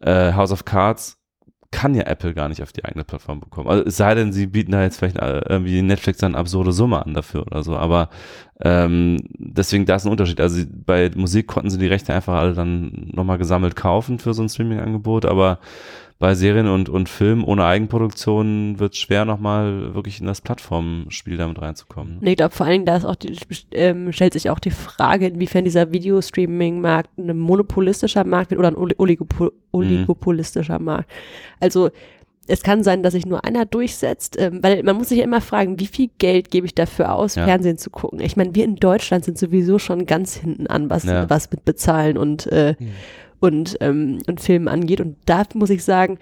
äh, 0.00 0.32
House 0.32 0.52
of 0.52 0.64
Cards 0.64 1.18
kann 1.70 1.94
ja 1.94 2.04
Apple 2.04 2.32
gar 2.32 2.48
nicht 2.48 2.62
auf 2.62 2.72
die 2.72 2.84
eigene 2.84 3.04
Plattform 3.04 3.40
bekommen. 3.40 3.68
Also 3.68 3.84
es 3.84 3.96
sei 3.96 4.14
denn, 4.14 4.32
sie 4.32 4.46
bieten 4.46 4.72
da 4.72 4.82
jetzt 4.82 4.98
vielleicht 4.98 5.18
äh, 5.18 5.42
irgendwie 5.48 5.82
Netflix 5.82 6.18
dann 6.18 6.34
absurde 6.34 6.72
Summe 6.72 7.04
an 7.04 7.14
dafür 7.14 7.42
oder 7.42 7.62
so. 7.62 7.76
Aber 7.76 8.08
ähm, 8.60 9.18
deswegen 9.38 9.84
da 9.84 9.96
ist 9.96 10.06
ein 10.06 10.12
Unterschied. 10.12 10.40
Also 10.40 10.64
bei 10.70 11.10
Musik 11.14 11.46
konnten 11.48 11.70
sie 11.70 11.78
die 11.78 11.86
Rechte 11.86 12.14
einfach 12.14 12.34
alle 12.34 12.54
dann 12.54 13.10
nochmal 13.12 13.38
gesammelt 13.38 13.76
kaufen 13.76 14.18
für 14.18 14.32
so 14.32 14.42
ein 14.42 14.48
Streaming-Angebot, 14.48 15.26
aber 15.26 15.58
bei 16.18 16.34
Serien 16.34 16.66
und, 16.66 16.88
und 16.88 17.10
Filmen 17.10 17.44
ohne 17.44 17.64
Eigenproduktion 17.66 18.78
wird 18.78 18.94
es 18.94 18.98
schwer, 18.98 19.26
nochmal 19.26 19.94
wirklich 19.94 20.20
in 20.20 20.26
das 20.26 20.40
Plattformspiel 20.40 21.36
damit 21.36 21.60
reinzukommen. 21.60 22.18
Nee, 22.20 22.30
ich 22.30 22.36
glaube 22.36 22.54
vor 22.54 22.64
allen 22.64 22.72
Dingen, 22.72 22.86
da 22.86 22.96
ist 22.96 23.04
auch 23.04 23.16
die, 23.16 23.36
ähm, 23.72 24.12
stellt 24.12 24.32
sich 24.32 24.48
auch 24.48 24.58
die 24.58 24.70
Frage, 24.70 25.26
inwiefern 25.26 25.64
dieser 25.64 25.92
Videostreaming-Markt 25.92 27.18
ein 27.18 27.36
monopolistischer 27.38 28.24
Markt 28.24 28.50
wird 28.50 28.58
oder 28.58 28.68
ein 28.68 28.76
Oligopol 28.76 29.48
mhm. 29.48 29.60
oligopolistischer 29.72 30.78
mhm. 30.78 30.84
Markt. 30.86 31.10
Also 31.60 31.90
es 32.48 32.62
kann 32.62 32.82
sein, 32.82 33.02
dass 33.02 33.12
sich 33.12 33.26
nur 33.26 33.44
einer 33.44 33.66
durchsetzt, 33.66 34.36
ähm, 34.38 34.62
weil 34.62 34.82
man 34.84 34.96
muss 34.96 35.10
sich 35.10 35.18
ja 35.18 35.24
immer 35.24 35.42
fragen, 35.42 35.80
wie 35.80 35.86
viel 35.86 36.08
Geld 36.16 36.50
gebe 36.50 36.64
ich 36.64 36.74
dafür 36.74 37.14
aus, 37.14 37.34
ja. 37.34 37.44
Fernsehen 37.44 37.76
zu 37.76 37.90
gucken. 37.90 38.20
Ich 38.20 38.36
meine, 38.36 38.54
wir 38.54 38.64
in 38.64 38.76
Deutschland 38.76 39.24
sind 39.24 39.36
sowieso 39.36 39.78
schon 39.78 40.06
ganz 40.06 40.36
hinten 40.36 40.66
an, 40.66 40.88
was, 40.88 41.04
ja. 41.04 41.28
was 41.28 41.50
mit 41.50 41.66
Bezahlen 41.66 42.16
und 42.16 42.46
äh, 42.46 42.74
mhm 42.78 42.92
und, 43.40 43.76
ähm, 43.80 44.18
und 44.26 44.40
Filmen 44.40 44.68
angeht. 44.68 45.00
Und 45.00 45.16
da 45.26 45.44
muss 45.54 45.70
ich 45.70 45.84
sagen, 45.84 46.18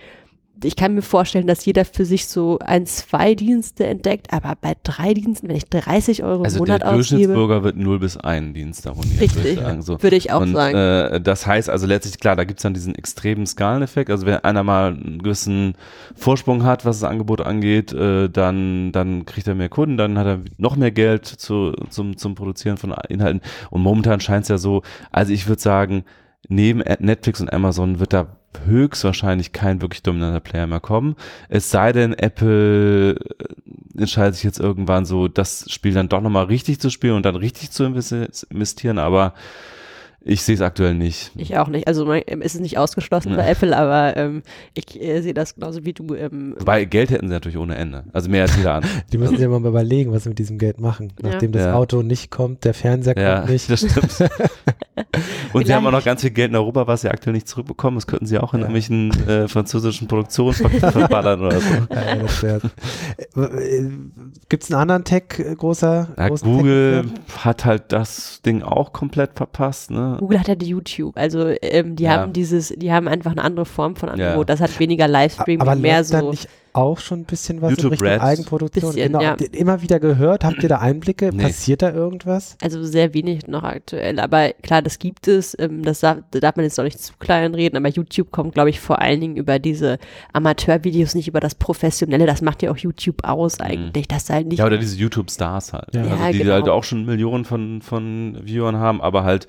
ich 0.62 0.77
kann 0.77 0.94
mir 0.94 1.03
vorstellen, 1.03 1.46
dass 1.46 1.64
jeder 1.64 1.85
für 1.85 2.05
sich 2.05 2.27
so 2.27 2.59
ein, 2.61 2.87
zwei 2.87 3.35
Dienste 3.35 3.87
entdeckt, 3.87 4.33
aber 4.33 4.55
bei 4.61 4.74
drei 4.85 5.12
Diensten, 5.12 5.48
wenn 5.48 5.57
ich 5.57 5.66
30 5.66 6.22
Euro 6.22 6.44
also 6.44 6.59
im 6.59 6.61
Monat 6.61 6.83
ausgebe. 6.83 6.96
Also 6.96 7.16
der 7.16 7.27
Durchschnittsbürger 7.27 7.64
wird 7.64 7.77
0 7.77 7.98
bis 7.98 8.16
1 8.16 8.55
Dienst 8.55 8.87
abonnieren. 8.87 9.18
Richtig, 9.18 9.57
würde 9.57 9.77
ich, 9.79 9.85
so. 9.85 10.03
würde 10.03 10.16
ich 10.16 10.33
auch 10.33 10.42
und, 10.42 10.53
sagen. 10.53 10.77
Äh, 10.77 11.20
das 11.20 11.46
heißt 11.46 11.68
also 11.68 11.87
letztlich, 11.87 12.18
klar, 12.20 12.37
da 12.37 12.44
gibt 12.44 12.61
es 12.61 12.62
dann 12.62 12.74
diesen 12.74 12.94
extremen 12.94 13.46
Skaleneffekt. 13.46 14.11
Also 14.11 14.27
wenn 14.27 14.37
einer 14.37 14.62
mal 14.62 14.92
einen 14.92 15.22
gewissen 15.22 15.74
Vorsprung 16.14 16.64
hat, 16.64 16.85
was 16.85 17.00
das 17.00 17.11
Angebot 17.11 17.40
angeht, 17.40 17.92
äh, 17.92 18.29
dann, 18.29 18.92
dann 18.92 19.27
kriegt 19.27 19.48
er 19.48 19.55
mehr 19.55 19.68
Kunden, 19.68 19.96
dann 19.96 20.18
hat 20.18 20.27
er 20.27 20.40
noch 20.57 20.77
mehr 20.77 20.92
Geld 20.92 21.27
zu, 21.27 21.72
zum, 21.90 22.16
zum 22.16 22.35
Produzieren 22.37 22.77
von 22.77 22.94
Inhalten. 23.09 23.40
Und 23.70 23.83
momentan 23.83 24.20
scheint 24.20 24.44
es 24.44 24.48
ja 24.48 24.59
so, 24.59 24.83
also 25.11 25.33
ich 25.33 25.48
würde 25.48 25.61
sagen, 25.61 26.05
neben 26.48 26.78
Netflix 26.78 27.40
und 27.40 27.52
Amazon 27.52 28.00
wird 28.00 28.12
da 28.12 28.37
höchstwahrscheinlich 28.66 29.52
kein 29.52 29.83
wirklich 29.83 30.02
dominanter 30.02 30.40
Player 30.40 30.66
mehr 30.66 30.80
kommen. 30.80 31.16
Es 31.48 31.70
sei 31.70 31.92
denn, 31.92 32.12
Apple 32.12 33.14
äh, 33.14 33.98
entscheidet 33.98 34.37
sich 34.37 34.44
jetzt 34.44 34.61
irgendwann 34.61 35.04
so, 35.04 35.28
das 35.28 35.66
Spiel 35.70 35.92
dann 35.92 36.09
doch 36.09 36.20
nochmal 36.20 36.44
richtig 36.44 36.80
zu 36.80 36.90
spielen 36.90 37.14
und 37.14 37.26
dann 37.26 37.37
richtig 37.37 37.70
zu 37.70 37.85
investieren, 37.85 38.98
aber 38.98 39.35
ich 40.26 40.42
sehe 40.42 40.54
es 40.54 40.62
aktuell 40.62 40.94
nicht. 40.94 41.32
Ich 41.37 41.56
auch 41.58 41.68
nicht. 41.68 41.87
Also 41.87 42.10
ist 42.10 42.54
es 42.54 42.60
nicht 42.60 42.78
ausgeschlossen 42.78 43.30
ja. 43.30 43.37
bei 43.37 43.46
Apple, 43.46 43.76
aber 43.76 44.16
ähm, 44.16 44.42
ich 44.72 45.00
äh, 45.00 45.20
sehe 45.20 45.34
das 45.34 45.54
genauso 45.54 45.84
wie 45.84 45.92
du. 45.92 46.14
Ähm, 46.14 46.54
Wobei 46.58 46.87
Geld 46.87 47.10
hätten 47.10 47.28
sie 47.28 47.34
natürlich 47.34 47.58
ohne 47.58 47.76
Ende. 47.76 48.04
Also 48.14 48.30
mehr 48.30 48.42
als 48.42 48.56
jeder 48.56 48.74
andere. 48.76 48.90
Die 49.12 49.18
müssen 49.18 49.37
sich 49.37 49.46
mal 49.46 49.64
überlegen, 49.64 50.12
was 50.12 50.22
sie 50.22 50.30
mit 50.30 50.38
diesem 50.38 50.56
Geld 50.56 50.80
machen. 50.80 51.12
Nachdem 51.20 51.52
ja. 51.52 51.58
das 51.58 51.66
ja. 51.66 51.74
Auto 51.74 52.02
nicht 52.02 52.30
kommt, 52.30 52.64
der 52.64 52.72
Fernseher 52.72 53.16
ja, 53.18 53.37
kommt 53.37 53.50
nicht. 53.50 53.68
Das 53.68 53.80
stimmt. 53.80 54.30
Und 55.52 55.66
sie 55.66 55.74
haben 55.74 55.87
auch 55.87 55.92
noch 55.92 56.04
ganz 56.04 56.22
viel 56.22 56.30
Geld 56.30 56.50
in 56.50 56.56
Europa, 56.56 56.87
was 56.87 57.02
sie 57.02 57.10
aktuell 57.10 57.34
nicht 57.34 57.48
zurückbekommen. 57.48 57.96
Das 57.96 58.06
könnten 58.06 58.26
sie 58.26 58.38
auch 58.38 58.54
in 58.54 58.60
irgendwelchen 58.60 59.10
äh, 59.28 59.48
französischen 59.48 60.08
Produktionen 60.08 60.54
verballern 60.54 61.40
oder 61.40 61.60
so. 61.60 61.74
Ja, 61.90 62.56
äh, 63.37 63.90
Gibt 64.48 64.64
es 64.64 64.70
einen 64.70 64.80
anderen 64.80 65.04
Tech 65.04 65.24
äh, 65.38 65.54
großer? 65.54 66.08
Ja, 66.16 66.28
Google 66.28 67.04
hat 67.38 67.64
halt 67.64 67.92
das 67.92 68.40
Ding 68.42 68.62
auch 68.62 68.92
komplett 68.92 69.34
verpasst. 69.34 69.90
Ne? 69.90 70.13
Google 70.18 70.40
hat 70.40 70.48
ja 70.48 70.55
die 70.55 70.66
YouTube. 70.66 71.16
Also 71.16 71.53
ähm, 71.62 71.96
die 71.96 72.05
ja. 72.05 72.12
haben 72.12 72.33
dieses, 72.33 72.68
die 72.68 72.92
haben 72.92 73.09
einfach 73.09 73.33
eine 73.33 73.42
andere 73.42 73.66
Form 73.66 73.96
von 73.96 74.09
Angebot. 74.09 74.37
Ja. 74.37 74.44
Das 74.44 74.61
hat 74.61 74.79
weniger 74.79 75.09
Livestream, 75.09 75.61
aber 75.61 75.77
mehr 75.77 76.05
so. 76.05 76.31
Nicht 76.31 76.48
auch 76.74 76.98
schon 76.98 77.20
ein 77.20 77.24
bisschen 77.24 77.62
was 77.62 77.70
YouTube 77.70 77.85
in 77.85 77.90
Richtung 77.92 78.09
Red. 78.09 78.20
Eigenproduktion? 78.20 78.94
Bisschen, 78.94 79.12
genau, 79.12 79.22
ja. 79.22 79.37
Immer 79.53 79.81
wieder 79.81 80.00
gehört? 80.00 80.44
Habt 80.44 80.62
ihr 80.62 80.68
da 80.68 80.79
Einblicke? 80.79 81.31
Nee. 81.33 81.44
Passiert 81.44 81.83
da 81.83 81.92
irgendwas? 81.92 82.57
Also 82.61 82.83
sehr 82.83 83.14
wenig 83.14 83.46
noch 83.46 83.62
aktuell. 83.62 84.18
Aber 84.18 84.50
klar, 84.62 84.83
das 84.83 84.98
gibt 84.98 85.29
es. 85.29 85.57
Ähm, 85.59 85.85
das 85.85 86.00
darf, 86.00 86.18
da 86.33 86.40
darf 86.40 86.57
man 86.57 86.64
jetzt 86.64 86.77
noch 86.77 86.85
nicht 86.85 86.98
zu 86.98 87.12
klein 87.20 87.55
reden. 87.55 87.77
Aber 87.77 87.88
YouTube 87.88 88.33
kommt, 88.33 88.55
glaube 88.55 88.70
ich, 88.70 88.81
vor 88.81 89.00
allen 89.00 89.20
Dingen 89.20 89.37
über 89.37 89.61
diese 89.61 89.98
Amateurvideos, 90.33 91.14
nicht 91.14 91.29
über 91.29 91.38
das 91.38 91.55
Professionelle. 91.55 92.27
Das 92.27 92.42
macht 92.42 92.61
ja 92.62 92.72
auch 92.72 92.77
YouTube 92.77 93.22
aus 93.22 93.59
mhm. 93.59 93.66
eigentlich. 93.66 94.09
Das 94.09 94.29
halt 94.29 94.48
nicht. 94.48 94.59
Ja, 94.59 94.67
oder 94.67 94.79
diese 94.79 94.96
YouTube-Stars 94.96 95.75
halt. 95.75 95.94
Ja. 95.94 96.02
Also 96.02 96.33
die, 96.33 96.38
genau. 96.38 96.54
halt 96.54 96.69
auch 96.69 96.83
schon 96.83 97.06
Millionen 97.06 97.44
von, 97.44 97.83
von 97.83 98.40
Viewern 98.42 98.79
haben, 98.79 99.00
aber 99.00 99.23
halt 99.23 99.46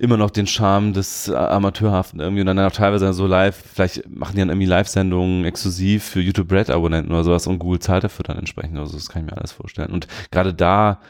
immer 0.00 0.16
noch 0.16 0.30
den 0.30 0.46
Charme 0.46 0.92
des 0.92 1.28
äh, 1.28 1.34
Amateurhaften 1.34 2.20
irgendwie 2.20 2.40
und 2.40 2.46
dann 2.46 2.58
auch 2.58 2.72
teilweise 2.72 3.12
so 3.12 3.26
live, 3.26 3.56
vielleicht 3.74 4.08
machen 4.08 4.32
die 4.34 4.40
dann 4.40 4.48
irgendwie 4.48 4.66
Live-Sendungen 4.66 5.44
exklusiv 5.44 6.04
für 6.04 6.20
YouTube 6.20 6.50
Red 6.50 6.70
Abonnenten 6.70 7.12
oder 7.12 7.24
sowas 7.24 7.46
und 7.46 7.58
Google 7.58 7.80
zahlt 7.80 8.04
dafür 8.04 8.24
dann 8.24 8.38
entsprechend. 8.38 8.78
Also 8.78 8.96
das 8.96 9.08
kann 9.08 9.24
ich 9.24 9.30
mir 9.30 9.36
alles 9.36 9.52
vorstellen. 9.52 9.92
Und 9.92 10.08
gerade 10.30 10.54
da 10.54 11.00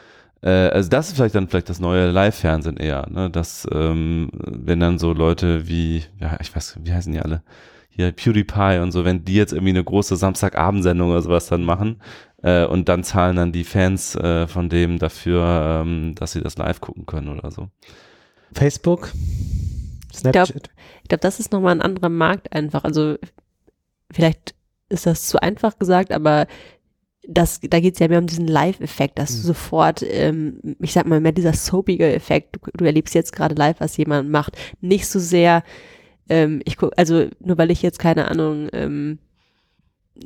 äh, 0.41 0.49
also 0.49 0.89
das 0.89 1.07
ist 1.07 1.15
vielleicht 1.15 1.35
dann 1.35 1.47
vielleicht 1.47 1.69
das 1.69 1.79
neue 1.79 2.11
Live-Fernsehen 2.11 2.77
eher, 2.77 3.07
ne? 3.09 3.29
Dass, 3.29 3.67
ähm, 3.71 4.29
wenn 4.33 4.79
dann 4.79 4.99
so 4.99 5.13
Leute 5.13 5.67
wie, 5.67 6.03
ja, 6.19 6.37
ich 6.41 6.55
weiß, 6.55 6.79
wie 6.83 6.93
heißen 6.93 7.13
die 7.13 7.19
alle? 7.19 7.43
Hier 7.89 8.11
PewDiePie 8.11 8.79
und 8.81 8.91
so, 8.91 9.05
wenn 9.05 9.25
die 9.25 9.35
jetzt 9.35 9.53
irgendwie 9.53 9.71
eine 9.71 9.83
große 9.83 10.15
Samstagabendsendung 10.15 11.11
oder 11.11 11.21
sowas 11.21 11.47
dann 11.47 11.63
machen, 11.63 12.01
äh, 12.43 12.65
und 12.65 12.89
dann 12.89 13.03
zahlen 13.03 13.35
dann 13.35 13.51
die 13.51 13.63
Fans 13.63 14.15
äh, 14.15 14.47
von 14.47 14.69
dem 14.69 14.97
dafür, 14.99 15.83
ähm, 15.83 16.15
dass 16.15 16.31
sie 16.33 16.41
das 16.41 16.57
live 16.57 16.81
gucken 16.81 17.05
können 17.05 17.29
oder 17.29 17.51
so. 17.51 17.69
Facebook, 18.53 19.11
Snapchat. 20.13 20.49
Ich 20.49 20.53
glaube, 20.53 20.69
glaub, 21.07 21.21
das 21.21 21.39
ist 21.39 21.51
nochmal 21.51 21.75
ein 21.75 21.81
anderer 21.81 22.09
Markt 22.09 22.51
einfach. 22.53 22.83
Also 22.83 23.17
vielleicht 24.11 24.55
ist 24.89 25.05
das 25.05 25.27
zu 25.27 25.41
einfach 25.41 25.79
gesagt, 25.79 26.11
aber 26.11 26.47
das, 27.27 27.59
da 27.61 27.79
geht 27.79 27.93
es 27.93 27.99
ja 27.99 28.07
mehr 28.07 28.19
um 28.19 28.27
diesen 28.27 28.47
Live-Effekt, 28.47 29.19
dass 29.19 29.31
mhm. 29.31 29.35
du 29.35 29.41
sofort, 29.47 30.03
ähm, 30.03 30.75
ich 30.79 30.93
sag 30.93 31.05
mal, 31.05 31.21
mehr 31.21 31.31
dieser 31.31 31.53
soapige 31.53 32.13
Effekt, 32.13 32.55
du, 32.55 32.59
du 32.73 32.85
erlebst 32.85 33.13
jetzt 33.13 33.33
gerade 33.33 33.55
live, 33.55 33.79
was 33.79 33.97
jemand 33.97 34.29
macht, 34.29 34.57
nicht 34.81 35.07
so 35.07 35.19
sehr, 35.19 35.63
ähm, 36.29 36.61
ich 36.65 36.77
guck, 36.77 36.93
also 36.97 37.27
nur 37.39 37.57
weil 37.57 37.71
ich 37.71 37.81
jetzt 37.81 37.99
keine 37.99 38.27
Ahnung, 38.27 38.69
ähm, 38.73 39.19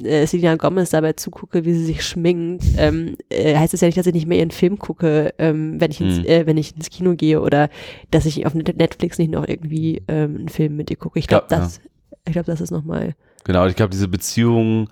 äh, 0.04 0.26
Selena 0.26 0.56
Gomez 0.56 0.90
dabei 0.90 1.14
zugucke, 1.14 1.66
wie 1.66 1.74
sie 1.74 1.86
sich 1.86 2.04
schminkt, 2.04 2.64
ähm, 2.78 3.16
äh, 3.30 3.56
heißt 3.56 3.74
es 3.74 3.82
ja 3.82 3.88
nicht, 3.88 3.98
dass 3.98 4.08
ich 4.08 4.14
nicht 4.14 4.28
mehr 4.28 4.40
ihren 4.40 4.52
Film 4.52 4.80
gucke, 4.80 5.34
ähm, 5.38 5.80
wenn 5.80 5.92
ich 5.92 6.02
ins, 6.02 6.20
mhm. 6.20 6.26
äh, 6.26 6.46
wenn 6.46 6.58
ich 6.58 6.76
ins 6.76 6.90
Kino 6.90 7.16
gehe 7.16 7.42
oder 7.42 7.70
dass 8.12 8.26
ich 8.26 8.46
auf 8.46 8.54
Netflix 8.54 9.18
nicht 9.18 9.32
noch 9.32 9.48
irgendwie 9.48 10.02
ähm, 10.08 10.38
einen 10.38 10.50
Film 10.50 10.76
mit 10.76 10.90
ihr 10.90 10.98
gucke. 10.98 11.20
Ich 11.20 11.28
glaube, 11.28 11.46
das, 11.50 11.78
ja. 11.78 12.18
ich 12.26 12.34
glaube, 12.34 12.48
das 12.48 12.62
ist 12.62 12.72
nochmal. 12.72 13.16
Genau, 13.44 13.66
ich 13.68 13.76
glaube, 13.76 13.92
diese 13.92 14.08
Beziehung 14.08 14.90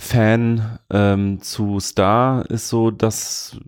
Fan 0.00 0.78
ähm, 0.90 1.42
zu 1.42 1.80
Star 1.80 2.48
ist 2.48 2.68
so 2.68 2.92
das, 2.92 3.58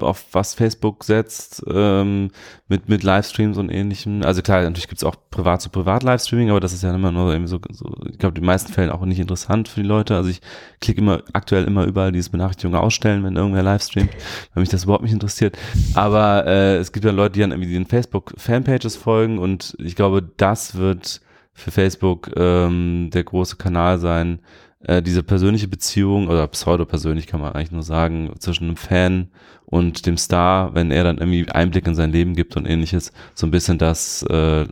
auf 0.00 0.24
was 0.32 0.54
Facebook 0.54 1.04
setzt, 1.04 1.62
ähm, 1.70 2.30
mit, 2.66 2.88
mit 2.88 3.02
Livestreams 3.02 3.58
und 3.58 3.68
ähnlichem. 3.68 4.22
Also 4.22 4.40
klar, 4.40 4.62
natürlich 4.62 4.88
gibt's 4.88 5.04
auch 5.04 5.16
privat 5.30 5.60
zu 5.60 5.68
privat 5.68 6.02
Livestreaming, 6.02 6.48
aber 6.48 6.60
das 6.60 6.72
ist 6.72 6.82
ja 6.82 6.94
immer 6.94 7.12
nur 7.12 7.30
irgendwie 7.30 7.50
so, 7.50 7.60
so 7.72 7.94
ich 8.10 8.18
glaube, 8.18 8.32
den 8.32 8.46
meisten 8.46 8.72
Fällen 8.72 8.90
auch 8.90 9.04
nicht 9.04 9.18
interessant 9.18 9.68
für 9.68 9.82
die 9.82 9.86
Leute. 9.86 10.16
Also 10.16 10.30
ich 10.30 10.40
klicke 10.80 11.02
immer 11.02 11.22
aktuell 11.34 11.64
immer 11.64 11.84
überall 11.84 12.10
diese 12.10 12.30
Benachrichtigung 12.30 12.74
ausstellen, 12.74 13.22
wenn 13.22 13.36
irgendwer 13.36 13.62
Livestreamt, 13.62 14.10
weil 14.54 14.62
mich 14.62 14.70
das 14.70 14.84
überhaupt 14.84 15.04
nicht 15.04 15.12
interessiert. 15.12 15.58
Aber 15.92 16.46
äh, 16.46 16.76
es 16.76 16.90
gibt 16.90 17.04
ja 17.04 17.12
Leute, 17.12 17.34
die 17.34 17.40
dann 17.40 17.52
irgendwie 17.52 17.74
den 17.74 17.86
Facebook-Fanpages 17.86 18.96
folgen 18.96 19.38
und 19.38 19.76
ich 19.78 19.94
glaube, 19.94 20.22
das 20.22 20.76
wird 20.76 21.20
für 21.52 21.70
Facebook 21.70 22.30
ähm, 22.34 23.10
der 23.12 23.24
große 23.24 23.56
Kanal 23.56 23.98
sein, 23.98 24.40
äh, 24.80 25.02
diese 25.02 25.22
persönliche 25.22 25.68
Beziehung 25.68 26.28
oder 26.28 26.46
pseudo-persönlich 26.46 27.26
kann 27.26 27.40
man 27.40 27.52
eigentlich 27.52 27.72
nur 27.72 27.82
sagen, 27.82 28.32
zwischen 28.38 28.64
einem 28.64 28.76
Fan 28.76 29.28
und 29.64 30.06
dem 30.06 30.16
Star, 30.16 30.74
wenn 30.74 30.90
er 30.90 31.04
dann 31.04 31.18
irgendwie 31.18 31.50
Einblick 31.50 31.86
in 31.86 31.94
sein 31.94 32.12
Leben 32.12 32.34
gibt 32.34 32.56
und 32.56 32.66
ähnliches, 32.66 33.12
so 33.34 33.46
ein 33.46 33.50
bisschen 33.50 33.78
das 33.78 34.22
äh, 34.24 34.66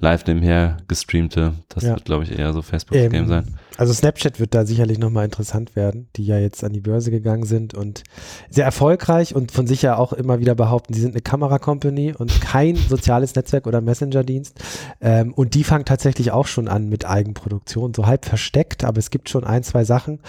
live 0.00 0.26
nebenher 0.26 0.76
gestreamte, 0.86 1.54
das 1.68 1.84
ja. 1.84 1.90
wird, 1.90 2.04
glaube 2.04 2.24
ich, 2.24 2.38
eher 2.38 2.52
so 2.52 2.62
Facebook-Game 2.62 3.14
ähm, 3.14 3.28
sein. 3.28 3.58
Also 3.76 3.92
Snapchat 3.92 4.40
wird 4.40 4.54
da 4.54 4.66
sicherlich 4.66 4.98
nochmal 4.98 5.24
interessant 5.24 5.76
werden, 5.76 6.08
die 6.16 6.26
ja 6.26 6.38
jetzt 6.38 6.64
an 6.64 6.72
die 6.72 6.80
Börse 6.80 7.12
gegangen 7.12 7.44
sind 7.44 7.74
und 7.74 8.02
sehr 8.50 8.64
erfolgreich 8.64 9.36
und 9.36 9.52
von 9.52 9.68
sich 9.68 9.82
ja 9.82 9.96
auch 9.96 10.12
immer 10.12 10.40
wieder 10.40 10.56
behaupten, 10.56 10.94
sie 10.94 11.00
sind 11.00 11.12
eine 11.12 11.20
Kamera-Company 11.20 12.14
und 12.16 12.40
kein 12.40 12.74
soziales 12.88 13.34
Netzwerk 13.34 13.66
oder 13.66 13.80
Messenger-Dienst. 13.80 14.58
Ähm, 15.00 15.32
und 15.32 15.54
die 15.54 15.62
fangen 15.62 15.84
tatsächlich 15.84 16.32
auch 16.32 16.46
schon 16.46 16.66
an 16.66 16.88
mit 16.88 17.06
Eigenproduktion, 17.06 17.94
so 17.94 18.06
halb 18.06 18.24
versteckt, 18.24 18.84
aber 18.84 18.98
es 18.98 19.10
gibt 19.10 19.28
schon 19.28 19.44
ein, 19.44 19.62
zwei 19.62 19.84
Sachen, 19.84 20.20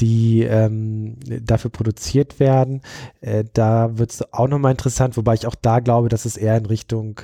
die 0.00 0.42
ähm, 0.42 1.16
dafür 1.42 1.70
produziert 1.70 2.40
werden. 2.40 2.80
Äh, 3.20 3.44
da 3.52 3.98
wird 3.98 4.12
es 4.12 4.32
auch 4.32 4.48
nochmal 4.48 4.72
interessant, 4.72 5.16
wobei 5.16 5.34
ich 5.34 5.46
auch 5.46 5.54
da 5.54 5.80
glaube, 5.80 6.08
dass 6.08 6.24
es 6.24 6.36
eher 6.36 6.56
in 6.56 6.66
Richtung 6.66 7.20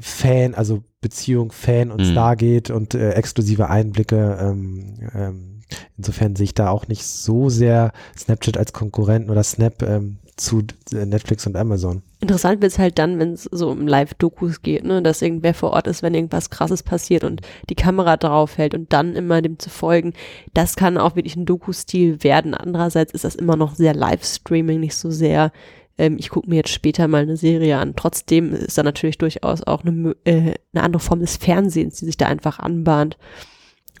Fan, 0.00 0.54
also 0.54 0.82
Beziehung 1.00 1.52
Fan 1.52 1.90
und 1.90 2.00
mhm. 2.00 2.10
Star 2.12 2.36
geht 2.36 2.70
und 2.70 2.94
äh, 2.94 3.12
exklusive 3.12 3.68
Einblicke. 3.68 4.38
Ähm, 4.40 4.94
ähm, 5.14 5.60
insofern 5.96 6.36
sehe 6.36 6.44
ich 6.44 6.54
da 6.54 6.70
auch 6.70 6.88
nicht 6.88 7.04
so 7.04 7.48
sehr 7.48 7.92
Snapchat 8.16 8.56
als 8.56 8.72
Konkurrenten 8.72 9.30
oder 9.30 9.42
Snap 9.42 9.82
ähm, 9.82 10.18
zu 10.36 10.62
äh, 10.92 11.06
Netflix 11.06 11.46
und 11.46 11.56
Amazon. 11.56 12.02
Interessant 12.20 12.60
wird 12.60 12.72
es 12.72 12.78
halt 12.78 12.98
dann, 12.98 13.18
wenn 13.18 13.32
es 13.32 13.44
so 13.44 13.70
um 13.70 13.86
Live-Dokus 13.86 14.62
geht, 14.62 14.84
ne, 14.84 15.02
dass 15.02 15.22
irgendwer 15.22 15.54
vor 15.54 15.70
Ort 15.70 15.86
ist, 15.86 16.02
wenn 16.02 16.14
irgendwas 16.14 16.50
krasses 16.50 16.82
passiert 16.82 17.24
und 17.24 17.40
die 17.70 17.74
Kamera 17.74 18.16
drauf 18.16 18.58
hält 18.58 18.74
und 18.74 18.92
dann 18.92 19.14
immer 19.14 19.40
dem 19.42 19.58
zu 19.58 19.70
folgen. 19.70 20.12
Das 20.52 20.76
kann 20.76 20.98
auch 20.98 21.16
wirklich 21.16 21.36
ein 21.36 21.46
Doku-Stil 21.46 22.22
werden. 22.22 22.54
Andererseits 22.54 23.12
ist 23.12 23.24
das 23.24 23.34
immer 23.34 23.56
noch 23.56 23.74
sehr 23.74 23.94
Livestreaming, 23.94 24.80
nicht 24.80 24.96
so 24.96 25.10
sehr 25.10 25.52
ähm, 25.98 26.16
ich 26.18 26.28
gucke 26.28 26.48
mir 26.48 26.56
jetzt 26.56 26.72
später 26.72 27.08
mal 27.08 27.22
eine 27.22 27.36
Serie 27.36 27.78
an. 27.78 27.96
Trotzdem 27.96 28.52
ist 28.52 28.78
da 28.78 28.82
natürlich 28.82 29.18
durchaus 29.18 29.62
auch 29.62 29.84
eine, 29.84 30.16
äh, 30.24 30.54
eine 30.72 30.82
andere 30.82 31.00
Form 31.00 31.20
des 31.20 31.36
Fernsehens, 31.36 31.96
die 31.96 32.06
sich 32.06 32.16
da 32.16 32.26
einfach 32.26 32.58
anbahnt, 32.58 33.16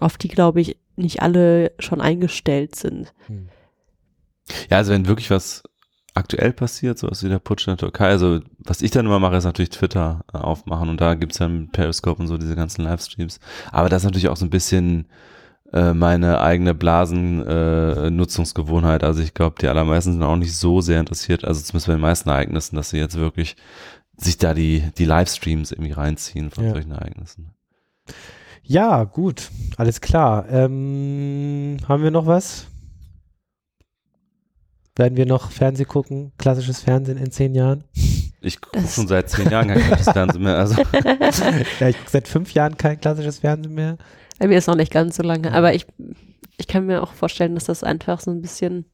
auf 0.00 0.18
die, 0.18 0.28
glaube 0.28 0.60
ich, 0.60 0.78
nicht 0.96 1.22
alle 1.22 1.72
schon 1.78 2.00
eingestellt 2.00 2.76
sind. 2.76 3.12
Hm. 3.26 3.48
Ja, 4.70 4.78
also 4.78 4.92
wenn 4.92 5.08
wirklich 5.08 5.30
was 5.30 5.62
aktuell 6.14 6.52
passiert, 6.52 6.98
so 6.98 7.10
was 7.10 7.22
wie 7.22 7.28
der 7.28 7.38
Putsch 7.38 7.66
in 7.66 7.72
der 7.72 7.78
Türkei, 7.78 8.08
also 8.08 8.40
was 8.58 8.80
ich 8.80 8.90
dann 8.90 9.06
immer 9.06 9.18
mache, 9.18 9.36
ist 9.36 9.44
natürlich 9.44 9.70
Twitter 9.70 10.24
äh, 10.32 10.38
aufmachen 10.38 10.88
und 10.88 11.00
da 11.00 11.14
gibt's 11.14 11.38
dann 11.38 11.68
Periscope 11.70 12.20
und 12.20 12.28
so 12.28 12.38
diese 12.38 12.56
ganzen 12.56 12.84
Livestreams. 12.84 13.40
Aber 13.70 13.88
das 13.88 14.02
ist 14.02 14.06
natürlich 14.06 14.28
auch 14.28 14.36
so 14.36 14.46
ein 14.46 14.50
bisschen 14.50 15.06
äh, 15.72 15.94
meine 15.94 16.40
eigene 16.40 16.74
Blasennutzungsgewohnheit. 16.74 19.02
Äh, 19.02 19.06
also 19.06 19.22
ich 19.22 19.34
glaube, 19.34 19.56
die 19.60 19.66
allermeisten 19.68 20.12
sind 20.12 20.22
auch 20.22 20.36
nicht 20.36 20.56
so 20.56 20.80
sehr 20.80 21.00
interessiert, 21.00 21.44
also 21.44 21.60
zumindest 21.60 21.88
bei 21.88 21.94
den 21.94 22.00
meisten 22.00 22.28
Ereignissen, 22.28 22.76
dass 22.76 22.90
sie 22.90 22.98
jetzt 22.98 23.16
wirklich 23.16 23.56
sich 24.16 24.38
da 24.38 24.54
die, 24.54 24.84
die 24.96 25.04
Livestreams 25.04 25.72
irgendwie 25.72 25.92
reinziehen 25.92 26.50
von 26.50 26.64
ja. 26.64 26.72
solchen 26.72 26.92
Ereignissen. 26.92 27.50
Ja, 28.62 29.04
gut, 29.04 29.50
alles 29.76 30.00
klar. 30.00 30.48
Ähm, 30.48 31.76
haben 31.86 32.02
wir 32.02 32.10
noch 32.10 32.26
was? 32.26 32.66
Werden 34.96 35.16
wir 35.16 35.26
noch 35.26 35.50
Fernseh 35.50 35.84
gucken? 35.84 36.32
Klassisches 36.38 36.80
Fernsehen 36.80 37.18
in 37.18 37.30
zehn 37.30 37.54
Jahren? 37.54 37.84
Ich 38.40 38.60
gucke 38.60 38.80
schon 38.88 39.06
seit 39.06 39.28
zehn 39.28 39.50
Jahren 39.50 39.68
kein 39.68 39.82
klassisches 39.82 40.12
Fernsehen 40.12 40.42
mehr. 40.42 40.56
Also. 40.56 40.76
ja, 41.80 41.88
ich 41.88 41.98
gucke 41.98 42.10
seit 42.10 42.28
fünf 42.28 42.54
Jahren 42.54 42.76
kein 42.76 42.98
klassisches 42.98 43.40
Fernsehen 43.40 43.74
mehr. 43.74 43.98
Bei 44.38 44.48
mir 44.48 44.58
ist 44.58 44.66
noch 44.66 44.76
nicht 44.76 44.92
ganz 44.92 45.16
so 45.16 45.22
lange, 45.22 45.52
aber 45.52 45.74
ich, 45.74 45.86
ich 46.58 46.66
kann 46.66 46.86
mir 46.86 47.02
auch 47.02 47.12
vorstellen, 47.12 47.54
dass 47.54 47.64
das 47.64 47.84
einfach 47.84 48.20
so 48.20 48.30
ein 48.30 48.42
bisschen 48.42 48.84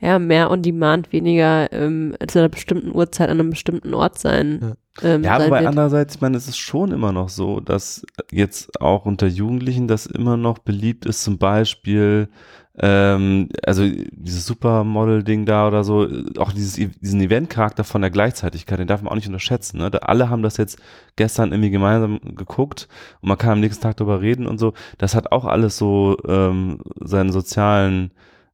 ja, 0.00 0.18
mehr 0.18 0.50
on 0.50 0.60
demand, 0.60 1.12
weniger 1.12 1.72
ähm, 1.72 2.14
zu 2.26 2.38
einer 2.38 2.48
bestimmten 2.48 2.94
Uhrzeit 2.94 3.30
an 3.30 3.40
einem 3.40 3.50
bestimmten 3.50 3.94
Ort 3.94 4.18
sein. 4.18 4.76
Ja, 5.00 5.14
ähm, 5.14 5.24
ja 5.24 5.38
aber 5.38 5.66
andererseits, 5.66 6.16
ich 6.16 6.20
meine, 6.20 6.36
es 6.36 6.48
ist 6.48 6.58
schon 6.58 6.92
immer 6.92 7.12
noch 7.12 7.28
so, 7.28 7.60
dass 7.60 8.04
jetzt 8.30 8.80
auch 8.80 9.06
unter 9.06 9.26
Jugendlichen 9.26 9.88
das 9.88 10.06
immer 10.06 10.36
noch 10.36 10.58
beliebt 10.58 11.06
ist, 11.06 11.22
zum 11.22 11.38
Beispiel 11.38 12.28
ähm, 12.76 13.50
also 13.64 13.88
dieses 13.88 14.46
Supermodel-Ding 14.46 15.46
da 15.46 15.68
oder 15.68 15.84
so, 15.84 16.08
auch 16.38 16.52
dieses, 16.52 16.74
diesen 17.00 17.20
Event-Charakter 17.20 17.84
von 17.84 18.00
der 18.00 18.10
Gleichzeitigkeit, 18.10 18.80
den 18.80 18.88
darf 18.88 19.02
man 19.02 19.12
auch 19.12 19.16
nicht 19.16 19.28
unterschätzen. 19.28 19.78
Ne? 19.78 19.90
Da 19.90 19.98
alle 19.98 20.28
haben 20.28 20.42
das 20.42 20.56
jetzt 20.56 20.78
gestern 21.16 21.52
irgendwie 21.52 21.70
gemeinsam 21.70 22.18
geguckt 22.34 22.88
und 23.20 23.28
man 23.28 23.38
kann 23.38 23.52
am 23.52 23.60
nächsten 23.60 23.82
Tag 23.82 23.96
darüber 23.96 24.20
reden 24.20 24.46
und 24.46 24.58
so. 24.58 24.72
Das 24.98 25.14
hat 25.14 25.30
auch 25.30 25.44
alles 25.44 25.78
so 25.78 26.16
ähm, 26.26 26.80
seinen 27.00 27.30
sozialen 27.30 28.10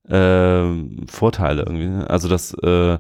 äh, 0.07 0.67
Vorteile 1.07 1.63
irgendwie. 1.63 1.87
Ne? 1.87 2.11
Also 2.11 2.29
das 2.29 2.53
äh, 2.55 2.99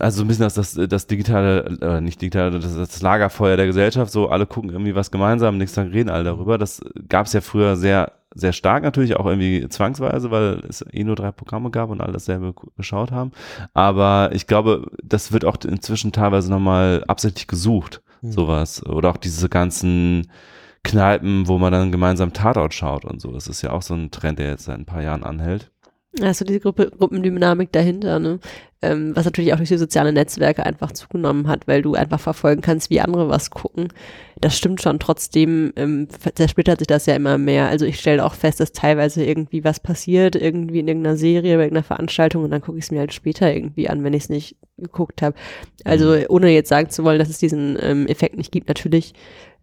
also 0.00 0.18
so 0.18 0.24
ein 0.24 0.28
bisschen 0.28 0.44
das, 0.44 0.54
das, 0.54 0.74
das 0.88 1.06
digitale, 1.06 1.78
äh, 1.80 2.00
nicht 2.00 2.20
digitale, 2.20 2.58
das, 2.58 2.74
das 2.74 3.02
Lagerfeuer 3.02 3.56
der 3.56 3.66
Gesellschaft, 3.66 4.10
so 4.10 4.28
alle 4.28 4.46
gucken 4.46 4.70
irgendwie 4.70 4.94
was 4.94 5.10
gemeinsam, 5.10 5.56
nächsten 5.56 5.84
Tag 5.84 5.92
reden 5.92 6.10
alle 6.10 6.24
darüber. 6.24 6.58
Das 6.58 6.80
gab 7.08 7.26
es 7.26 7.32
ja 7.32 7.40
früher 7.40 7.76
sehr 7.76 8.12
sehr 8.34 8.52
stark 8.52 8.82
natürlich, 8.82 9.16
auch 9.16 9.26
irgendwie 9.26 9.68
zwangsweise, 9.68 10.30
weil 10.30 10.62
es 10.68 10.84
eh 10.90 11.04
nur 11.04 11.16
drei 11.16 11.32
Programme 11.32 11.70
gab 11.70 11.90
und 11.90 12.00
alle 12.00 12.12
dasselbe 12.12 12.54
geschaut 12.76 13.10
haben. 13.10 13.32
Aber 13.74 14.30
ich 14.32 14.46
glaube, 14.46 14.86
das 15.02 15.32
wird 15.32 15.44
auch 15.44 15.56
inzwischen 15.64 16.12
teilweise 16.12 16.50
nochmal 16.50 17.04
absichtlich 17.08 17.46
gesucht, 17.46 18.02
mhm. 18.22 18.32
sowas. 18.32 18.84
Oder 18.86 19.10
auch 19.10 19.16
diese 19.16 19.48
ganzen 19.48 20.30
Kneipen, 20.84 21.46
wo 21.46 21.58
man 21.58 21.72
dann 21.72 21.92
gemeinsam 21.92 22.32
Tatort 22.32 22.74
schaut 22.74 23.04
und 23.04 23.20
so. 23.20 23.32
Das 23.32 23.46
ist 23.48 23.62
ja 23.62 23.70
auch 23.70 23.82
so 23.82 23.94
ein 23.94 24.10
Trend, 24.10 24.38
der 24.38 24.48
jetzt 24.48 24.64
seit 24.64 24.78
ein 24.78 24.86
paar 24.86 25.02
Jahren 25.02 25.24
anhält. 25.24 25.71
Also 26.20 26.44
diese 26.44 26.60
Gruppe, 26.60 26.90
Gruppendynamik 26.90 27.72
dahinter, 27.72 28.18
ne? 28.18 28.38
Ähm, 28.84 29.14
was 29.14 29.24
natürlich 29.24 29.52
auch 29.52 29.58
durch 29.58 29.68
die 29.68 29.78
sozialen 29.78 30.14
Netzwerke 30.14 30.66
einfach 30.66 30.90
zugenommen 30.90 31.46
hat, 31.46 31.68
weil 31.68 31.82
du 31.82 31.94
einfach 31.94 32.18
verfolgen 32.18 32.62
kannst, 32.62 32.90
wie 32.90 33.00
andere 33.00 33.28
was 33.28 33.50
gucken. 33.50 33.88
Das 34.40 34.58
stimmt 34.58 34.82
schon. 34.82 34.98
Trotzdem 34.98 35.72
ähm, 35.76 36.08
zersplittert 36.34 36.80
sich 36.80 36.88
das 36.88 37.06
ja 37.06 37.14
immer 37.14 37.38
mehr. 37.38 37.68
Also 37.68 37.86
ich 37.86 38.00
stelle 38.00 38.24
auch 38.24 38.34
fest, 38.34 38.58
dass 38.58 38.72
teilweise 38.72 39.24
irgendwie 39.24 39.62
was 39.62 39.78
passiert, 39.78 40.34
irgendwie 40.34 40.80
in 40.80 40.88
irgendeiner 40.88 41.16
Serie, 41.16 41.56
bei 41.56 41.62
irgendeiner 41.62 41.84
Veranstaltung 41.84 42.42
und 42.42 42.50
dann 42.50 42.60
gucke 42.60 42.76
ich 42.76 42.84
es 42.84 42.90
mir 42.90 42.98
halt 42.98 43.14
später 43.14 43.54
irgendwie 43.54 43.88
an, 43.88 44.02
wenn 44.02 44.14
ich 44.14 44.24
es 44.24 44.28
nicht 44.28 44.56
geguckt 44.76 45.22
habe. 45.22 45.36
Also 45.84 46.16
mhm. 46.16 46.24
ohne 46.28 46.50
jetzt 46.50 46.68
sagen 46.68 46.90
zu 46.90 47.04
wollen, 47.04 47.20
dass 47.20 47.30
es 47.30 47.38
diesen 47.38 47.78
ähm, 47.80 48.08
Effekt 48.08 48.36
nicht 48.36 48.50
gibt, 48.50 48.66
natürlich 48.66 49.14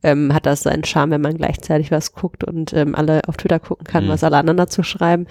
ähm, 0.02 0.34
hat 0.34 0.46
das 0.46 0.62
seinen 0.62 0.86
Charme, 0.86 1.12
wenn 1.12 1.22
man 1.22 1.38
gleichzeitig 1.38 1.92
was 1.92 2.14
guckt 2.14 2.44
und 2.44 2.74
ähm, 2.74 2.96
alle 2.96 3.22
auf 3.28 3.38
Twitter 3.38 3.60
gucken 3.60 3.86
kann, 3.86 4.06
mhm. 4.06 4.10
was 4.10 4.24
alle 4.24 4.38
anderen 4.38 4.58
dazu 4.58 4.82
schreiben. 4.84 5.28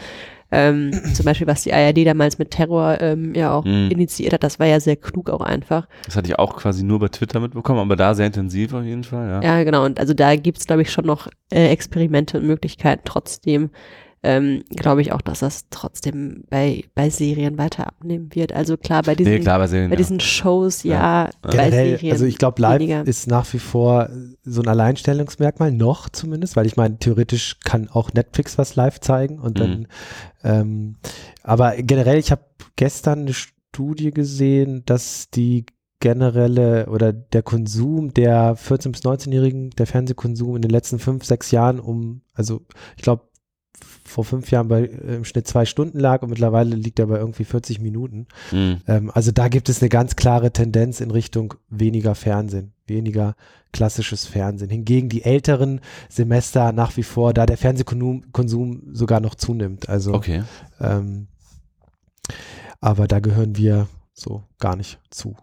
Ähm, 0.51 0.93
zum 1.15 1.25
Beispiel, 1.25 1.47
was 1.47 1.63
die 1.63 1.73
ARD 1.73 2.07
damals 2.07 2.39
mit 2.39 2.51
Terror 2.51 2.99
ähm, 3.01 3.35
ja 3.35 3.53
auch 3.53 3.65
mhm. 3.65 3.91
initiiert 3.91 4.33
hat, 4.33 4.43
das 4.43 4.59
war 4.59 4.67
ja 4.67 4.81
sehr 4.81 4.97
klug 4.97 5.29
auch 5.29 5.43
einfach. 5.43 5.87
Das 6.07 6.17
hatte 6.17 6.29
ich 6.29 6.39
auch 6.39 6.57
quasi 6.57 6.85
nur 6.85 6.99
bei 6.99 7.09
Twitter 7.09 7.41
mitbekommen, 7.41 7.81
aber 7.81 7.97
da 7.97 8.15
sehr 8.15 8.27
intensiv 8.27 8.73
auf 8.73 8.85
jeden 8.85 9.05
Fall, 9.05 9.29
ja. 9.29 9.43
Ja, 9.43 9.65
genau. 9.65 9.85
Und 9.85 10.01
also 10.01 10.15
da 10.15 10.37
gibt 10.37 10.59
es, 10.59 10.67
glaube 10.67 10.83
ich, 10.83 10.91
schon 10.91 11.07
noch 11.07 11.29
äh, 11.53 11.69
Experimente 11.69 12.39
und 12.39 12.47
Möglichkeiten 12.47 13.03
trotzdem 13.05 13.71
ähm, 14.23 14.65
glaube 14.71 15.01
ich 15.01 15.13
auch, 15.13 15.21
dass 15.21 15.41
das 15.41 15.67
trotzdem 15.71 16.45
bei, 16.51 16.85
bei 16.95 17.11
Serien 17.11 17.57
weiter 17.59 17.87
abnehmen 17.87 18.35
wird. 18.35 18.53
Also 18.53 18.77
klar, 18.77 19.03
bei 19.03 19.15
diesen, 19.15 19.33
nee, 19.33 19.41
klar, 19.41 19.59
bei, 19.59 19.67
Serien, 19.69 19.91
bei 19.91 19.97
diesen 19.97 20.21
Shows, 20.21 20.83
ja, 20.83 20.95
ja. 20.95 21.31
bei 21.43 21.51
Generell, 21.51 21.91
Serien. 21.91 22.13
Also 22.13 22.25
ich 22.25 22.39
glaube, 22.39 22.61
Live 22.61 22.81
weniger. 22.81 23.07
ist 23.07 23.29
nach 23.29 23.53
wie 23.53 23.59
vor 23.59 24.11
so 24.43 24.61
ein 24.61 24.69
Alleinstellungsmerkmal, 24.69 25.71
noch 25.71 26.09
zumindest, 26.09 26.57
weil 26.57 26.67
ich 26.67 26.77
meine, 26.77 26.99
theoretisch 26.99 27.59
kann 27.65 27.89
auch 27.89 28.13
Netflix 28.13 28.59
was 28.59 28.75
live 28.77 29.01
zeigen 29.01 29.39
und 29.39 29.61
dann, 29.61 29.81
mhm. 29.81 29.87
ähm, 30.43 30.97
aber 31.43 31.77
generell, 31.77 32.19
ich 32.19 32.31
habe 32.31 32.43
gestern 32.77 33.21
eine 33.21 33.35
Studie 33.35 34.11
gesehen, 34.11 34.83
dass 34.85 35.31
die 35.31 35.67
generelle 36.01 36.87
oder 36.87 37.13
der 37.13 37.43
Konsum 37.43 38.15
der 38.15 38.57
14- 38.57 38.93
bis 38.93 39.03
19-Jährigen, 39.03 39.71
der 39.71 39.87
Fernsehkonsum 39.87 40.57
in 40.57 40.63
den 40.63 40.71
letzten 40.71 40.99
fünf, 40.99 41.25
sechs 41.25 41.51
Jahren 41.51 41.81
um, 41.81 42.23
also 42.35 42.61
ich 42.97 43.03
glaube, 43.03 43.23
vor 44.09 44.25
fünf 44.25 44.51
Jahren 44.51 44.69
bei 44.69 44.83
äh, 44.83 45.17
im 45.17 45.25
Schnitt 45.25 45.47
zwei 45.47 45.65
Stunden 45.65 45.99
lag 45.99 46.23
und 46.23 46.31
mittlerweile 46.31 46.75
liegt 46.75 46.99
er 46.99 47.07
bei 47.07 47.19
irgendwie 47.19 47.45
40 47.45 47.81
Minuten. 47.81 48.27
Mhm. 48.51 48.81
Ähm, 48.87 49.11
also 49.15 49.33
da 49.33 49.49
gibt 49.49 49.69
es 49.69 49.81
eine 49.81 49.89
ganz 49.89 50.17
klare 50.17 50.53
Tendenz 50.53 51.01
in 51.01 51.11
Richtung 51.11 51.55
weniger 51.69 52.15
Fernsehen, 52.15 52.73
weniger 52.87 53.37
klassisches 53.73 54.27
Fernsehen. 54.27 54.71
Hingegen 54.71 55.09
die 55.09 55.25
älteren 55.25 55.81
Semester 56.09 56.73
nach 56.73 56.97
wie 56.97 57.03
vor, 57.03 57.35
da 57.35 57.47
der 57.47 57.59
Fernsehkonsum 57.59 58.83
sogar 58.93 59.21
noch 59.21 59.35
zunimmt. 59.35 59.89
Also 59.89 60.15
okay. 60.15 60.43
ähm, 60.81 61.29
aber 62.81 63.07
da 63.09 63.21
gehören 63.21 63.57
wir 63.57 63.89
so 64.13 64.43
gar 64.59 64.77
nicht 64.77 64.99
zu. 65.11 65.37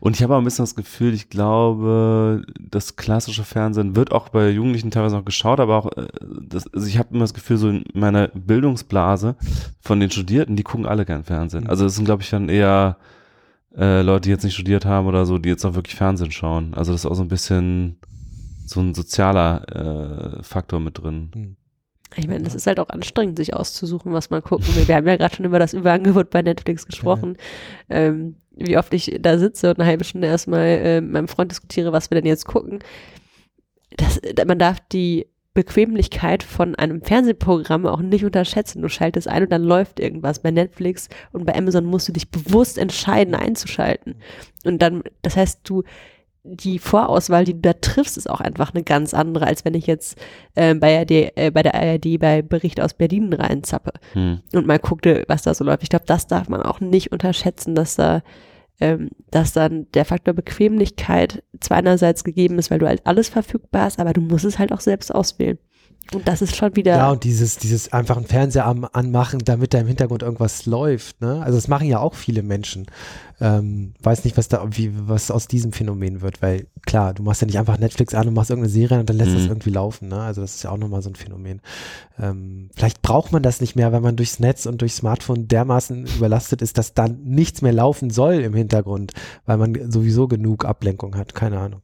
Und 0.00 0.16
ich 0.16 0.22
habe 0.22 0.34
auch 0.34 0.38
ein 0.38 0.44
bisschen 0.44 0.64
das 0.64 0.74
Gefühl, 0.74 1.14
ich 1.14 1.30
glaube, 1.30 2.42
das 2.58 2.96
klassische 2.96 3.44
Fernsehen 3.44 3.96
wird 3.96 4.12
auch 4.12 4.28
bei 4.28 4.50
Jugendlichen 4.50 4.90
teilweise 4.90 5.16
noch 5.16 5.24
geschaut, 5.24 5.60
aber 5.60 5.76
auch, 5.76 5.96
äh, 5.96 6.06
das, 6.20 6.72
also 6.72 6.86
ich 6.86 6.98
habe 6.98 7.10
immer 7.10 7.24
das 7.24 7.34
Gefühl, 7.34 7.56
so 7.56 7.68
in 7.68 7.84
meiner 7.94 8.28
Bildungsblase 8.28 9.36
von 9.80 10.00
den 10.00 10.10
Studierten, 10.10 10.56
die 10.56 10.62
gucken 10.62 10.86
alle 10.86 11.04
gern 11.04 11.24
Fernsehen. 11.24 11.66
Also 11.66 11.84
das 11.84 11.94
sind, 11.94 12.04
glaube 12.04 12.22
ich, 12.22 12.30
dann 12.30 12.48
eher 12.48 12.96
äh, 13.76 14.02
Leute, 14.02 14.22
die 14.22 14.30
jetzt 14.30 14.44
nicht 14.44 14.54
studiert 14.54 14.84
haben 14.84 15.06
oder 15.06 15.24
so, 15.24 15.38
die 15.38 15.48
jetzt 15.48 15.64
auch 15.64 15.74
wirklich 15.74 15.94
Fernsehen 15.96 16.30
schauen. 16.30 16.74
Also 16.74 16.92
das 16.92 17.04
ist 17.04 17.10
auch 17.10 17.14
so 17.14 17.22
ein 17.22 17.28
bisschen 17.28 17.96
so 18.66 18.80
ein 18.80 18.94
sozialer 18.94 20.38
äh, 20.38 20.42
Faktor 20.42 20.80
mit 20.80 20.98
drin. 20.98 21.56
Mhm. 22.16 22.22
Ich 22.22 22.28
meine, 22.28 22.46
es 22.46 22.54
ist 22.54 22.66
halt 22.66 22.80
auch 22.80 22.88
anstrengend, 22.88 23.38
sich 23.38 23.54
auszusuchen, 23.54 24.12
was 24.12 24.30
man 24.30 24.42
gucken 24.42 24.74
will. 24.74 24.88
Wir 24.88 24.96
haben 24.96 25.06
ja 25.06 25.16
gerade 25.16 25.34
schon 25.34 25.46
über 25.46 25.58
das 25.58 25.74
Überangebot 25.74 26.30
bei 26.30 26.42
Netflix 26.42 26.86
gesprochen. 26.86 27.36
Ja. 27.88 27.96
Ähm, 27.96 28.36
wie 28.54 28.76
oft 28.76 28.92
ich 28.92 29.16
da 29.20 29.38
sitze 29.38 29.70
und 29.70 29.78
eine 29.78 29.88
halbe 29.88 30.04
Stunde 30.04 30.28
erstmal 30.28 30.66
äh, 30.66 31.00
mit 31.00 31.12
meinem 31.12 31.28
Freund 31.28 31.50
diskutiere, 31.50 31.92
was 31.92 32.10
wir 32.10 32.16
denn 32.16 32.26
jetzt 32.26 32.46
gucken. 32.46 32.80
Das, 33.96 34.20
man 34.46 34.58
darf 34.58 34.78
die 34.92 35.26
Bequemlichkeit 35.54 36.42
von 36.42 36.74
einem 36.76 37.02
Fernsehprogramm 37.02 37.86
auch 37.86 38.00
nicht 38.00 38.24
unterschätzen. 38.24 38.80
Du 38.80 38.88
schaltest 38.88 39.28
ein 39.28 39.42
und 39.42 39.52
dann 39.52 39.62
läuft 39.62 40.00
irgendwas. 40.00 40.40
Bei 40.40 40.50
Netflix 40.50 41.08
und 41.32 41.44
bei 41.44 41.54
Amazon 41.54 41.84
musst 41.84 42.08
du 42.08 42.12
dich 42.12 42.30
bewusst 42.30 42.78
entscheiden, 42.78 43.34
einzuschalten. 43.34 44.16
Und 44.64 44.80
dann, 44.80 45.02
das 45.20 45.36
heißt, 45.36 45.60
du 45.64 45.82
die 46.44 46.78
Vorauswahl, 46.78 47.44
die 47.44 47.54
du 47.54 47.60
da 47.60 47.72
triffst, 47.74 48.16
ist 48.16 48.28
auch 48.28 48.40
einfach 48.40 48.74
eine 48.74 48.82
ganz 48.82 49.14
andere, 49.14 49.46
als 49.46 49.64
wenn 49.64 49.74
ich 49.74 49.86
jetzt 49.86 50.18
äh, 50.54 50.74
bei, 50.74 50.98
ARD, 50.98 51.10
äh, 51.10 51.50
bei 51.52 51.62
der 51.62 51.74
ARD 51.74 52.18
bei 52.18 52.42
Bericht 52.42 52.80
aus 52.80 52.94
Berlin 52.94 53.32
reinzappe 53.32 53.92
hm. 54.12 54.40
und 54.52 54.66
mal 54.66 54.78
guckte, 54.78 55.24
was 55.28 55.42
da 55.42 55.54
so 55.54 55.64
läuft. 55.64 55.84
Ich 55.84 55.88
glaube, 55.88 56.06
das 56.06 56.26
darf 56.26 56.48
man 56.48 56.62
auch 56.62 56.80
nicht 56.80 57.12
unterschätzen, 57.12 57.74
dass 57.74 57.94
da 57.94 58.22
ähm, 58.80 59.10
dass 59.30 59.52
dann 59.52 59.86
der 59.94 60.04
Faktor 60.04 60.34
Bequemlichkeit 60.34 61.44
zwar 61.60 61.76
einerseits 61.76 62.24
gegeben 62.24 62.58
ist, 62.58 62.70
weil 62.70 62.80
du 62.80 62.88
halt 62.88 63.06
alles 63.06 63.28
verfügbar 63.28 63.84
hast, 63.84 64.00
aber 64.00 64.12
du 64.12 64.20
musst 64.20 64.44
es 64.44 64.58
halt 64.58 64.72
auch 64.72 64.80
selbst 64.80 65.14
auswählen. 65.14 65.58
Und 66.12 66.28
das 66.28 66.42
ist 66.42 66.56
schon 66.56 66.76
wieder. 66.76 66.96
Ja, 66.96 67.10
und 67.10 67.24
dieses, 67.24 67.56
dieses 67.56 67.92
einfach 67.92 68.16
einen 68.16 68.26
Fernseher 68.26 68.66
anmachen, 68.66 69.40
damit 69.44 69.72
da 69.72 69.78
im 69.78 69.86
Hintergrund 69.86 70.22
irgendwas 70.22 70.66
läuft. 70.66 71.20
Ne? 71.20 71.40
Also 71.42 71.56
das 71.56 71.68
machen 71.68 71.86
ja 71.86 72.00
auch 72.00 72.14
viele 72.14 72.42
Menschen. 72.42 72.86
Ähm, 73.40 73.94
weiß 74.02 74.24
nicht, 74.24 74.36
was 74.36 74.48
da, 74.48 74.64
wie, 74.70 74.92
was 75.08 75.30
aus 75.30 75.48
diesem 75.48 75.72
Phänomen 75.72 76.20
wird, 76.20 76.42
weil 76.42 76.66
klar, 76.82 77.14
du 77.14 77.22
machst 77.22 77.40
ja 77.40 77.46
nicht 77.46 77.58
einfach 77.58 77.78
Netflix 77.78 78.14
an 78.14 78.28
und 78.28 78.34
machst 78.34 78.50
irgendeine 78.50 78.72
Serie 78.72 79.00
und 79.00 79.08
dann 79.08 79.16
lässt 79.16 79.30
mhm. 79.30 79.36
das 79.36 79.46
irgendwie 79.46 79.70
laufen. 79.70 80.08
Ne? 80.08 80.20
Also 80.20 80.42
das 80.42 80.56
ist 80.56 80.64
ja 80.64 80.70
auch 80.70 80.76
nochmal 80.76 81.02
so 81.02 81.10
ein 81.10 81.16
Phänomen. 81.16 81.60
Ähm, 82.20 82.68
vielleicht 82.76 83.02
braucht 83.02 83.32
man 83.32 83.42
das 83.42 83.60
nicht 83.60 83.74
mehr, 83.74 83.92
wenn 83.92 84.02
man 84.02 84.16
durchs 84.16 84.38
Netz 84.38 84.66
und 84.66 84.80
durchs 84.80 84.96
Smartphone 84.96 85.48
dermaßen 85.48 86.06
überlastet 86.16 86.62
ist, 86.62 86.78
dass 86.78 86.94
dann 86.94 87.22
nichts 87.24 87.62
mehr 87.62 87.72
laufen 87.72 88.10
soll 88.10 88.34
im 88.34 88.54
Hintergrund, 88.54 89.12
weil 89.46 89.56
man 89.56 89.90
sowieso 89.90 90.28
genug 90.28 90.64
Ablenkung 90.64 91.16
hat. 91.16 91.34
Keine 91.34 91.58
Ahnung. 91.58 91.80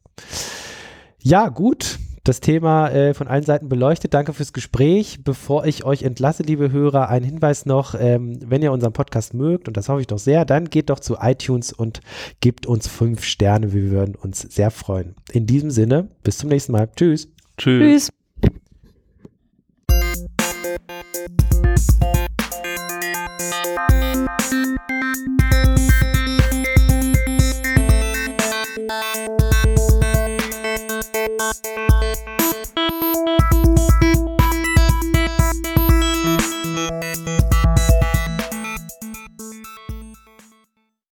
Ja, 1.21 1.49
gut 1.49 1.99
das 2.29 2.41
Thema 2.41 2.89
äh, 2.89 3.15
von 3.15 3.27
allen 3.27 3.43
Seiten 3.43 3.69
beleuchtet. 3.69 4.13
Danke 4.13 4.33
fürs 4.33 4.53
Gespräch. 4.53 5.23
Bevor 5.23 5.65
ich 5.65 5.83
euch 5.83 6.03
entlasse, 6.03 6.43
liebe 6.43 6.71
Hörer, 6.71 7.09
ein 7.09 7.23
Hinweis 7.23 7.65
noch, 7.65 7.95
ähm, 7.99 8.37
wenn 8.45 8.61
ihr 8.61 8.71
unseren 8.71 8.93
Podcast 8.93 9.33
mögt, 9.33 9.67
und 9.67 9.75
das 9.75 9.89
hoffe 9.89 10.01
ich 10.01 10.07
doch 10.07 10.19
sehr, 10.19 10.45
dann 10.45 10.69
geht 10.69 10.91
doch 10.91 10.99
zu 10.99 11.17
iTunes 11.19 11.73
und 11.73 12.01
gebt 12.39 12.67
uns 12.67 12.87
fünf 12.87 13.23
Sterne. 13.23 13.73
Wir 13.73 13.89
würden 13.89 14.13
uns 14.13 14.41
sehr 14.41 14.69
freuen. 14.69 15.15
In 15.31 15.47
diesem 15.47 15.71
Sinne, 15.71 16.09
bis 16.23 16.37
zum 16.37 16.49
nächsten 16.49 16.71
Mal. 16.71 16.87
Tschüss. 16.95 17.29
Tschüss. 17.57 18.09
Tschüss. 28.77 29.38
Música 31.49 32.38